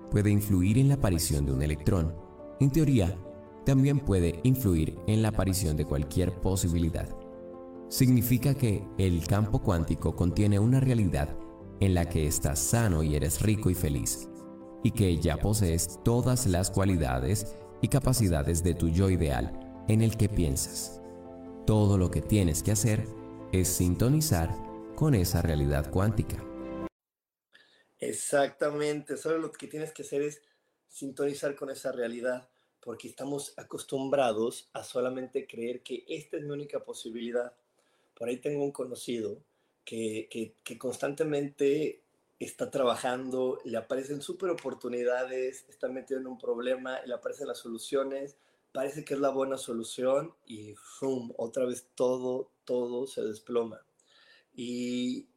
puede 0.09 0.31
influir 0.31 0.79
en 0.79 0.87
la 0.87 0.95
aparición 0.95 1.45
de 1.45 1.53
un 1.53 1.61
electrón, 1.61 2.15
en 2.59 2.71
teoría, 2.71 3.15
también 3.63 3.99
puede 3.99 4.39
influir 4.41 4.97
en 5.05 5.21
la 5.21 5.27
aparición 5.27 5.77
de 5.77 5.85
cualquier 5.85 6.41
posibilidad. 6.41 7.09
Significa 7.89 8.55
que 8.55 8.83
el 8.97 9.27
campo 9.27 9.61
cuántico 9.61 10.15
contiene 10.15 10.57
una 10.57 10.79
realidad 10.79 11.29
en 11.79 11.93
la 11.93 12.09
que 12.09 12.25
estás 12.25 12.57
sano 12.57 13.03
y 13.03 13.15
eres 13.15 13.43
rico 13.43 13.69
y 13.69 13.75
feliz 13.75 14.30
y 14.83 14.91
que 14.91 15.17
ya 15.17 15.37
posees 15.37 15.99
todas 16.03 16.47
las 16.47 16.71
cualidades 16.71 17.55
y 17.81 17.87
capacidades 17.87 18.63
de 18.63 18.73
tu 18.73 18.89
yo 18.89 19.09
ideal 19.09 19.51
en 19.87 20.01
el 20.01 20.17
que 20.17 20.29
piensas. 20.29 21.01
Todo 21.65 21.97
lo 21.97 22.11
que 22.11 22.21
tienes 22.21 22.63
que 22.63 22.71
hacer 22.71 23.05
es 23.51 23.67
sintonizar 23.67 24.49
con 24.95 25.15
esa 25.15 25.41
realidad 25.41 25.89
cuántica. 25.89 26.43
Exactamente, 27.99 29.17
solo 29.17 29.37
lo 29.37 29.51
que 29.51 29.67
tienes 29.67 29.93
que 29.93 30.01
hacer 30.01 30.23
es 30.23 30.41
sintonizar 30.87 31.55
con 31.55 31.69
esa 31.69 31.91
realidad, 31.91 32.49
porque 32.79 33.07
estamos 33.07 33.53
acostumbrados 33.57 34.69
a 34.73 34.83
solamente 34.83 35.45
creer 35.45 35.83
que 35.83 36.03
esta 36.07 36.37
es 36.37 36.43
mi 36.43 36.49
única 36.49 36.83
posibilidad. 36.83 37.53
Por 38.15 38.27
ahí 38.27 38.37
tengo 38.37 38.63
un 38.63 38.71
conocido 38.71 39.37
que, 39.85 40.53
que, 40.63 40.77
constantemente 40.77 42.01
está 42.45 42.71
trabajando, 42.71 43.59
le 43.65 43.77
aparecen 43.77 44.21
súper 44.21 44.49
oportunidades, 44.49 45.65
está 45.69 45.87
metido 45.89 46.19
en 46.19 46.27
un 46.27 46.37
problema, 46.37 47.01
le 47.05 47.13
aparecen 47.13 47.47
las 47.47 47.59
soluciones, 47.59 48.37
parece 48.71 49.03
que 49.03 49.13
es 49.13 49.19
la 49.19 49.29
buena 49.29 49.57
solución 49.57 50.33
y 50.45 50.73
¡fum! 50.75 51.33
otra 51.37 51.65
vez 51.65 51.87
todo, 51.95 52.51
todo 52.65 53.05
se 53.07 53.21
desploma. 53.23 53.85
Y 54.53 55.27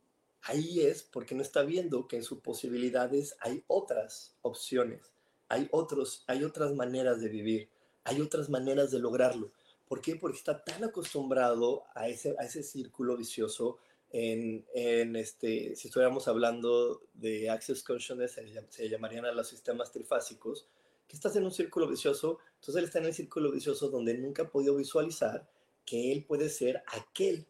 ahí 0.43 0.81
es 0.81 1.03
porque 1.03 1.35
no 1.35 1.43
está 1.43 1.63
viendo 1.63 2.09
que 2.09 2.17
en 2.17 2.25
sus 2.25 2.41
posibilidades 2.41 3.37
hay 3.41 3.65
otras 3.67 4.37
opciones, 4.43 5.13
hay, 5.49 5.69
otros, 5.73 6.25
hay 6.27 6.45
otras 6.45 6.75
maneras 6.75 7.21
de 7.21 7.29
vivir, 7.29 7.69
hay 8.05 8.21
otras 8.21 8.49
maneras 8.49 8.91
de 8.91 8.99
lograrlo. 8.99 9.53
¿Por 9.87 10.01
qué? 10.01 10.17
Porque 10.17 10.39
está 10.39 10.65
tan 10.65 10.85
acostumbrado 10.85 11.85
a 11.95 12.09
ese, 12.09 12.35
a 12.39 12.45
ese 12.45 12.63
círculo 12.63 13.17
vicioso. 13.17 13.79
En, 14.17 15.17
este, 15.17 15.75
si 15.75 15.89
estuviéramos 15.89 16.29
hablando 16.29 17.03
de 17.15 17.51
Access 17.51 17.83
Consciousness, 17.83 18.39
se 18.69 18.89
llamarían 18.89 19.25
a 19.25 19.33
los 19.33 19.49
sistemas 19.49 19.91
trifásicos, 19.91 20.69
que 21.09 21.17
estás 21.17 21.35
en 21.35 21.43
un 21.43 21.51
círculo 21.51 21.89
vicioso, 21.89 22.39
entonces 22.55 22.77
él 22.77 22.85
está 22.85 23.01
en 23.01 23.07
el 23.07 23.15
círculo 23.15 23.51
vicioso 23.51 23.89
donde 23.89 24.17
nunca 24.17 24.45
ha 24.45 24.51
podido 24.51 24.77
visualizar 24.77 25.51
que 25.85 26.13
él 26.13 26.25
puede 26.25 26.49
ser 26.49 26.85
aquel 26.87 27.45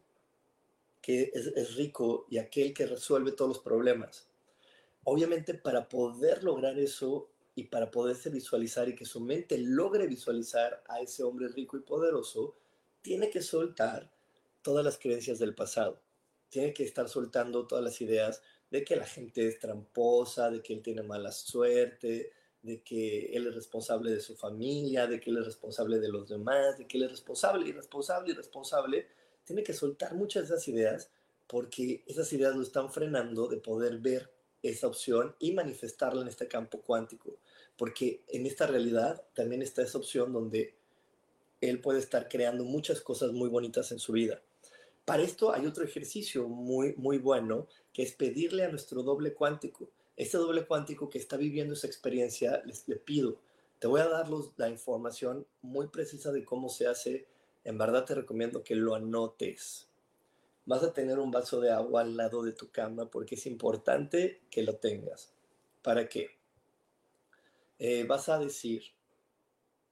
que 1.03 1.31
es, 1.35 1.75
rico 1.75 2.25
y 2.31 2.39
aquel 2.39 2.73
que 2.73 2.87
resuelve 2.87 3.33
todos 3.33 3.49
los 3.49 3.59
problemas. 3.59 4.27
Obviamente 5.03 5.53
para 5.53 5.87
poder 5.87 6.43
lograr 6.43 6.79
eso 6.79 7.29
y 7.53 7.65
para 7.65 7.91
poderse 7.91 8.31
visualizar 8.31 8.89
y 8.89 8.95
que 8.95 9.05
su 9.05 9.19
mente 9.19 9.59
logre 9.59 10.07
visualizar 10.07 10.83
a 10.87 10.99
ese 10.99 11.21
hombre 11.21 11.47
rico 11.49 11.77
y 11.77 11.81
poderoso, 11.81 12.55
tiene 13.03 13.29
que 13.29 13.43
soltar 13.43 14.11
todas 14.63 14.83
las 14.83 14.97
creencias 14.97 15.37
del 15.37 15.53
pasado. 15.53 16.01
Tiene 16.49 16.73
que 16.73 16.83
estar 16.83 17.09
soltando 17.09 17.67
todas 17.67 17.83
las 17.83 17.99
ideas 18.01 18.41
de 18.69 18.83
que 18.83 18.95
la 18.95 19.05
gente 19.05 19.47
es 19.47 19.59
tramposa, 19.59 20.49
de 20.49 20.61
que 20.61 20.73
él 20.73 20.81
tiene 20.81 21.03
mala 21.03 21.31
suerte, 21.31 22.31
de 22.61 22.81
que 22.81 23.27
él 23.35 23.47
es 23.47 23.55
responsable 23.55 24.11
de 24.11 24.21
su 24.21 24.35
familia, 24.35 25.07
de 25.07 25.19
que 25.19 25.29
él 25.29 25.37
es 25.37 25.45
responsable 25.45 25.99
de 25.99 26.09
los 26.09 26.29
demás, 26.29 26.77
de 26.77 26.87
que 26.87 26.97
él 26.97 27.03
es 27.03 27.11
responsable, 27.11 27.67
irresponsable, 27.67 28.31
irresponsable 28.31 29.07
tiene 29.45 29.63
que 29.63 29.73
soltar 29.73 30.15
muchas 30.15 30.49
de 30.49 30.55
esas 30.55 30.67
ideas 30.67 31.09
porque 31.47 32.03
esas 32.07 32.31
ideas 32.33 32.55
lo 32.55 32.63
están 32.63 32.91
frenando 32.91 33.47
de 33.47 33.57
poder 33.57 33.99
ver 33.99 34.31
esa 34.63 34.87
opción 34.87 35.35
y 35.39 35.51
manifestarla 35.51 36.23
en 36.23 36.27
este 36.27 36.47
campo 36.47 36.81
cuántico. 36.81 37.37
Porque 37.77 38.23
en 38.27 38.47
esta 38.47 38.65
realidad 38.65 39.23
también 39.35 39.61
está 39.61 39.83
esa 39.83 39.99
opción 39.99 40.33
donde 40.33 40.75
él 41.61 41.79
puede 41.79 41.99
estar 41.99 42.27
creando 42.27 42.63
muchas 42.63 43.01
cosas 43.01 43.31
muy 43.31 43.47
bonitas 43.47 43.91
en 43.91 43.99
su 43.99 44.13
vida. 44.13 44.41
Para 45.05 45.23
esto 45.23 45.53
hay 45.53 45.65
otro 45.65 45.83
ejercicio 45.83 46.47
muy, 46.47 46.95
muy 46.97 47.19
bueno, 47.19 47.67
que 47.93 48.03
es 48.03 48.13
pedirle 48.13 48.65
a 48.65 48.69
nuestro 48.69 49.03
doble 49.03 49.33
cuántico. 49.33 49.89
Este 50.17 50.37
doble 50.37 50.65
cuántico 50.65 51.09
que 51.09 51.19
está 51.19 51.37
viviendo 51.37 51.73
esa 51.73 51.87
experiencia, 51.87 52.63
les, 52.65 52.87
le 52.87 52.95
pido, 52.95 53.37
te 53.79 53.87
voy 53.87 54.01
a 54.01 54.07
dar 54.07 54.27
la 54.57 54.69
información 54.69 55.45
muy 55.61 55.87
precisa 55.87 56.31
de 56.31 56.43
cómo 56.43 56.69
se 56.69 56.87
hace 56.87 57.27
en 57.65 57.79
verdad 57.79 58.05
te 58.05 58.15
recomiendo 58.15 58.63
que 58.63 58.75
lo 58.75 58.95
anotes. 58.95 59.89
Vas 60.65 60.83
a 60.83 60.93
tener 60.93 61.19
un 61.19 61.31
vaso 61.31 61.59
de 61.59 61.71
agua 61.71 62.01
al 62.01 62.15
lado 62.15 62.43
de 62.43 62.53
tu 62.53 62.69
cama 62.69 63.09
porque 63.09 63.35
es 63.35 63.45
importante 63.47 64.43
que 64.51 64.61
lo 64.61 64.77
tengas. 64.77 65.33
¿Para 65.81 66.07
qué? 66.07 66.29
Eh, 67.79 68.05
vas 68.05 68.29
a 68.29 68.39
decir 68.39 68.83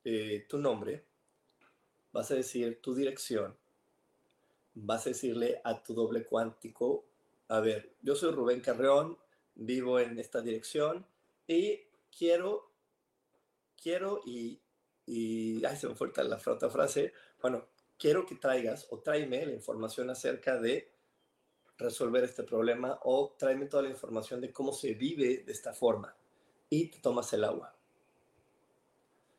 eh, 0.05 0.45
tu 0.47 0.59
nombre, 0.59 1.03
vas 2.11 2.29
a 2.31 2.35
decir 2.35 2.79
tu 2.79 2.93
dirección, 2.93 3.57
vas 4.75 5.05
a 5.05 5.09
decirle 5.09 5.61
a 5.63 5.81
tu 5.83 5.93
doble 5.93 6.25
cuántico, 6.25 7.05
a 7.49 7.59
ver, 7.59 7.95
yo 8.01 8.15
soy 8.15 8.31
Rubén 8.31 8.61
Carreón, 8.61 9.17
vivo 9.55 9.99
en 9.99 10.17
esta 10.19 10.41
dirección 10.41 11.05
y 11.47 11.81
quiero, 12.15 12.71
quiero 13.81 14.21
y, 14.25 14.59
y, 15.05 15.63
ay, 15.65 15.77
se 15.77 15.87
me 15.87 15.95
fue 15.95 16.11
la 16.15 16.41
otra 16.45 16.69
frase, 16.69 17.13
bueno, 17.41 17.67
quiero 17.97 18.25
que 18.25 18.35
traigas 18.35 18.87
o 18.89 18.99
tráeme 18.99 19.45
la 19.45 19.53
información 19.53 20.09
acerca 20.09 20.59
de 20.59 20.91
resolver 21.77 22.23
este 22.23 22.43
problema 22.43 22.99
o 23.03 23.35
tráeme 23.37 23.65
toda 23.65 23.83
la 23.83 23.89
información 23.89 24.41
de 24.41 24.51
cómo 24.51 24.73
se 24.73 24.93
vive 24.93 25.43
de 25.45 25.51
esta 25.51 25.73
forma 25.73 26.15
y 26.69 26.87
te 26.87 26.99
tomas 26.99 27.31
el 27.33 27.43
agua. 27.43 27.75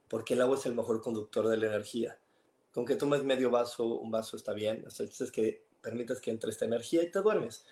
Porque 0.09 0.35
el 0.35 0.43
agua 0.43 0.57
es 0.57 0.67
el 0.67 0.75
mejor 0.75 1.01
conductor 1.01 1.49
de 1.49 1.57
la 1.57 1.67
energía. 1.67 2.19
Con 2.75 2.85
que 2.85 2.97
tomes 2.97 3.23
medio 3.23 3.51
vaso, 3.51 3.87
un 3.87 4.11
vaso 4.11 4.37
está 4.37 4.53
bien. 4.53 4.85
Entonces 4.85 5.31
que 5.31 5.65
permitas 5.81 6.21
que 6.21 6.31
entre 6.33 6.51
esta 6.51 6.65
energía 6.65 7.03
y 7.03 7.11
te 7.11 7.21
duermes. 7.21 7.65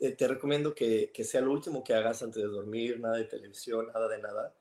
Eh, 0.00 0.12
te 0.12 0.26
recomiendo 0.26 0.74
que, 0.74 1.12
que 1.12 1.22
sea 1.22 1.40
lo 1.40 1.52
último 1.52 1.84
que 1.84 1.94
hagas 1.94 2.22
antes 2.22 2.42
de 2.42 2.48
dormir, 2.48 2.98
nada 2.98 3.16
de 3.16 3.24
televisión, 3.24 3.86
nada 3.86 4.08
de 4.08 4.18
nada. 4.18 4.54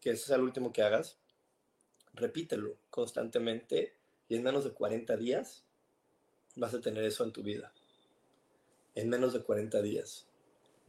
Que 0.00 0.10
eso 0.10 0.26
sea 0.26 0.38
lo 0.38 0.44
último 0.44 0.72
que 0.72 0.82
hagas. 0.82 1.18
Repítelo 2.14 2.78
constantemente 2.90 3.94
y 4.28 4.36
en 4.36 4.42
menos 4.42 4.64
de 4.64 4.70
40 4.70 5.16
días 5.16 5.64
vas 6.56 6.72
a 6.72 6.80
tener 6.80 7.04
eso 7.04 7.24
en 7.24 7.32
tu 7.32 7.42
vida. 7.42 7.72
En 8.94 9.08
menos 9.08 9.32
de 9.32 9.42
40 9.42 9.82
días. 9.82 10.26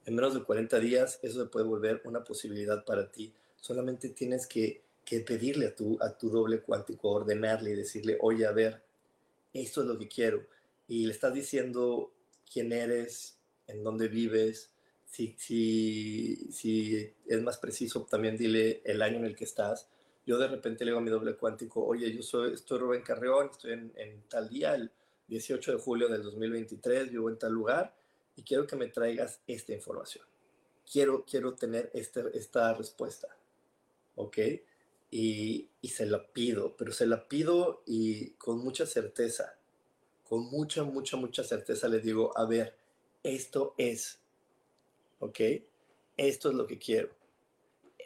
En 0.05 0.16
menos 0.16 0.34
de 0.36 0.43
40 0.43 0.80
días 0.80 1.20
eso 1.22 1.41
se 1.41 1.49
puede 1.49 1.66
volver 1.66 2.01
una 2.05 2.24
posibilidad 2.24 2.86
para 2.86 3.11
ti. 3.11 3.34
Solamente 3.59 4.09
tienes 4.09 4.47
que, 4.47 4.84
pedirle 5.26 5.68
a 5.68 5.76
tu, 5.76 5.97
a 6.01 6.18
tu 6.18 6.30
doble 6.30 6.62
cuántico, 6.62 7.12
ordenarle 7.12 7.72
y 7.72 7.76
decirle, 7.76 8.18
oye, 8.22 8.45
a 8.45 8.51
ver, 8.51 8.82
esto 9.53 9.82
es 9.82 9.88
lo 9.88 9.97
que 9.97 10.08
quiero. 10.08 10.45
Y 10.88 11.06
le 11.06 11.14
estás 11.14 11.34
diciendo 11.34 12.12
quién 12.51 12.72
eres, 12.74 13.38
en 13.68 13.84
dónde 13.84 14.08
vives. 14.08 14.72
Si, 15.06 15.36
si, 15.38 16.51
si 16.51 17.14
es 17.28 17.41
más 17.41 17.58
preciso, 17.58 18.06
también 18.10 18.38
dile 18.38 18.82
el 18.84 19.01
año 19.01 19.18
en 19.18 19.26
el 19.26 19.36
que 19.36 19.45
estás 19.45 19.88
yo 20.26 20.39
de 20.39 20.47
repente 20.47 20.84
le 20.84 20.91
digo 20.91 20.99
a 20.99 21.03
mi 21.03 21.12
doble 21.12 21.36
cuántico, 21.36 21.86
oye, 21.86 22.12
yo 22.12 22.24
soy, 22.24 22.53
estoy 22.53 22.80
Rubén 22.80 23.03
Carreón, 23.03 23.49
estoy 23.51 23.74
en, 23.74 24.24
tal 24.28 24.49
día, 24.49 24.74
el 24.74 24.91
18 25.28 25.74
de 25.74 25.78
julio 25.78 26.10
del 26.10 26.24
2023, 26.24 27.12
vivo 27.12 27.30
en 27.30 27.38
tal 27.38 27.51
lugar 27.51 27.95
y 28.36 28.41
quiero 28.41 28.66
que 28.66 28.76
me 28.76 28.88
traigas 28.88 29.39
esta 29.45 29.74
información. 29.74 30.26
Quiero, 30.91 31.24
quiero 31.26 31.53
tener 31.53 31.91
este, 31.93 32.24
esta 32.34 32.74
respuesta, 32.74 33.28
¿ok? 34.16 34.38
Y, 35.12 35.70
se 35.84 36.06
la 36.06 36.28
pido, 36.34 36.76
pero 36.76 36.91
se 36.91 37.06
la 37.06 37.28
pido 37.30 37.84
y 37.86 38.32
con 38.32 38.60
mucha 38.60 38.86
certeza, 38.86 39.58
con 40.28 40.45
mucha, 40.45 40.84
mucha, 40.84 41.16
mucha 41.16 41.43
certeza 41.43 41.88
le 41.88 41.99
digo, 41.99 42.38
a 42.38 42.45
ver, 42.45 42.76
esto 43.24 43.76
es, 43.78 44.20
¿ok? 45.20 45.39
Esto 46.18 46.49
es 46.49 46.56
lo 46.56 46.68
que 46.68 46.80
quiero. 46.80 47.12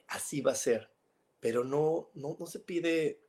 Así 0.07 0.41
va 0.41 0.51
a 0.51 0.55
ser 0.55 0.89
pero 1.39 1.63
no, 1.63 2.09
no, 2.15 2.35
no 2.39 2.45
se 2.45 2.59
pide, 2.59 3.19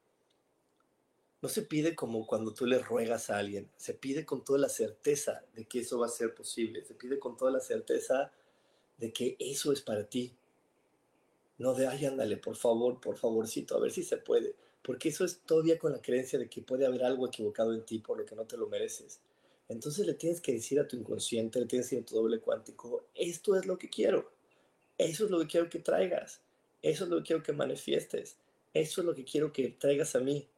no 1.43 1.49
se 1.49 1.62
pide 1.62 1.95
como 1.95 2.27
cuando 2.27 2.53
tú 2.53 2.66
le 2.66 2.79
ruegas 2.79 3.31
a 3.31 3.39
alguien, 3.39 3.71
se 3.77 3.95
pide 3.95 4.27
con 4.27 4.45
toda 4.45 4.59
la 4.59 4.68
certeza 4.68 5.45
de 5.55 5.66
que 5.66 5.81
eso 5.81 5.99
va 5.99 6.07
a 6.07 6.11
ser 6.11 6.35
posible, 6.35 6.85
se 6.85 6.95
pide 6.95 7.18
con 7.18 7.37
toda 7.37 7.53
la 7.53 7.61
certeza 7.61 8.33
de 8.99 9.12
que 9.12 9.37
eso 9.39 9.73
es 9.73 9.81
para 9.81 10.05
ti. 10.05 10.37
No 11.61 11.74
de, 11.74 11.86
ay, 11.86 12.06
ándale, 12.06 12.38
por 12.38 12.56
favor, 12.56 12.98
por 13.02 13.18
favorcito, 13.18 13.76
a 13.76 13.80
ver 13.80 13.90
si 13.90 14.02
se 14.02 14.16
puede. 14.16 14.54
Porque 14.82 15.11
eso 15.11 15.26
es 15.26 15.40
todavía 15.40 15.78
con 15.78 15.92
la 15.92 16.00
creencia 16.00 16.38
de 16.38 16.48
que 16.48 16.62
puede 16.62 16.86
haber 16.86 17.04
algo 17.04 17.26
equivocado 17.26 17.74
en 17.74 17.84
ti 17.84 17.98
por 17.98 18.16
lo 18.18 18.24
que 18.24 18.34
no 18.34 18.46
te 18.46 18.56
lo 18.56 18.66
mereces. 18.66 19.20
Entonces 19.68 20.06
le 20.06 20.14
tienes 20.14 20.40
que 20.40 20.54
decir 20.54 20.80
a 20.80 20.88
tu 20.88 20.96
inconsciente, 20.96 21.61
le 21.61 21.66
tienes 21.66 21.90
que 21.90 21.96
decir 21.96 22.06
a 22.06 22.08
tu 22.08 22.14
doble 22.16 22.40
cuántico, 22.40 23.04
esto 23.14 23.56
es 23.56 23.66
lo 23.66 23.76
que 23.76 23.90
quiero. 23.90 24.30
Eso 24.96 25.26
es 25.26 25.30
lo 25.30 25.38
que 25.40 25.48
quiero 25.48 25.68
que 25.68 25.80
traigas. 25.80 26.40
Eso 26.80 27.04
es 27.04 27.11
lo 27.11 27.18
que 27.18 27.24
quiero 27.24 27.42
que 27.42 27.52
manifiestes. 27.52 28.38
Eso 28.72 29.02
es 29.02 29.04
lo 29.04 29.14
que 29.14 29.24
quiero 29.24 29.52
que 29.52 29.68
traigas 29.68 30.16
a 30.16 30.20
mí. 30.20 30.48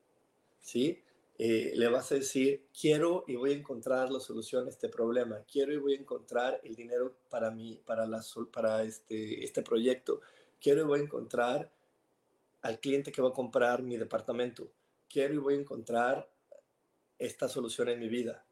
¿Sí? 0.60 1.02
Eh, 1.36 1.72
le 1.74 1.88
vas 1.88 2.12
a 2.12 2.14
decir, 2.14 2.66
quiero 2.80 3.24
y 3.26 3.34
voy 3.34 3.50
a 3.50 3.56
encontrar 3.56 4.12
la 4.12 4.20
solución 4.20 4.68
a 4.68 4.70
este 4.70 4.88
problema. 4.88 5.42
Quiero 5.50 5.72
y 5.72 5.78
voy 5.78 5.94
a 5.94 5.98
encontrar 5.98 6.60
el 6.62 6.76
dinero 6.76 7.12
para 7.28 7.50
mí, 7.50 7.80
para, 7.84 8.06
la, 8.06 8.24
para 8.52 8.84
este, 8.84 9.42
este 9.42 9.62
proyecto. 9.62 10.20
Quiero 10.62 10.82
y 10.82 10.84
voy 10.84 11.00
a 11.00 11.02
encontrar 11.02 11.70
al 12.62 12.78
cliente 12.78 13.10
que 13.12 13.20
va 13.20 13.30
a 13.30 13.34
comprar 13.34 13.82
mi 13.82 13.96
departamento. 13.96 14.70
Quiero 15.08 15.34
y 15.34 15.38
voy 15.38 15.54
a 15.54 15.60
encontrar 15.60 16.30
esta 17.18 17.48
solución 17.48 17.88
en 17.88 17.98
mi 17.98 18.08
vida. 18.08 18.44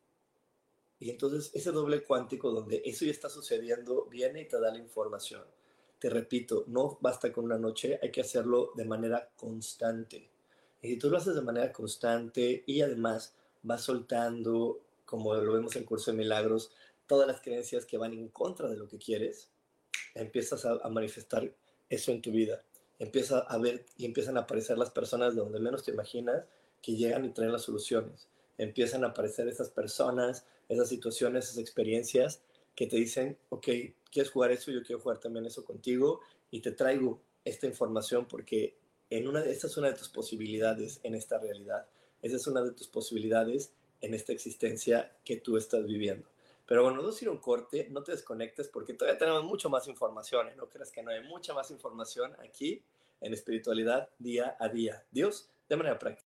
Y 0.99 1.11
entonces 1.11 1.51
ese 1.55 1.71
doble 1.71 2.03
cuántico 2.03 2.51
donde 2.51 2.83
eso 2.85 3.05
ya 3.05 3.13
está 3.13 3.31
sucediendo 3.31 4.07
viene 4.07 4.43
y 4.43 4.49
te 4.49 4.61
da 4.61 4.71
la 4.71 4.79
información 4.79 5.45
te 6.01 6.09
repito, 6.09 6.65
no 6.67 6.99
basta 7.03 7.31
con 7.31 7.45
una 7.45 7.59
noche, 7.59 8.01
hay 8.03 8.11
que 8.11 8.23
hacerlo 8.23 8.73
de 8.75 8.87
manera 8.87 9.31
constante. 9.37 10.31
Y 10.81 10.89
si 10.89 10.97
tú 10.97 11.11
lo 11.11 11.19
haces 11.19 11.35
de 11.35 11.43
manera 11.43 11.71
constante 11.73 12.65
y 12.67 12.81
además 12.81 13.35
vas 13.63 13.83
soltando, 13.83 14.81
como 15.05 15.35
lo 15.35 15.53
vemos 15.53 15.77
en 15.77 15.83
el 15.83 15.89
curso 15.89 16.11
de 16.11 16.17
milagros, 16.17 16.73
todas 17.07 17.29
las 17.29 17.43
creencias 17.43 17.85
que 17.85 17.99
van 17.99 18.15
en 18.15 18.29
contra 18.29 18.67
de 18.69 18.79
lo 18.79 18.89
que 18.89 18.97
quieres, 18.97 19.51
empiezas 20.15 20.65
a, 20.65 20.89
manifestar 20.89 21.53
eso 21.91 22.12
en 22.12 22.22
tu 22.22 22.30
vida. 22.30 22.64
Empieza 22.99 23.41
a 23.41 23.59
ver 23.59 23.84
y 23.99 24.07
empiezan 24.07 24.36
a 24.36 24.41
aparecer 24.41 24.78
las 24.78 24.91
personas 24.91 25.34
de 25.34 25.41
donde 25.41 25.61
menos 25.61 25.84
te 25.84 25.91
imaginas 25.91 26.45
que 26.80 26.97
llegan 26.97 27.24
y 27.24 27.30
traen 27.30 27.53
las 27.53 27.62
soluciones. 27.62 28.28
Empiezan 28.57 29.05
a 29.05 29.09
aparecer 29.09 29.49
esas 29.49 29.70
personas, 29.70 30.47
esas 30.68 30.88
situaciones, 30.88 31.45
esas 31.45 31.59
experiencias 31.59 32.43
que 32.74 32.86
te 32.86 32.97
dicen, 32.97 33.36
ok, 33.49 33.68
¿quieres 34.11 34.30
jugar 34.30 34.53
eso? 34.53 34.70
Yo 34.70 34.82
quiero 34.82 35.01
jugar 35.01 35.18
también 35.18 35.45
eso 35.47 35.64
contigo 35.64 36.20
y 36.51 36.61
te 36.61 36.72
traigo 36.72 37.20
esta 37.45 37.66
información 37.66 38.26
porque 38.26 38.76
en 39.09 39.26
una, 39.26 39.41
esta 39.45 39.66
es 39.66 39.76
una 39.76 39.88
de 39.88 39.99
tus 39.99 40.09
posibilidades 40.09 41.01
en 41.03 41.14
esta 41.14 41.38
realidad. 41.38 41.86
Esa 42.22 42.36
es 42.36 42.47
una 42.47 42.62
de 42.62 42.72
tus 42.72 42.86
posibilidades 42.88 43.72
en 44.01 44.14
esta 44.14 44.32
existencia 44.32 45.16
que 45.24 45.36
tú 45.36 45.57
estás 45.57 45.86
viviendo. 45.86 46.28
Pero 46.71 46.85
bueno, 46.85 47.03
a 47.03 47.25
ir 47.25 47.29
un 47.29 47.39
corte, 47.39 47.89
no 47.91 48.05
te 48.05 48.12
desconectes 48.12 48.68
porque 48.68 48.95
todavía 48.95 49.18
tenemos 49.18 49.43
mucho 49.43 49.68
más 49.68 49.89
información, 49.89 50.51
¿eh? 50.51 50.55
no 50.57 50.68
creas 50.68 50.93
que 50.93 51.03
no 51.03 51.11
hay 51.11 51.21
mucha 51.25 51.53
más 51.53 51.73
información 51.73 52.33
aquí 52.39 52.81
en 53.21 53.33
espiritualidad 53.33 54.09
día 54.21 54.57
a 54.57 54.68
día. 54.68 55.05
Dios, 55.11 55.51
de 55.68 55.77
manera 55.77 55.99
práctica. 55.99 56.31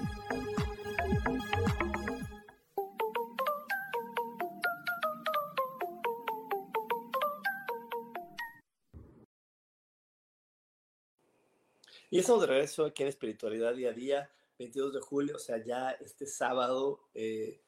Y 12.13 12.19
estamos 12.19 12.41
de 12.41 12.47
regreso 12.47 12.83
aquí 12.83 13.03
en 13.03 13.07
Espiritualidad 13.09 13.73
Día 13.73 13.91
a 13.91 13.93
Día, 13.93 14.29
22 14.59 14.95
de 14.95 14.99
julio, 14.99 15.37
o 15.37 15.39
sea, 15.39 15.63
ya 15.63 15.91
este 15.91 16.25
sábado 16.25 17.07
eh, 17.13 17.61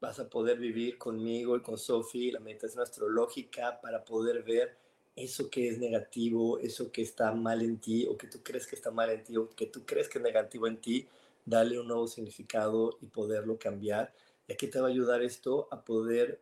vas 0.00 0.18
a 0.18 0.28
poder 0.28 0.58
vivir 0.58 0.98
conmigo 0.98 1.56
y 1.56 1.62
con 1.62 1.78
Sofi 1.78 2.32
la 2.32 2.40
meditación 2.40 2.82
astrológica 2.82 3.80
para 3.80 4.04
poder 4.04 4.42
ver 4.42 4.76
eso 5.14 5.48
que 5.48 5.68
es 5.68 5.78
negativo, 5.78 6.58
eso 6.58 6.90
que 6.90 7.02
está 7.02 7.30
mal 7.30 7.62
en 7.62 7.78
ti 7.78 8.08
o 8.08 8.18
que 8.18 8.26
tú 8.26 8.42
crees 8.42 8.66
que 8.66 8.74
está 8.74 8.90
mal 8.90 9.08
en 9.08 9.22
ti 9.22 9.36
o 9.36 9.50
que 9.50 9.66
tú 9.66 9.86
crees 9.86 10.08
que 10.08 10.18
es 10.18 10.24
negativo 10.24 10.66
en 10.66 10.80
ti, 10.80 11.06
darle 11.44 11.78
un 11.78 11.86
nuevo 11.86 12.08
significado 12.08 12.98
y 13.00 13.06
poderlo 13.06 13.56
cambiar. 13.56 14.12
Y 14.48 14.52
aquí 14.54 14.66
te 14.66 14.80
va 14.80 14.88
a 14.88 14.90
ayudar 14.90 15.22
esto 15.22 15.68
a 15.70 15.84
poder 15.84 16.40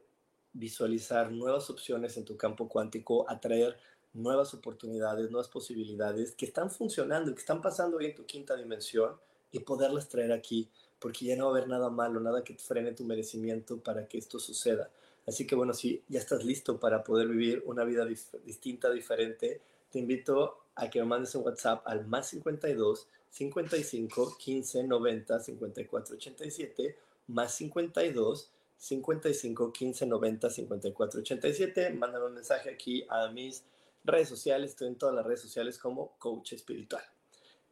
visualizar 0.54 1.30
nuevas 1.30 1.68
opciones 1.68 2.16
en 2.16 2.24
tu 2.24 2.38
campo 2.38 2.70
cuántico, 2.70 3.28
atraer 3.28 3.76
nuevas 4.14 4.54
oportunidades, 4.54 5.30
nuevas 5.30 5.48
posibilidades 5.48 6.34
que 6.34 6.46
están 6.46 6.70
funcionando 6.70 7.34
que 7.34 7.40
están 7.40 7.60
pasando 7.60 7.98
hoy 7.98 8.06
en 8.06 8.14
tu 8.14 8.24
quinta 8.24 8.56
dimensión 8.56 9.16
y 9.52 9.60
poderlas 9.60 10.08
traer 10.08 10.32
aquí, 10.32 10.68
porque 10.98 11.26
ya 11.26 11.36
no 11.36 11.44
va 11.44 11.50
a 11.50 11.54
haber 11.56 11.68
nada 11.68 11.90
malo, 11.90 12.20
nada 12.20 12.42
que 12.42 12.54
frene 12.54 12.92
tu 12.92 13.04
merecimiento 13.04 13.78
para 13.78 14.08
que 14.08 14.18
esto 14.18 14.38
suceda. 14.38 14.90
Así 15.26 15.46
que 15.46 15.54
bueno, 15.54 15.72
si 15.74 16.02
ya 16.08 16.18
estás 16.20 16.44
listo 16.44 16.78
para 16.78 17.02
poder 17.04 17.28
vivir 17.28 17.62
una 17.66 17.84
vida 17.84 18.04
distinta, 18.04 18.90
diferente, 18.90 19.60
te 19.90 19.98
invito 19.98 20.64
a 20.74 20.90
que 20.90 21.00
me 21.00 21.06
mandes 21.06 21.34
un 21.34 21.44
WhatsApp 21.44 21.82
al 21.86 22.06
más 22.06 22.28
52 22.28 23.08
55 23.30 24.36
15 24.38 24.84
90 24.84 25.40
54 25.40 26.16
87 26.16 26.96
más 27.28 27.54
52 27.54 28.50
55 28.76 29.72
15 29.72 30.06
90 30.06 30.50
54 30.50 31.20
87. 31.20 31.90
Mándame 31.90 32.26
un 32.26 32.34
mensaje 32.34 32.70
aquí 32.70 33.06
a 33.08 33.28
mis 33.28 33.64
redes 34.04 34.28
sociales, 34.28 34.70
estoy 34.70 34.88
en 34.88 34.98
todas 34.98 35.14
las 35.14 35.24
redes 35.24 35.40
sociales 35.40 35.78
como 35.78 36.16
coach 36.18 36.52
espiritual. 36.52 37.02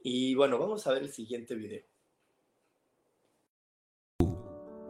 Y 0.00 0.34
bueno, 0.34 0.58
vamos 0.58 0.86
a 0.86 0.92
ver 0.92 1.02
el 1.02 1.12
siguiente 1.12 1.54
video. 1.54 1.82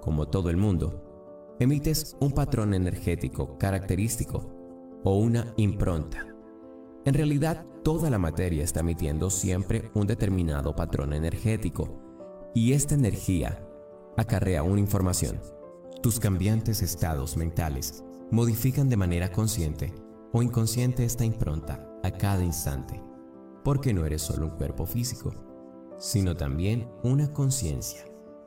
Como 0.00 0.28
todo 0.28 0.50
el 0.50 0.56
mundo, 0.56 1.56
emites 1.60 2.16
un 2.20 2.32
patrón 2.32 2.74
energético 2.74 3.58
característico 3.58 5.00
o 5.04 5.16
una 5.16 5.52
impronta. 5.56 6.26
En 7.04 7.14
realidad, 7.14 7.66
toda 7.82 8.10
la 8.10 8.18
materia 8.18 8.62
está 8.62 8.80
emitiendo 8.80 9.28
siempre 9.28 9.90
un 9.94 10.06
determinado 10.06 10.74
patrón 10.74 11.12
energético 11.12 12.00
y 12.54 12.72
esta 12.72 12.94
energía 12.94 13.68
acarrea 14.16 14.62
una 14.62 14.80
información. 14.80 15.40
Tus 16.02 16.20
cambiantes 16.20 16.82
estados 16.82 17.36
mentales 17.36 18.04
modifican 18.30 18.88
de 18.88 18.96
manera 18.96 19.30
consciente 19.30 19.92
o 20.32 20.42
inconsciente 20.42 21.04
esta 21.04 21.24
impronta 21.24 21.86
a 22.02 22.10
cada 22.10 22.42
instante, 22.42 23.02
porque 23.62 23.92
no 23.92 24.04
eres 24.04 24.22
solo 24.22 24.46
un 24.46 24.52
cuerpo 24.52 24.86
físico, 24.86 25.32
sino 25.98 26.34
también 26.34 26.88
una 27.02 27.32
conciencia, 27.32 28.04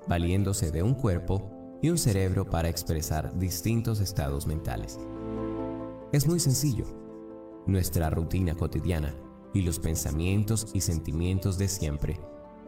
valiéndose 0.07 0.71
de 0.71 0.83
un 0.83 0.95
cuerpo 0.95 1.51
y 1.81 1.89
un 1.89 1.97
cerebro 1.97 2.49
para 2.49 2.69
expresar 2.69 3.37
distintos 3.37 3.99
estados 3.99 4.47
mentales. 4.47 4.99
Es 6.11 6.27
muy 6.27 6.39
sencillo. 6.39 6.85
Nuestra 7.67 8.09
rutina 8.09 8.55
cotidiana 8.55 9.15
y 9.53 9.61
los 9.61 9.79
pensamientos 9.79 10.67
y 10.73 10.81
sentimientos 10.81 11.57
de 11.57 11.67
siempre 11.67 12.19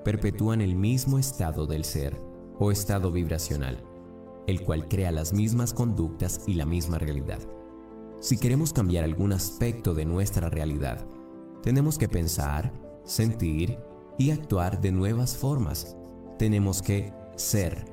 perpetúan 0.04 0.62
el 0.62 0.76
mismo 0.76 1.20
estado 1.20 1.66
del 1.66 1.84
ser 1.84 2.20
o 2.60 2.72
estado 2.72 3.12
vibracional, 3.12 3.84
el 4.48 4.62
cual 4.64 4.88
crea 4.88 5.12
las 5.12 5.34
mismas 5.34 5.74
conductas 5.74 6.42
y 6.48 6.54
la 6.54 6.66
misma 6.66 6.98
realidad. 6.98 7.40
Si 8.20 8.40
queremos 8.40 8.74
cambiar 8.74 9.04
algún 9.04 9.32
aspecto 9.32 9.94
de 9.94 10.04
nuestra 10.04 10.50
realidad, 10.50 11.08
tenemos 11.62 12.00
que 12.00 12.10
pensar, 12.10 12.74
sentir 13.06 13.78
y 14.18 14.32
actuar 14.32 14.82
de 14.82 14.92
nuevas 14.92 15.38
formas. 15.38 15.96
Tenemos 16.40 16.82
que 16.82 17.14
ser 17.36 17.86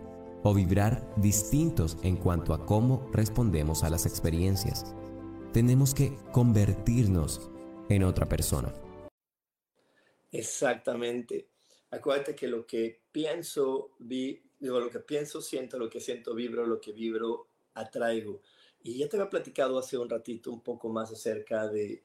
o 0.43 0.55
vibrar 0.55 1.12
distintos 1.18 1.99
en 2.03 2.16
cuanto 2.16 2.55
a 2.55 2.64
cómo 2.64 3.11
respondemos 3.12 3.85
a 3.85 3.91
las 3.91 4.07
experiencias. 4.07 4.95
Tenemos 5.53 5.93
que 5.93 6.16
convertirnos 6.33 7.51
en 7.91 8.03
otra 8.05 8.27
persona. 8.27 8.72
Exactamente. 10.33 11.49
Acuérdate 11.91 12.35
que 12.35 12.49
lo 12.49 12.66
que 12.66 13.03
pienso, 13.12 13.91
vi, 13.99 14.43
lo 14.61 14.89
que 14.89 15.01
pienso, 15.01 15.43
siento, 15.43 15.79
lo 15.79 15.91
que 15.91 16.01
siento, 16.01 16.35
vibro, 16.35 16.66
lo 16.66 16.81
que 16.81 16.93
vibro, 16.93 17.47
atraigo. 17.75 18.41
Y 18.85 18.99
ya 18.99 19.09
te 19.09 19.16
había 19.16 19.30
platicado 19.30 19.78
hace 19.78 19.97
un 19.97 20.11
ratito 20.11 20.53
un 20.53 20.61
poco 20.61 20.91
más 20.91 21.11
acerca 21.11 21.66
de, 21.66 22.03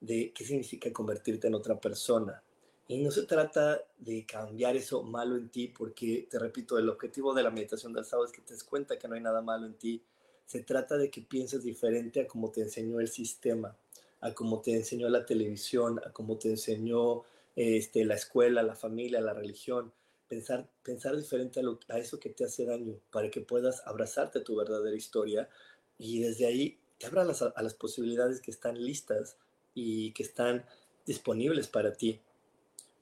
de 0.00 0.32
qué 0.32 0.44
significa 0.44 0.92
convertirte 0.92 1.48
en 1.48 1.54
otra 1.54 1.80
persona. 1.80 2.42
Y 2.88 2.98
no 2.98 3.10
se 3.10 3.24
trata 3.24 3.82
de 3.98 4.24
cambiar 4.24 4.76
eso 4.76 5.02
malo 5.02 5.36
en 5.36 5.48
ti, 5.48 5.66
porque, 5.66 6.28
te 6.30 6.38
repito, 6.38 6.78
el 6.78 6.88
objetivo 6.88 7.34
de 7.34 7.42
la 7.42 7.50
meditación 7.50 7.92
del 7.92 8.04
sábado 8.04 8.26
es 8.26 8.32
que 8.32 8.42
te 8.42 8.54
des 8.54 8.62
cuenta 8.62 8.96
que 8.96 9.08
no 9.08 9.16
hay 9.16 9.20
nada 9.20 9.42
malo 9.42 9.66
en 9.66 9.74
ti. 9.74 10.00
Se 10.44 10.62
trata 10.62 10.96
de 10.96 11.10
que 11.10 11.22
pienses 11.22 11.64
diferente 11.64 12.20
a 12.20 12.28
como 12.28 12.52
te 12.52 12.60
enseñó 12.60 13.00
el 13.00 13.08
sistema, 13.08 13.76
a 14.20 14.32
como 14.32 14.60
te 14.60 14.76
enseñó 14.76 15.08
la 15.08 15.26
televisión, 15.26 16.00
a 16.06 16.12
como 16.12 16.38
te 16.38 16.50
enseñó 16.50 17.24
este, 17.56 18.04
la 18.04 18.14
escuela, 18.14 18.62
la 18.62 18.76
familia, 18.76 19.20
la 19.20 19.34
religión. 19.34 19.92
Pensar, 20.28 20.68
pensar 20.84 21.16
diferente 21.16 21.60
a, 21.60 21.94
a 21.94 21.98
eso 21.98 22.20
que 22.20 22.30
te 22.30 22.44
hace 22.44 22.64
daño, 22.64 22.94
para 23.10 23.28
que 23.28 23.40
puedas 23.40 23.84
abrazarte 23.84 24.38
a 24.38 24.44
tu 24.44 24.54
verdadera 24.54 24.94
historia 24.94 25.48
y 25.98 26.20
desde 26.20 26.46
ahí 26.46 26.78
te 26.98 27.06
abras 27.06 27.42
a 27.42 27.62
las 27.62 27.74
posibilidades 27.74 28.40
que 28.40 28.50
están 28.50 28.82
listas 28.82 29.36
y 29.74 30.12
que 30.12 30.22
están 30.22 30.64
disponibles 31.06 31.68
para 31.68 31.92
ti 31.92 32.20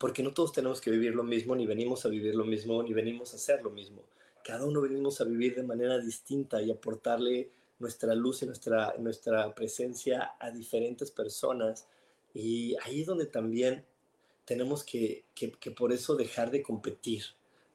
porque 0.05 0.23
no 0.23 0.35
todos 0.35 0.53
tenemos 0.53 0.83
que 0.83 0.91
vivir 0.91 1.15
lo 1.15 1.23
mismo, 1.23 1.57
ni 1.57 1.67
venimos 1.67 2.05
a 2.05 2.11
vivir 2.11 2.35
lo 2.35 2.45
mismo, 2.45 2.83
ni 2.83 2.93
venimos 2.93 3.33
a 3.33 3.37
hacer 3.37 3.63
lo 3.63 3.71
mismo. 3.71 4.03
Cada 4.45 4.67
uno 4.67 4.83
venimos 4.83 5.21
a 5.21 5.25
vivir 5.25 5.55
de 5.55 5.63
manera 5.63 5.99
distinta 5.99 6.61
y 6.61 6.71
aportarle 6.71 7.49
nuestra 7.79 8.15
luz 8.15 8.43
y 8.43 8.47
nuestra, 8.47 8.95
nuestra 8.99 9.55
presencia 9.55 10.33
a 10.39 10.51
diferentes 10.51 11.11
personas. 11.11 11.87
Y 12.35 12.77
ahí 12.83 13.01
es 13.01 13.07
donde 13.07 13.25
también 13.25 13.85
tenemos 14.45 14.85
que, 14.85 15.25
que 15.35 15.71
por 15.71 15.91
eso 15.91 16.17
dejar 16.17 16.51
de 16.51 16.63
competir, 16.63 17.23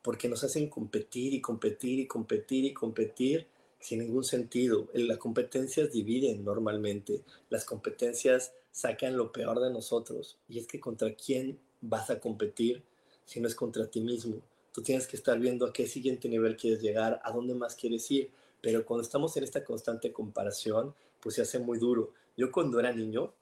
porque 0.03 0.30
nos 0.30 0.43
hacen 0.43 0.70
competir 0.70 1.34
y 1.34 1.41
competir 1.41 1.99
y 1.99 2.05
competir 2.05 2.65
y 2.65 2.74
competir 2.74 3.47
sin 3.80 3.99
ningún 3.99 4.23
sentido. 4.23 4.88
Las 4.93 5.17
competencias 5.17 5.91
dividen 5.91 6.43
normalmente, 6.43 7.21
las 7.49 7.65
competencias 7.65 8.53
sacan 8.71 9.17
lo 9.17 9.32
peor 9.32 9.59
de 9.59 9.71
nosotros 9.71 10.38
y 10.47 10.59
es 10.59 10.67
que 10.67 10.80
contra 10.80 11.13
quién 11.15 11.59
vas 11.82 12.09
a 12.09 12.19
competir 12.19 12.84
si 13.25 13.39
no 13.39 13.47
es 13.47 13.55
contra 13.55 13.89
ti 13.89 14.01
mismo. 14.01 14.41
Tú 14.73 14.82
tienes 14.82 15.07
que 15.07 15.15
estar 15.15 15.39
viendo 15.39 15.65
a 15.65 15.73
qué 15.73 15.88
siguiente 15.88 16.30
nivel 16.30 16.55
quieres 16.55 16.82
llegar, 16.82 17.21
a 17.23 17.32
dónde 17.32 17.53
más 17.53 17.75
quieres 17.75 18.09
ir. 18.11 18.32
Pero 18.61 18.86
cuando 18.86 19.03
estamos 19.03 19.36
en 19.38 19.43
esta 19.43 19.63
constante 19.63 20.11
comparación, 20.11 20.93
pues 21.19 21.36
se 21.36 21.41
hace 21.41 21.59
muy 21.59 21.80
duro. 21.80 22.13
Yo 22.36 22.51
cuando 22.51 22.80
era 22.80 22.91
niño, 22.91 23.34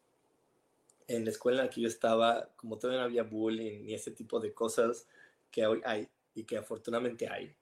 en 1.08 1.26
la 1.26 1.32
escuela 1.32 1.62
en 1.62 1.68
la 1.68 1.72
que 1.72 1.82
yo 1.82 1.88
estaba, 1.88 2.50
como 2.56 2.78
todavía 2.78 3.02
no 3.02 3.06
había 3.06 3.24
bullying 3.24 3.84
ni 3.84 3.94
ese 3.94 4.12
tipo 4.12 4.40
de 4.40 4.54
cosas 4.54 5.08
que 5.52 5.66
hoy 5.66 5.82
hay 5.86 6.08
y 6.36 6.44
que 6.44 6.58
afortunadamente 6.58 7.28
hay, 7.30 7.54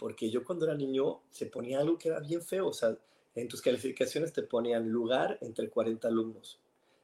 porque 0.00 0.30
yo 0.30 0.42
cuando 0.42 0.64
era 0.64 0.74
niño 0.74 1.20
se 1.30 1.44
ponía 1.44 1.78
algo 1.78 1.98
que 1.98 2.08
era 2.08 2.20
bien 2.20 2.40
feo, 2.40 2.68
o 2.68 2.72
sea, 2.72 2.96
en 3.34 3.48
tus 3.48 3.60
calificaciones 3.60 4.32
te 4.32 4.42
ponían 4.42 4.88
lugar 4.88 5.36
entre 5.42 5.68
40 5.68 6.08
alumnos 6.08 6.58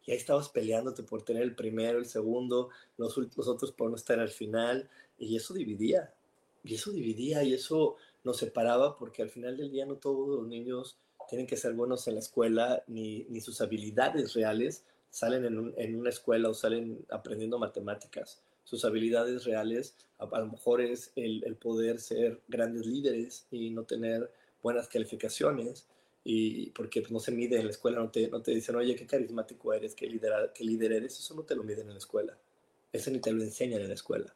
y 0.07 0.13
ahí 0.13 0.17
estabas 0.17 0.49
peleándote 0.49 1.03
por 1.03 1.23
tener 1.23 1.43
el 1.43 1.55
primero, 1.55 1.99
el 1.99 2.07
segundo, 2.07 2.71
los, 2.97 3.19
otros 3.19 3.71
por 3.73 3.91
no 3.91 3.97
estar 3.97 4.19
al 4.19 4.31
final, 4.31 4.89
y 5.19 5.37
eso 5.37 5.53
dividía, 5.53 6.15
y 6.65 6.77
eso 6.77 6.91
dividía, 6.91 7.43
y 7.43 7.53
eso 7.53 7.97
nos 8.25 8.39
separaba, 8.39 8.97
porque 8.97 9.23
al 9.23 9.31
final 9.31 9.57
del 9.57 9.71
día 9.71 9.85
no 9.85 9.97
todos 9.97 10.29
los 10.29 10.47
niños 10.47 10.97
tienen 11.29 11.47
que 11.47 11.57
ser 11.57 11.75
buenos 11.75 12.07
en 12.07 12.15
la 12.15 12.21
escuela, 12.21 12.83
ni, 12.87 13.25
ni 13.25 13.41
sus 13.41 13.61
habilidades 13.61 14.33
reales 14.35 14.85
salen 15.11 15.45
en, 15.45 15.75
en, 15.77 15.99
una 15.99 16.11
escuela 16.11 16.49
o 16.49 16.55
salen 16.55 17.05
aprendiendo 17.11 17.59
matemáticas. 17.59 18.41
Sus 18.67 18.85
habilidades 18.85 19.45
reales 19.45 19.95
a, 20.19 20.25
a 20.25 20.41
lo 20.41 20.49
mejor 20.49 20.81
es 20.81 21.13
el, 21.15 21.57
poder 21.57 22.01
ser 22.01 22.41
grandes 22.49 22.85
líderes 22.85 23.47
y 23.53 23.71
no 23.71 23.85
tener 23.85 24.29
buenas 24.61 24.89
calificaciones, 24.89 25.87
y 26.25 26.71
porque 26.71 27.05
no 27.11 27.21
se 27.21 27.31
mide 27.31 27.59
en 27.59 27.67
la 27.67 27.71
escuela, 27.71 28.01
no 28.01 28.11
te, 28.11 28.27
no 28.27 28.43
te 28.43 28.51
dicen, 28.51 28.75
oye, 28.75 28.97
qué 28.97 29.07
carismático 29.07 29.73
eres, 29.73 29.95
qué 29.95 30.09
líder, 30.09 30.51
qué 30.53 30.65
líder 30.65 30.95
eres, 30.95 31.17
eso 31.17 31.35
no 31.37 31.45
te 31.45 31.55
lo 31.55 31.63
miden 31.63 31.87
en 31.87 31.93
la 31.93 31.99
escuela, 31.99 32.37
eso 32.93 33.13
ni 33.13 33.21
te 33.21 33.31
lo 33.31 33.45
enseñan 33.45 33.83
en 33.83 33.89
la 33.89 33.95
escuela. 33.95 34.35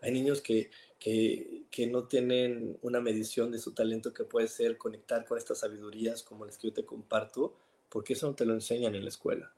Hay 0.00 0.12
niños 0.12 0.40
que, 0.40 0.70
que, 0.98 1.64
que 1.70 1.86
no 1.86 2.04
tienen 2.04 2.78
una 2.80 3.02
medición 3.02 3.52
de 3.52 3.58
su 3.58 3.72
talento 3.72 4.14
que 4.14 4.24
puede 4.24 4.48
ser 4.48 4.78
conectar 4.78 5.26
con 5.26 5.36
estas 5.36 5.58
sabidurías 5.58 6.22
como 6.22 6.46
las 6.46 6.56
que 6.56 6.68
yo 6.68 6.72
te 6.72 6.86
comparto, 6.86 7.54
porque 7.90 8.14
eso 8.14 8.26
no 8.26 8.34
te 8.34 8.46
lo 8.46 8.54
enseñan 8.54 8.94
en 8.94 9.02
la 9.02 9.10
escuela. 9.10 9.52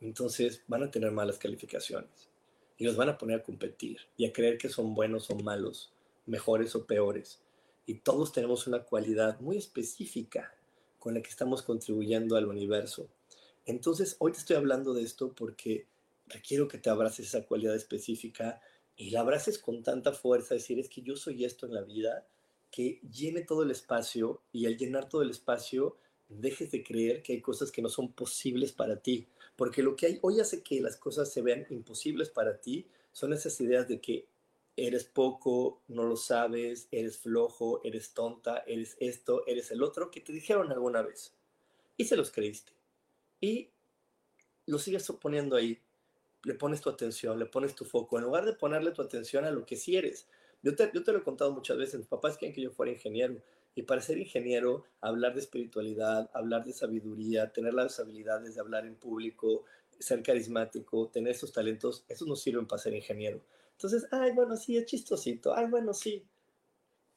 Entonces 0.00 0.62
van 0.68 0.84
a 0.84 0.90
tener 0.92 1.10
malas 1.10 1.38
calificaciones 1.38 2.31
y 2.78 2.84
los 2.84 2.96
van 2.96 3.08
a 3.08 3.18
poner 3.18 3.40
a 3.40 3.42
competir 3.42 3.98
y 4.16 4.26
a 4.26 4.32
creer 4.32 4.58
que 4.58 4.68
son 4.68 4.94
buenos 4.94 5.30
o 5.30 5.36
malos, 5.36 5.92
mejores 6.26 6.74
o 6.74 6.86
peores 6.86 7.40
y 7.86 7.94
todos 7.94 8.32
tenemos 8.32 8.66
una 8.66 8.84
cualidad 8.84 9.40
muy 9.40 9.56
específica 9.56 10.54
con 10.98 11.14
la 11.14 11.22
que 11.22 11.30
estamos 11.30 11.62
contribuyendo 11.62 12.36
al 12.36 12.46
universo. 12.46 13.08
Entonces, 13.66 14.16
hoy 14.18 14.32
te 14.32 14.38
estoy 14.38 14.56
hablando 14.56 14.94
de 14.94 15.02
esto 15.02 15.32
porque 15.34 15.86
requiero 16.26 16.68
que 16.68 16.78
te 16.78 16.90
abraces 16.90 17.26
esa 17.26 17.44
cualidad 17.44 17.74
específica 17.74 18.60
y 18.96 19.10
la 19.10 19.20
abraces 19.20 19.58
con 19.58 19.82
tanta 19.82 20.12
fuerza, 20.12 20.54
decir, 20.54 20.78
es 20.78 20.88
que 20.88 21.02
yo 21.02 21.16
soy 21.16 21.44
esto 21.44 21.66
en 21.66 21.74
la 21.74 21.82
vida, 21.82 22.26
que 22.70 23.00
llene 23.10 23.42
todo 23.42 23.64
el 23.64 23.70
espacio 23.70 24.42
y 24.52 24.66
al 24.66 24.76
llenar 24.76 25.08
todo 25.08 25.22
el 25.22 25.30
espacio, 25.30 25.96
dejes 26.38 26.70
de 26.70 26.82
creer 26.82 27.22
que 27.22 27.34
hay 27.34 27.40
cosas 27.40 27.70
que 27.70 27.82
no 27.82 27.88
son 27.88 28.12
posibles 28.12 28.72
para 28.72 28.96
ti, 28.96 29.26
porque 29.56 29.82
lo 29.82 29.96
que 29.96 30.18
hoy 30.22 30.40
hace 30.40 30.62
que 30.62 30.80
las 30.80 30.96
cosas 30.96 31.32
se 31.32 31.42
vean 31.42 31.66
imposibles 31.70 32.30
para 32.30 32.60
ti 32.60 32.86
son 33.12 33.32
esas 33.32 33.60
ideas 33.60 33.88
de 33.88 34.00
que 34.00 34.26
eres 34.76 35.04
poco, 35.04 35.82
no 35.88 36.04
lo 36.04 36.16
sabes, 36.16 36.88
eres 36.90 37.18
flojo, 37.18 37.80
eres 37.84 38.14
tonta, 38.14 38.64
eres 38.66 38.96
esto, 39.00 39.46
eres 39.46 39.70
el 39.70 39.82
otro, 39.82 40.10
que 40.10 40.20
te 40.20 40.32
dijeron 40.32 40.72
alguna 40.72 41.02
vez. 41.02 41.34
Y 41.96 42.06
se 42.06 42.16
los 42.16 42.30
creíste. 42.30 42.72
Y 43.40 43.70
lo 44.66 44.78
sigues 44.78 45.06
poniendo 45.20 45.56
ahí. 45.56 45.78
Le 46.44 46.54
pones 46.54 46.80
tu 46.80 46.90
atención, 46.90 47.38
le 47.38 47.46
pones 47.46 47.74
tu 47.74 47.84
foco, 47.84 48.18
en 48.18 48.24
lugar 48.24 48.44
de 48.44 48.54
ponerle 48.54 48.90
tu 48.92 49.02
atención 49.02 49.44
a 49.44 49.50
lo 49.50 49.64
que 49.64 49.76
sí 49.76 49.96
eres. 49.96 50.26
Yo 50.62 50.74
te, 50.74 50.90
yo 50.92 51.02
te 51.02 51.12
lo 51.12 51.18
he 51.18 51.22
contado 51.22 51.52
muchas 51.52 51.76
veces, 51.76 52.00
mis 52.00 52.08
papás 52.08 52.36
quieren 52.36 52.54
que 52.54 52.62
yo 52.62 52.70
fuera 52.70 52.92
ingeniero. 52.92 53.36
Y 53.74 53.82
para 53.82 54.00
ser 54.00 54.18
ingeniero, 54.18 54.84
hablar 55.00 55.34
de 55.34 55.40
espiritualidad, 55.40 56.30
hablar 56.34 56.64
de 56.64 56.72
sabiduría, 56.72 57.52
tener 57.52 57.74
las 57.74 57.98
habilidades 57.98 58.54
de 58.54 58.60
hablar 58.60 58.86
en 58.86 58.96
público, 58.96 59.64
ser 59.98 60.22
carismático, 60.22 61.08
tener 61.08 61.32
esos 61.32 61.52
talentos, 61.52 62.04
esos 62.08 62.28
no 62.28 62.36
sirven 62.36 62.66
para 62.66 62.82
ser 62.82 62.94
ingeniero 62.94 63.42
entonces, 63.82 64.08
ay, 64.12 64.30
bueno, 64.30 64.56
sí, 64.56 64.76
es 64.76 64.86
chistosito, 64.86 65.56
ay, 65.56 65.66
bueno, 65.66 65.92
sí. 65.92 66.24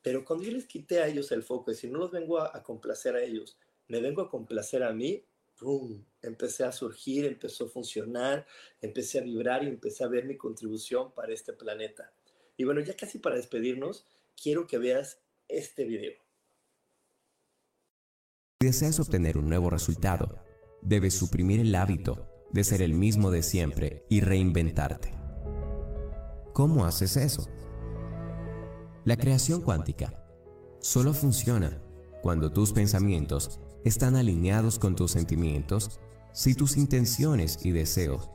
Pero 0.01 0.25
cuando 0.25 0.45
yo 0.45 0.51
les 0.51 0.65
quité 0.65 0.99
a 0.99 1.07
ellos 1.07 1.31
el 1.31 1.43
foco, 1.43 1.69
y 1.69 1.75
si 1.75 1.87
no 1.87 1.99
los 1.99 2.09
vengo 2.09 2.39
a, 2.39 2.57
a 2.57 2.63
complacer 2.63 3.15
a 3.15 3.21
ellos, 3.21 3.55
me 3.87 4.01
vengo 4.01 4.23
a 4.23 4.29
complacer 4.29 4.81
a 4.81 4.91
mí, 4.91 5.23
¡pum! 5.59 6.03
empecé 6.23 6.63
a 6.63 6.71
surgir, 6.71 7.25
empezó 7.25 7.65
a 7.65 7.69
funcionar, 7.69 8.47
empecé 8.81 9.19
a 9.19 9.21
vibrar 9.21 9.63
y 9.63 9.67
empecé 9.67 10.03
a 10.03 10.07
ver 10.07 10.25
mi 10.25 10.37
contribución 10.37 11.11
para 11.11 11.33
este 11.33 11.53
planeta. 11.53 12.11
Y 12.57 12.63
bueno, 12.63 12.81
ya 12.81 12.95
casi 12.95 13.19
para 13.19 13.35
despedirnos, 13.35 14.07
quiero 14.41 14.65
que 14.65 14.79
veas 14.79 15.19
este 15.47 15.83
video. 15.83 16.24
Si 18.61 18.67
deseas 18.67 19.01
obtener 19.01 19.37
un 19.37 19.49
nuevo 19.49 19.69
resultado, 19.69 20.39
debes 20.81 21.13
suprimir 21.13 21.59
el 21.59 21.75
hábito 21.75 22.25
de 22.53 22.63
ser 22.63 22.81
el 22.81 22.93
mismo 22.93 23.29
de 23.29 23.43
siempre 23.43 24.05
y 24.09 24.21
reinventarte. 24.21 25.13
¿Cómo 26.53 26.85
haces 26.85 27.17
eso? 27.17 27.49
La 29.03 29.17
creación 29.17 29.59
cuántica 29.59 30.23
solo 30.79 31.13
funciona 31.13 31.81
cuando 32.21 32.49
tus 32.49 32.71
pensamientos 32.71 33.59
están 33.83 34.15
alineados 34.15 34.79
con 34.79 34.95
tus 34.95 35.11
sentimientos. 35.11 35.99
Si 36.31 36.55
tus 36.55 36.77
intenciones 36.77 37.59
y 37.65 37.71
deseos 37.71 38.29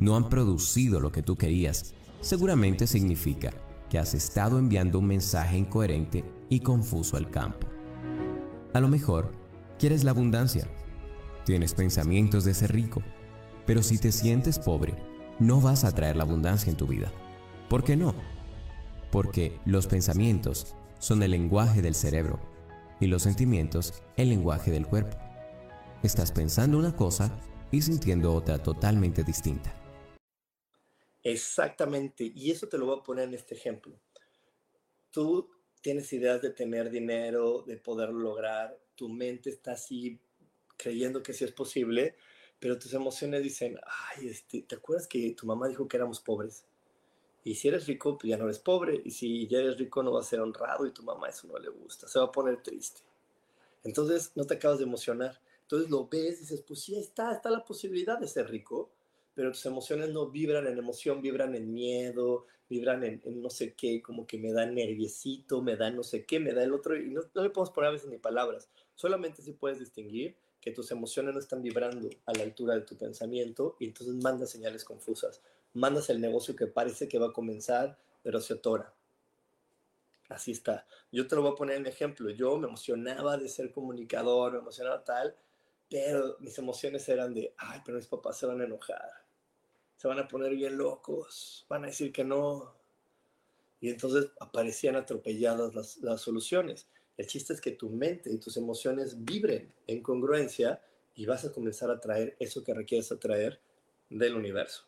no 0.00 0.16
han 0.16 0.28
producido 0.28 0.98
lo 0.98 1.12
que 1.12 1.22
tú 1.22 1.36
querías, 1.36 1.94
seguramente 2.20 2.88
significa 2.88 3.52
que 3.88 4.00
has 4.00 4.12
estado 4.12 4.58
enviando 4.58 4.98
un 4.98 5.06
mensaje 5.06 5.56
incoherente 5.56 6.24
y 6.48 6.58
confuso 6.58 7.16
al 7.16 7.30
campo. 7.30 7.68
A 8.74 8.80
lo 8.80 8.88
mejor, 8.88 9.41
quieres 9.82 10.04
la 10.04 10.12
abundancia. 10.12 10.68
Tienes 11.44 11.74
pensamientos 11.74 12.44
de 12.44 12.54
ser 12.54 12.70
rico. 12.70 13.02
Pero 13.66 13.82
si 13.82 13.98
te 13.98 14.12
sientes 14.12 14.60
pobre, 14.60 14.94
no 15.40 15.60
vas 15.60 15.82
a 15.82 15.92
traer 15.92 16.14
la 16.14 16.22
abundancia 16.22 16.70
en 16.70 16.76
tu 16.76 16.86
vida. 16.86 17.12
¿Por 17.68 17.82
qué 17.82 17.96
no? 17.96 18.14
Porque 19.10 19.58
los 19.66 19.88
pensamientos 19.88 20.76
son 21.00 21.20
el 21.24 21.32
lenguaje 21.32 21.82
del 21.82 21.96
cerebro 21.96 22.38
y 23.00 23.08
los 23.08 23.24
sentimientos 23.24 23.92
el 24.16 24.28
lenguaje 24.28 24.70
del 24.70 24.86
cuerpo. 24.86 25.18
Estás 26.04 26.30
pensando 26.30 26.78
una 26.78 26.94
cosa 26.94 27.36
y 27.72 27.82
sintiendo 27.82 28.32
otra 28.32 28.62
totalmente 28.62 29.24
distinta. 29.24 29.74
Exactamente, 31.24 32.30
y 32.32 32.52
eso 32.52 32.68
te 32.68 32.78
lo 32.78 32.86
voy 32.86 33.00
a 33.00 33.02
poner 33.02 33.26
en 33.26 33.34
este 33.34 33.56
ejemplo. 33.56 34.00
Tú 35.10 35.50
tienes 35.80 36.12
ideas 36.12 36.40
de 36.40 36.50
tener 36.50 36.88
dinero, 36.88 37.64
de 37.66 37.78
poderlo 37.78 38.20
lograr, 38.20 38.78
tu 38.94 39.08
mente 39.08 39.50
está 39.50 39.72
así 39.72 40.18
creyendo 40.76 41.22
que 41.22 41.32
sí 41.32 41.44
es 41.44 41.52
posible, 41.52 42.16
pero 42.58 42.78
tus 42.78 42.92
emociones 42.94 43.42
dicen, 43.42 43.78
ay, 44.16 44.28
este, 44.28 44.62
¿te 44.62 44.76
acuerdas 44.76 45.06
que 45.06 45.32
tu 45.32 45.46
mamá 45.46 45.68
dijo 45.68 45.88
que 45.88 45.96
éramos 45.96 46.20
pobres? 46.20 46.64
Y 47.44 47.56
si 47.56 47.68
eres 47.68 47.86
rico, 47.86 48.16
pues 48.18 48.30
ya 48.30 48.36
no 48.36 48.44
eres 48.44 48.60
pobre. 48.60 49.00
Y 49.04 49.10
si 49.10 49.48
ya 49.48 49.58
eres 49.58 49.76
rico, 49.78 50.02
no 50.02 50.12
vas 50.12 50.26
a 50.26 50.30
ser 50.30 50.40
honrado 50.40 50.86
y 50.86 50.92
tu 50.92 51.02
mamá 51.02 51.28
eso 51.28 51.48
no 51.48 51.58
le 51.58 51.70
gusta. 51.70 52.06
Se 52.06 52.18
va 52.18 52.26
a 52.26 52.32
poner 52.32 52.62
triste. 52.62 53.00
Entonces, 53.84 54.32
no 54.36 54.44
te 54.44 54.54
acabas 54.54 54.78
de 54.78 54.84
emocionar. 54.84 55.40
Entonces 55.62 55.90
lo 55.90 56.06
ves 56.06 56.36
y 56.36 56.40
dices, 56.40 56.62
pues 56.62 56.80
sí, 56.80 56.96
está, 56.96 57.32
está 57.32 57.50
la 57.50 57.64
posibilidad 57.64 58.18
de 58.18 58.28
ser 58.28 58.48
rico. 58.48 58.90
pero 59.34 59.50
tus 59.50 59.64
emociones 59.66 60.10
no 60.10 60.28
vibran 60.28 60.66
en 60.66 60.78
emoción, 60.78 61.22
vibran 61.22 61.54
en 61.54 61.72
miedo, 61.72 62.46
vibran 62.68 63.02
en, 63.02 63.22
no 63.40 63.50
sé 63.50 63.74
qué, 63.74 64.02
como 64.02 64.26
que 64.26 64.38
me 64.38 64.52
da 64.52 64.66
nerviosito, 64.66 65.62
me 65.62 65.76
da 65.76 65.90
no 65.90 66.02
sé 66.02 66.24
qué, 66.26 66.38
me 66.38 66.52
da 66.52 66.62
el 66.62 66.72
otro, 66.72 66.96
y 66.96 67.08
no, 67.08 67.22
no 67.34 67.42
le 67.42 67.50
podemos 67.50 67.70
poner 67.70 67.88
a 67.88 67.92
veces 67.92 68.10
ni 68.10 68.18
palabras, 68.18 68.68
solamente 69.02 69.42
si 69.42 69.52
puedes 69.52 69.80
distinguir 69.80 70.36
que 70.60 70.70
tus 70.70 70.92
emociones 70.92 71.34
no 71.34 71.40
están 71.40 71.60
vibrando 71.60 72.08
a 72.24 72.32
la 72.34 72.44
altura 72.44 72.74
de 72.76 72.82
tu 72.82 72.96
pensamiento 72.96 73.74
y 73.80 73.86
entonces 73.86 74.14
mandas 74.14 74.50
señales 74.50 74.84
confusas, 74.84 75.42
mandas 75.74 76.08
el 76.08 76.20
negocio 76.20 76.54
que 76.54 76.68
parece 76.68 77.08
que 77.08 77.18
va 77.18 77.26
a 77.26 77.32
comenzar, 77.32 77.98
pero 78.22 78.40
se 78.40 78.54
atora. 78.54 78.94
Así 80.28 80.52
está. 80.52 80.86
Yo 81.10 81.26
te 81.26 81.34
lo 81.34 81.42
voy 81.42 81.50
a 81.50 81.56
poner 81.56 81.78
en 81.78 81.86
ejemplo. 81.86 82.30
Yo 82.30 82.56
me 82.56 82.68
emocionaba 82.68 83.36
de 83.36 83.48
ser 83.48 83.72
comunicador, 83.72 84.52
me 84.52 84.58
emocionaba 84.60 85.02
tal, 85.02 85.34
pero 85.90 86.36
mis 86.38 86.56
emociones 86.58 87.08
eran 87.08 87.34
de, 87.34 87.52
ay, 87.58 87.80
pero 87.84 87.96
mis 87.96 88.06
papás 88.06 88.38
se 88.38 88.46
van 88.46 88.60
a 88.60 88.64
enojar, 88.64 89.10
se 89.96 90.06
van 90.06 90.20
a 90.20 90.28
poner 90.28 90.54
bien 90.54 90.78
locos, 90.78 91.66
van 91.68 91.82
a 91.82 91.88
decir 91.88 92.12
que 92.12 92.22
no. 92.22 92.72
Y 93.80 93.90
entonces 93.90 94.30
aparecían 94.38 94.94
atropelladas 94.94 95.74
las, 95.74 95.96
las 95.96 96.20
soluciones. 96.20 96.86
El 97.16 97.26
chiste 97.26 97.52
es 97.52 97.60
que 97.60 97.72
tu 97.72 97.90
mente 97.90 98.30
y 98.30 98.38
tus 98.38 98.56
emociones 98.56 99.24
vibren 99.24 99.72
en 99.86 100.02
congruencia 100.02 100.82
y 101.14 101.26
vas 101.26 101.44
a 101.44 101.52
comenzar 101.52 101.90
a 101.90 102.00
traer 102.00 102.36
eso 102.38 102.64
que 102.64 102.74
requieres 102.74 103.12
atraer 103.12 103.60
del 104.08 104.34
universo. 104.34 104.84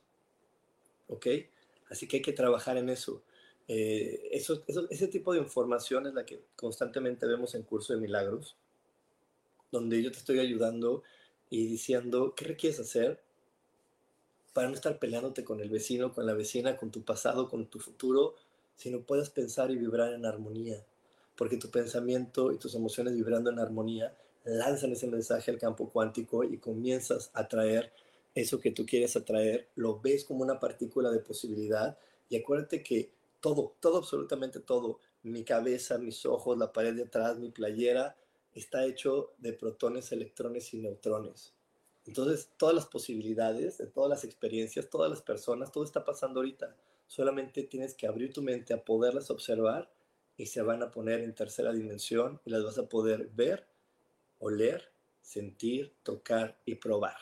¿Ok? 1.09 1.27
Así 1.91 2.09
que 2.09 2.17
hay 2.17 2.23
que 2.23 2.33
trabajar 2.33 2.77
en 2.77 2.89
eso. 2.89 3.23
Eh, 3.69 4.29
eso, 4.33 4.65
ese 4.91 5.09
tipo 5.09 5.33
de 5.33 5.41
información 5.41 6.07
es 6.07 6.15
la 6.15 6.25
que 6.25 6.43
constantemente 6.57 7.27
vemos 7.27 7.55
en 7.55 7.63
Curso 7.63 7.95
de 7.95 8.01
Milagros, 8.01 8.57
donde 9.71 10.03
yo 10.03 10.11
te 10.11 10.19
estoy 10.19 10.39
ayudando 10.39 11.03
y 11.51 11.67
diciendo 11.67 12.35
qué 12.35 12.47
requieres 12.47 12.81
hacer 12.81 13.23
para 14.53 14.69
no 14.69 14.75
estar 14.75 14.99
peleándote 14.99 15.45
con 15.45 15.61
el 15.61 15.69
vecino, 15.69 16.13
con 16.13 16.27
la 16.27 16.35
vecina, 16.35 16.77
con 16.77 16.91
tu 16.91 17.03
pasado, 17.03 17.49
con 17.49 17.67
tu 17.67 17.81
futuro, 17.81 18.37
sino 18.77 19.03
puedas 19.03 19.31
pensar 19.31 19.71
y 19.71 19.77
vibrar 19.77 20.13
en 20.13 20.27
armonía, 20.27 20.85
porque 21.37 21.57
tu 21.57 21.71
pensamiento 21.71 22.53
y 22.53 22.59
tus 22.59 22.75
emociones 22.75 23.15
vibrando 23.15 23.51
en 23.51 23.59
armonía 23.59 24.17
lanzan 24.45 24.93
ese 24.93 25.07
mensaje 25.07 25.51
al 25.51 25.59
campo 25.59 25.91
cuántico 25.91 26.45
y 26.45 26.59
comienzas 26.59 27.31
a 27.35 27.49
traer 27.49 27.93
eso 28.35 28.61
que 28.61 28.73
tú 28.73 28.85
quieres 28.85 29.17
atraer, 29.17 29.69
lo 29.77 30.01
ves 30.01 30.25
como 30.25 30.43
una 30.43 30.59
partícula 30.59 31.11
de 31.11 31.21
posibilidad 31.21 31.97
y 32.29 32.37
acuérdate 32.37 32.83
que 32.83 33.13
todo, 33.41 33.75
todo, 33.81 33.99
absolutamente 33.99 34.61
todo, 34.61 34.99
mi 35.23 35.45
cabeza, 35.45 35.99
mis 35.99 36.27
ojos, 36.27 36.59
la 36.59 36.73
pared 36.73 36.95
de 36.95 37.05
atrás, 37.05 37.39
mi 37.39 37.51
playera, 37.51 38.17
está 38.55 38.85
hecho 38.85 39.33
de 39.39 39.53
protones, 39.53 40.13
electrones 40.13 40.73
y 40.75 40.79
neutrones. 40.79 41.53
Entonces, 42.07 42.51
todas 42.57 42.75
las 42.75 42.87
posibilidades, 42.87 43.79
de 43.79 43.87
todas 43.87 44.11
las 44.11 44.25
experiencias, 44.25 44.91
todas 44.91 45.11
las 45.11 45.23
personas, 45.23 45.73
todo 45.73 45.85
está 45.85 46.05
pasando 46.05 46.41
ahorita. 46.41 46.77
Solamente 47.07 47.63
tienes 47.63 47.95
que 47.95 48.07
abrir 48.07 48.33
tu 48.33 48.43
mente 48.43 48.75
a 48.75 48.85
poderlas 48.85 49.31
observar 49.31 49.91
y 50.37 50.47
se 50.47 50.63
van 50.63 50.83
a 50.83 50.91
poner 50.91 51.21
en 51.21 51.35
tercera 51.35 51.73
dimensión 51.73 52.41
y 52.45 52.51
las 52.51 52.65
vas 52.65 52.79
a 52.79 52.89
poder 52.89 53.31
ver, 53.35 53.67
oler, 54.39 54.91
sentir, 55.21 55.95
tocar 56.03 56.59
y 56.65 56.75
probar. 56.77 57.17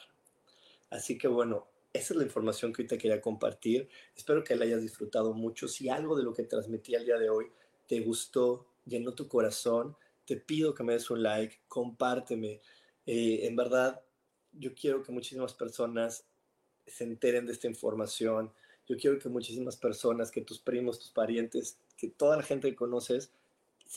Así 0.91 1.19
que 1.19 1.29
bueno, 1.29 1.69
esa 1.93 2.15
es 2.15 2.19
la 2.19 2.25
información 2.25 2.73
que 2.73 2.83
hoy 2.83 2.89
te 2.89 2.99
quería 2.99 3.21
compartir. 3.21 3.89
Espero 4.17 4.43
que 4.43 4.57
la 4.57 4.65
hayas 4.65 4.81
disfrutado 4.81 5.35
mucho. 5.35 5.69
Si 5.69 5.89
algo 5.89 6.17
de 6.17 6.23
lo 6.23 6.33
que 6.33 6.45
transmití 6.45 6.95
el 6.95 7.05
día 7.05 7.19
de 7.19 7.29
hoy 7.29 7.47
te 7.87 8.01
gustó, 8.01 8.67
llenó 8.87 9.15
tu 9.15 9.29
corazón, 9.29 9.97
te 10.25 10.37
pido 10.37 10.75
que 10.75 10.85
me 10.85 10.95
des 10.95 11.11
un 11.11 11.23
like, 11.23 11.61
compárteme. 11.69 12.61
Eh, 13.07 13.41
en 13.47 13.57
verdad, 13.57 14.03
yo 14.53 14.75
quiero 14.75 15.03
que 15.03 15.13
muchísimas 15.13 15.53
personas 15.53 16.25
se 16.87 17.05
enteren 17.05 17.47
de 17.47 17.53
esta 17.53 17.69
información. 17.69 18.53
Yo 18.87 18.97
quiero 18.97 19.19
que 19.19 19.29
muchísimas 19.29 19.77
personas, 19.77 20.31
que 20.31 20.43
tus 20.43 20.59
primos, 20.59 20.99
tus 20.99 21.11
parientes, 21.11 21.79
que 22.03 22.09
toda 22.09 22.37
la 22.37 22.43
gente 22.43 22.69
que 22.69 22.75
conoces, 22.75 23.31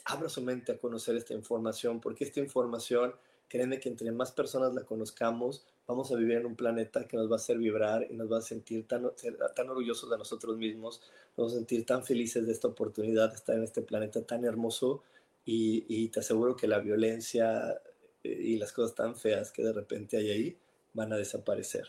abra 0.06 0.30
su 0.30 0.43
mente 0.43 0.74
a 0.74 0.78
conocer 0.78 1.16
esta 1.16 1.34
información, 1.34 1.99
porque 1.99 2.24
esta 2.24 2.39
información, 2.39 3.16
créeme 3.49 3.80
que 3.80 3.89
entre 3.89 4.12
más 4.12 4.32
personas 4.32 4.76
la 4.76 4.84
conozcamos, 4.84 5.66
vamos 5.88 6.12
a 6.12 6.16
vivir 6.16 6.38
en 6.38 6.45
un 6.45 6.56
planeta 6.56 7.08
que 7.08 7.18
nos 7.18 7.28
va 7.28 7.34
a 7.34 7.38
hacer 7.38 7.58
vibrar 7.58 8.06
y 8.08 8.14
nos 8.14 8.32
va 8.32 8.38
a 8.38 8.41
sentir 8.41 8.88
tan, 8.88 9.10
tan 9.56 9.70
orgullosos 9.70 10.08
de 10.12 10.20
nosotros 10.20 10.56
mismos, 10.56 11.01
nos 11.30 11.38
vamos 11.38 11.53
a 11.53 11.56
sentir 11.56 11.84
tan 11.84 12.06
felices 12.06 12.45
de 12.45 12.51
esta 12.51 12.68
oportunidad 12.68 13.30
de 13.30 13.36
estar 13.38 13.56
en 13.56 13.64
este 13.64 13.82
planeta 13.82 14.22
tan 14.22 14.45
hermoso 14.45 15.01
y, 15.43 15.86
y 15.88 16.10
te 16.10 16.20
aseguro 16.20 16.56
que 16.56 16.68
la 16.68 16.78
violencia 16.78 17.82
eh, 18.24 18.39
y 18.39 18.58
las 18.58 18.72
cosas 18.72 18.93
tan 18.93 19.16
feas 19.16 19.51
que 19.51 19.64
de 19.64 19.74
repente 19.74 20.18
hay 20.18 20.30
ahí 20.30 20.58
van 20.93 21.12
a 21.12 21.18
desaparecer. 21.18 21.88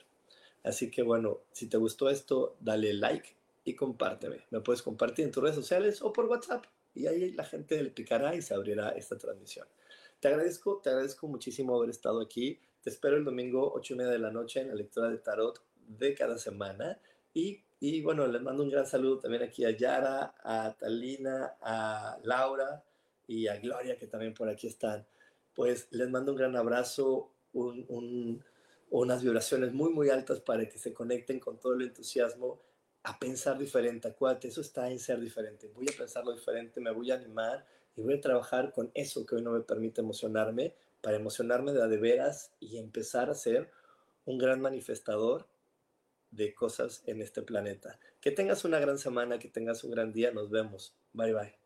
Así 0.64 0.90
que 0.90 1.02
bueno, 1.02 1.40
si 1.52 1.66
te 1.66 1.76
gustó 1.76 2.08
esto, 2.08 2.56
dale 2.60 2.94
like 2.94 3.36
y 3.66 3.74
compárteme. 3.74 4.46
Me 4.50 4.60
puedes 4.60 4.80
compartir 4.80 5.24
en 5.24 5.32
tus 5.32 5.42
redes 5.42 5.56
sociales 5.56 6.00
o 6.00 6.12
por 6.12 6.26
WhatsApp 6.26 6.64
y 6.94 7.08
ahí 7.08 7.32
la 7.32 7.44
gente 7.44 7.82
le 7.82 7.90
picará 7.90 8.34
y 8.34 8.40
se 8.40 8.54
abrirá 8.54 8.90
esta 8.90 9.18
transmisión. 9.18 9.66
Te 10.20 10.28
agradezco, 10.28 10.80
te 10.82 10.90
agradezco 10.90 11.26
muchísimo 11.26 11.76
haber 11.76 11.90
estado 11.90 12.20
aquí. 12.20 12.60
Te 12.80 12.90
espero 12.90 13.16
el 13.16 13.24
domingo, 13.24 13.72
8 13.74 13.92
y 13.92 13.96
media 13.96 14.12
de 14.12 14.20
la 14.20 14.30
noche, 14.30 14.60
en 14.60 14.68
la 14.68 14.74
lectura 14.74 15.10
de 15.10 15.18
tarot 15.18 15.60
de 15.88 16.14
cada 16.14 16.38
semana. 16.38 16.98
Y, 17.34 17.64
y 17.80 18.02
bueno, 18.02 18.28
les 18.28 18.40
mando 18.40 18.62
un 18.62 18.70
gran 18.70 18.86
saludo 18.86 19.18
también 19.18 19.42
aquí 19.42 19.64
a 19.64 19.70
Yara, 19.70 20.36
a 20.44 20.76
Talina, 20.78 21.56
a 21.60 22.18
Laura 22.22 22.84
y 23.26 23.48
a 23.48 23.58
Gloria, 23.58 23.98
que 23.98 24.06
también 24.06 24.32
por 24.32 24.48
aquí 24.48 24.68
están. 24.68 25.04
Pues 25.54 25.88
les 25.90 26.08
mando 26.08 26.30
un 26.30 26.38
gran 26.38 26.54
abrazo, 26.54 27.32
un, 27.52 28.44
unas 28.90 29.24
vibraciones 29.24 29.72
muy, 29.72 29.92
muy 29.92 30.08
altas 30.08 30.38
para 30.38 30.68
que 30.68 30.78
se 30.78 30.94
conecten 30.94 31.40
con 31.40 31.58
todo 31.58 31.74
el 31.74 31.82
entusiasmo 31.82 32.60
a 33.06 33.18
pensar 33.18 33.56
diferente. 33.56 34.08
Acuérdate, 34.08 34.48
eso 34.48 34.60
está 34.60 34.90
en 34.90 34.98
ser 34.98 35.20
diferente. 35.20 35.70
Voy 35.74 35.86
a 35.88 35.96
pensarlo 35.96 36.32
diferente, 36.34 36.80
me 36.80 36.90
voy 36.90 37.12
a 37.12 37.14
animar 37.14 37.64
y 37.94 38.02
voy 38.02 38.14
a 38.14 38.20
trabajar 38.20 38.72
con 38.72 38.90
eso 38.94 39.24
que 39.24 39.36
hoy 39.36 39.42
no 39.42 39.52
me 39.52 39.60
permite 39.60 40.00
emocionarme 40.00 40.74
para 41.00 41.16
emocionarme 41.16 41.72
de, 41.72 41.86
de 41.86 41.96
veras 41.98 42.52
y 42.58 42.78
empezar 42.78 43.30
a 43.30 43.34
ser 43.34 43.70
un 44.24 44.38
gran 44.38 44.60
manifestador 44.60 45.46
de 46.32 46.52
cosas 46.52 47.04
en 47.06 47.22
este 47.22 47.42
planeta. 47.42 48.00
Que 48.20 48.32
tengas 48.32 48.64
una 48.64 48.80
gran 48.80 48.98
semana, 48.98 49.38
que 49.38 49.48
tengas 49.48 49.84
un 49.84 49.92
gran 49.92 50.12
día. 50.12 50.32
Nos 50.32 50.50
vemos. 50.50 50.92
Bye 51.12 51.32
bye. 51.32 51.65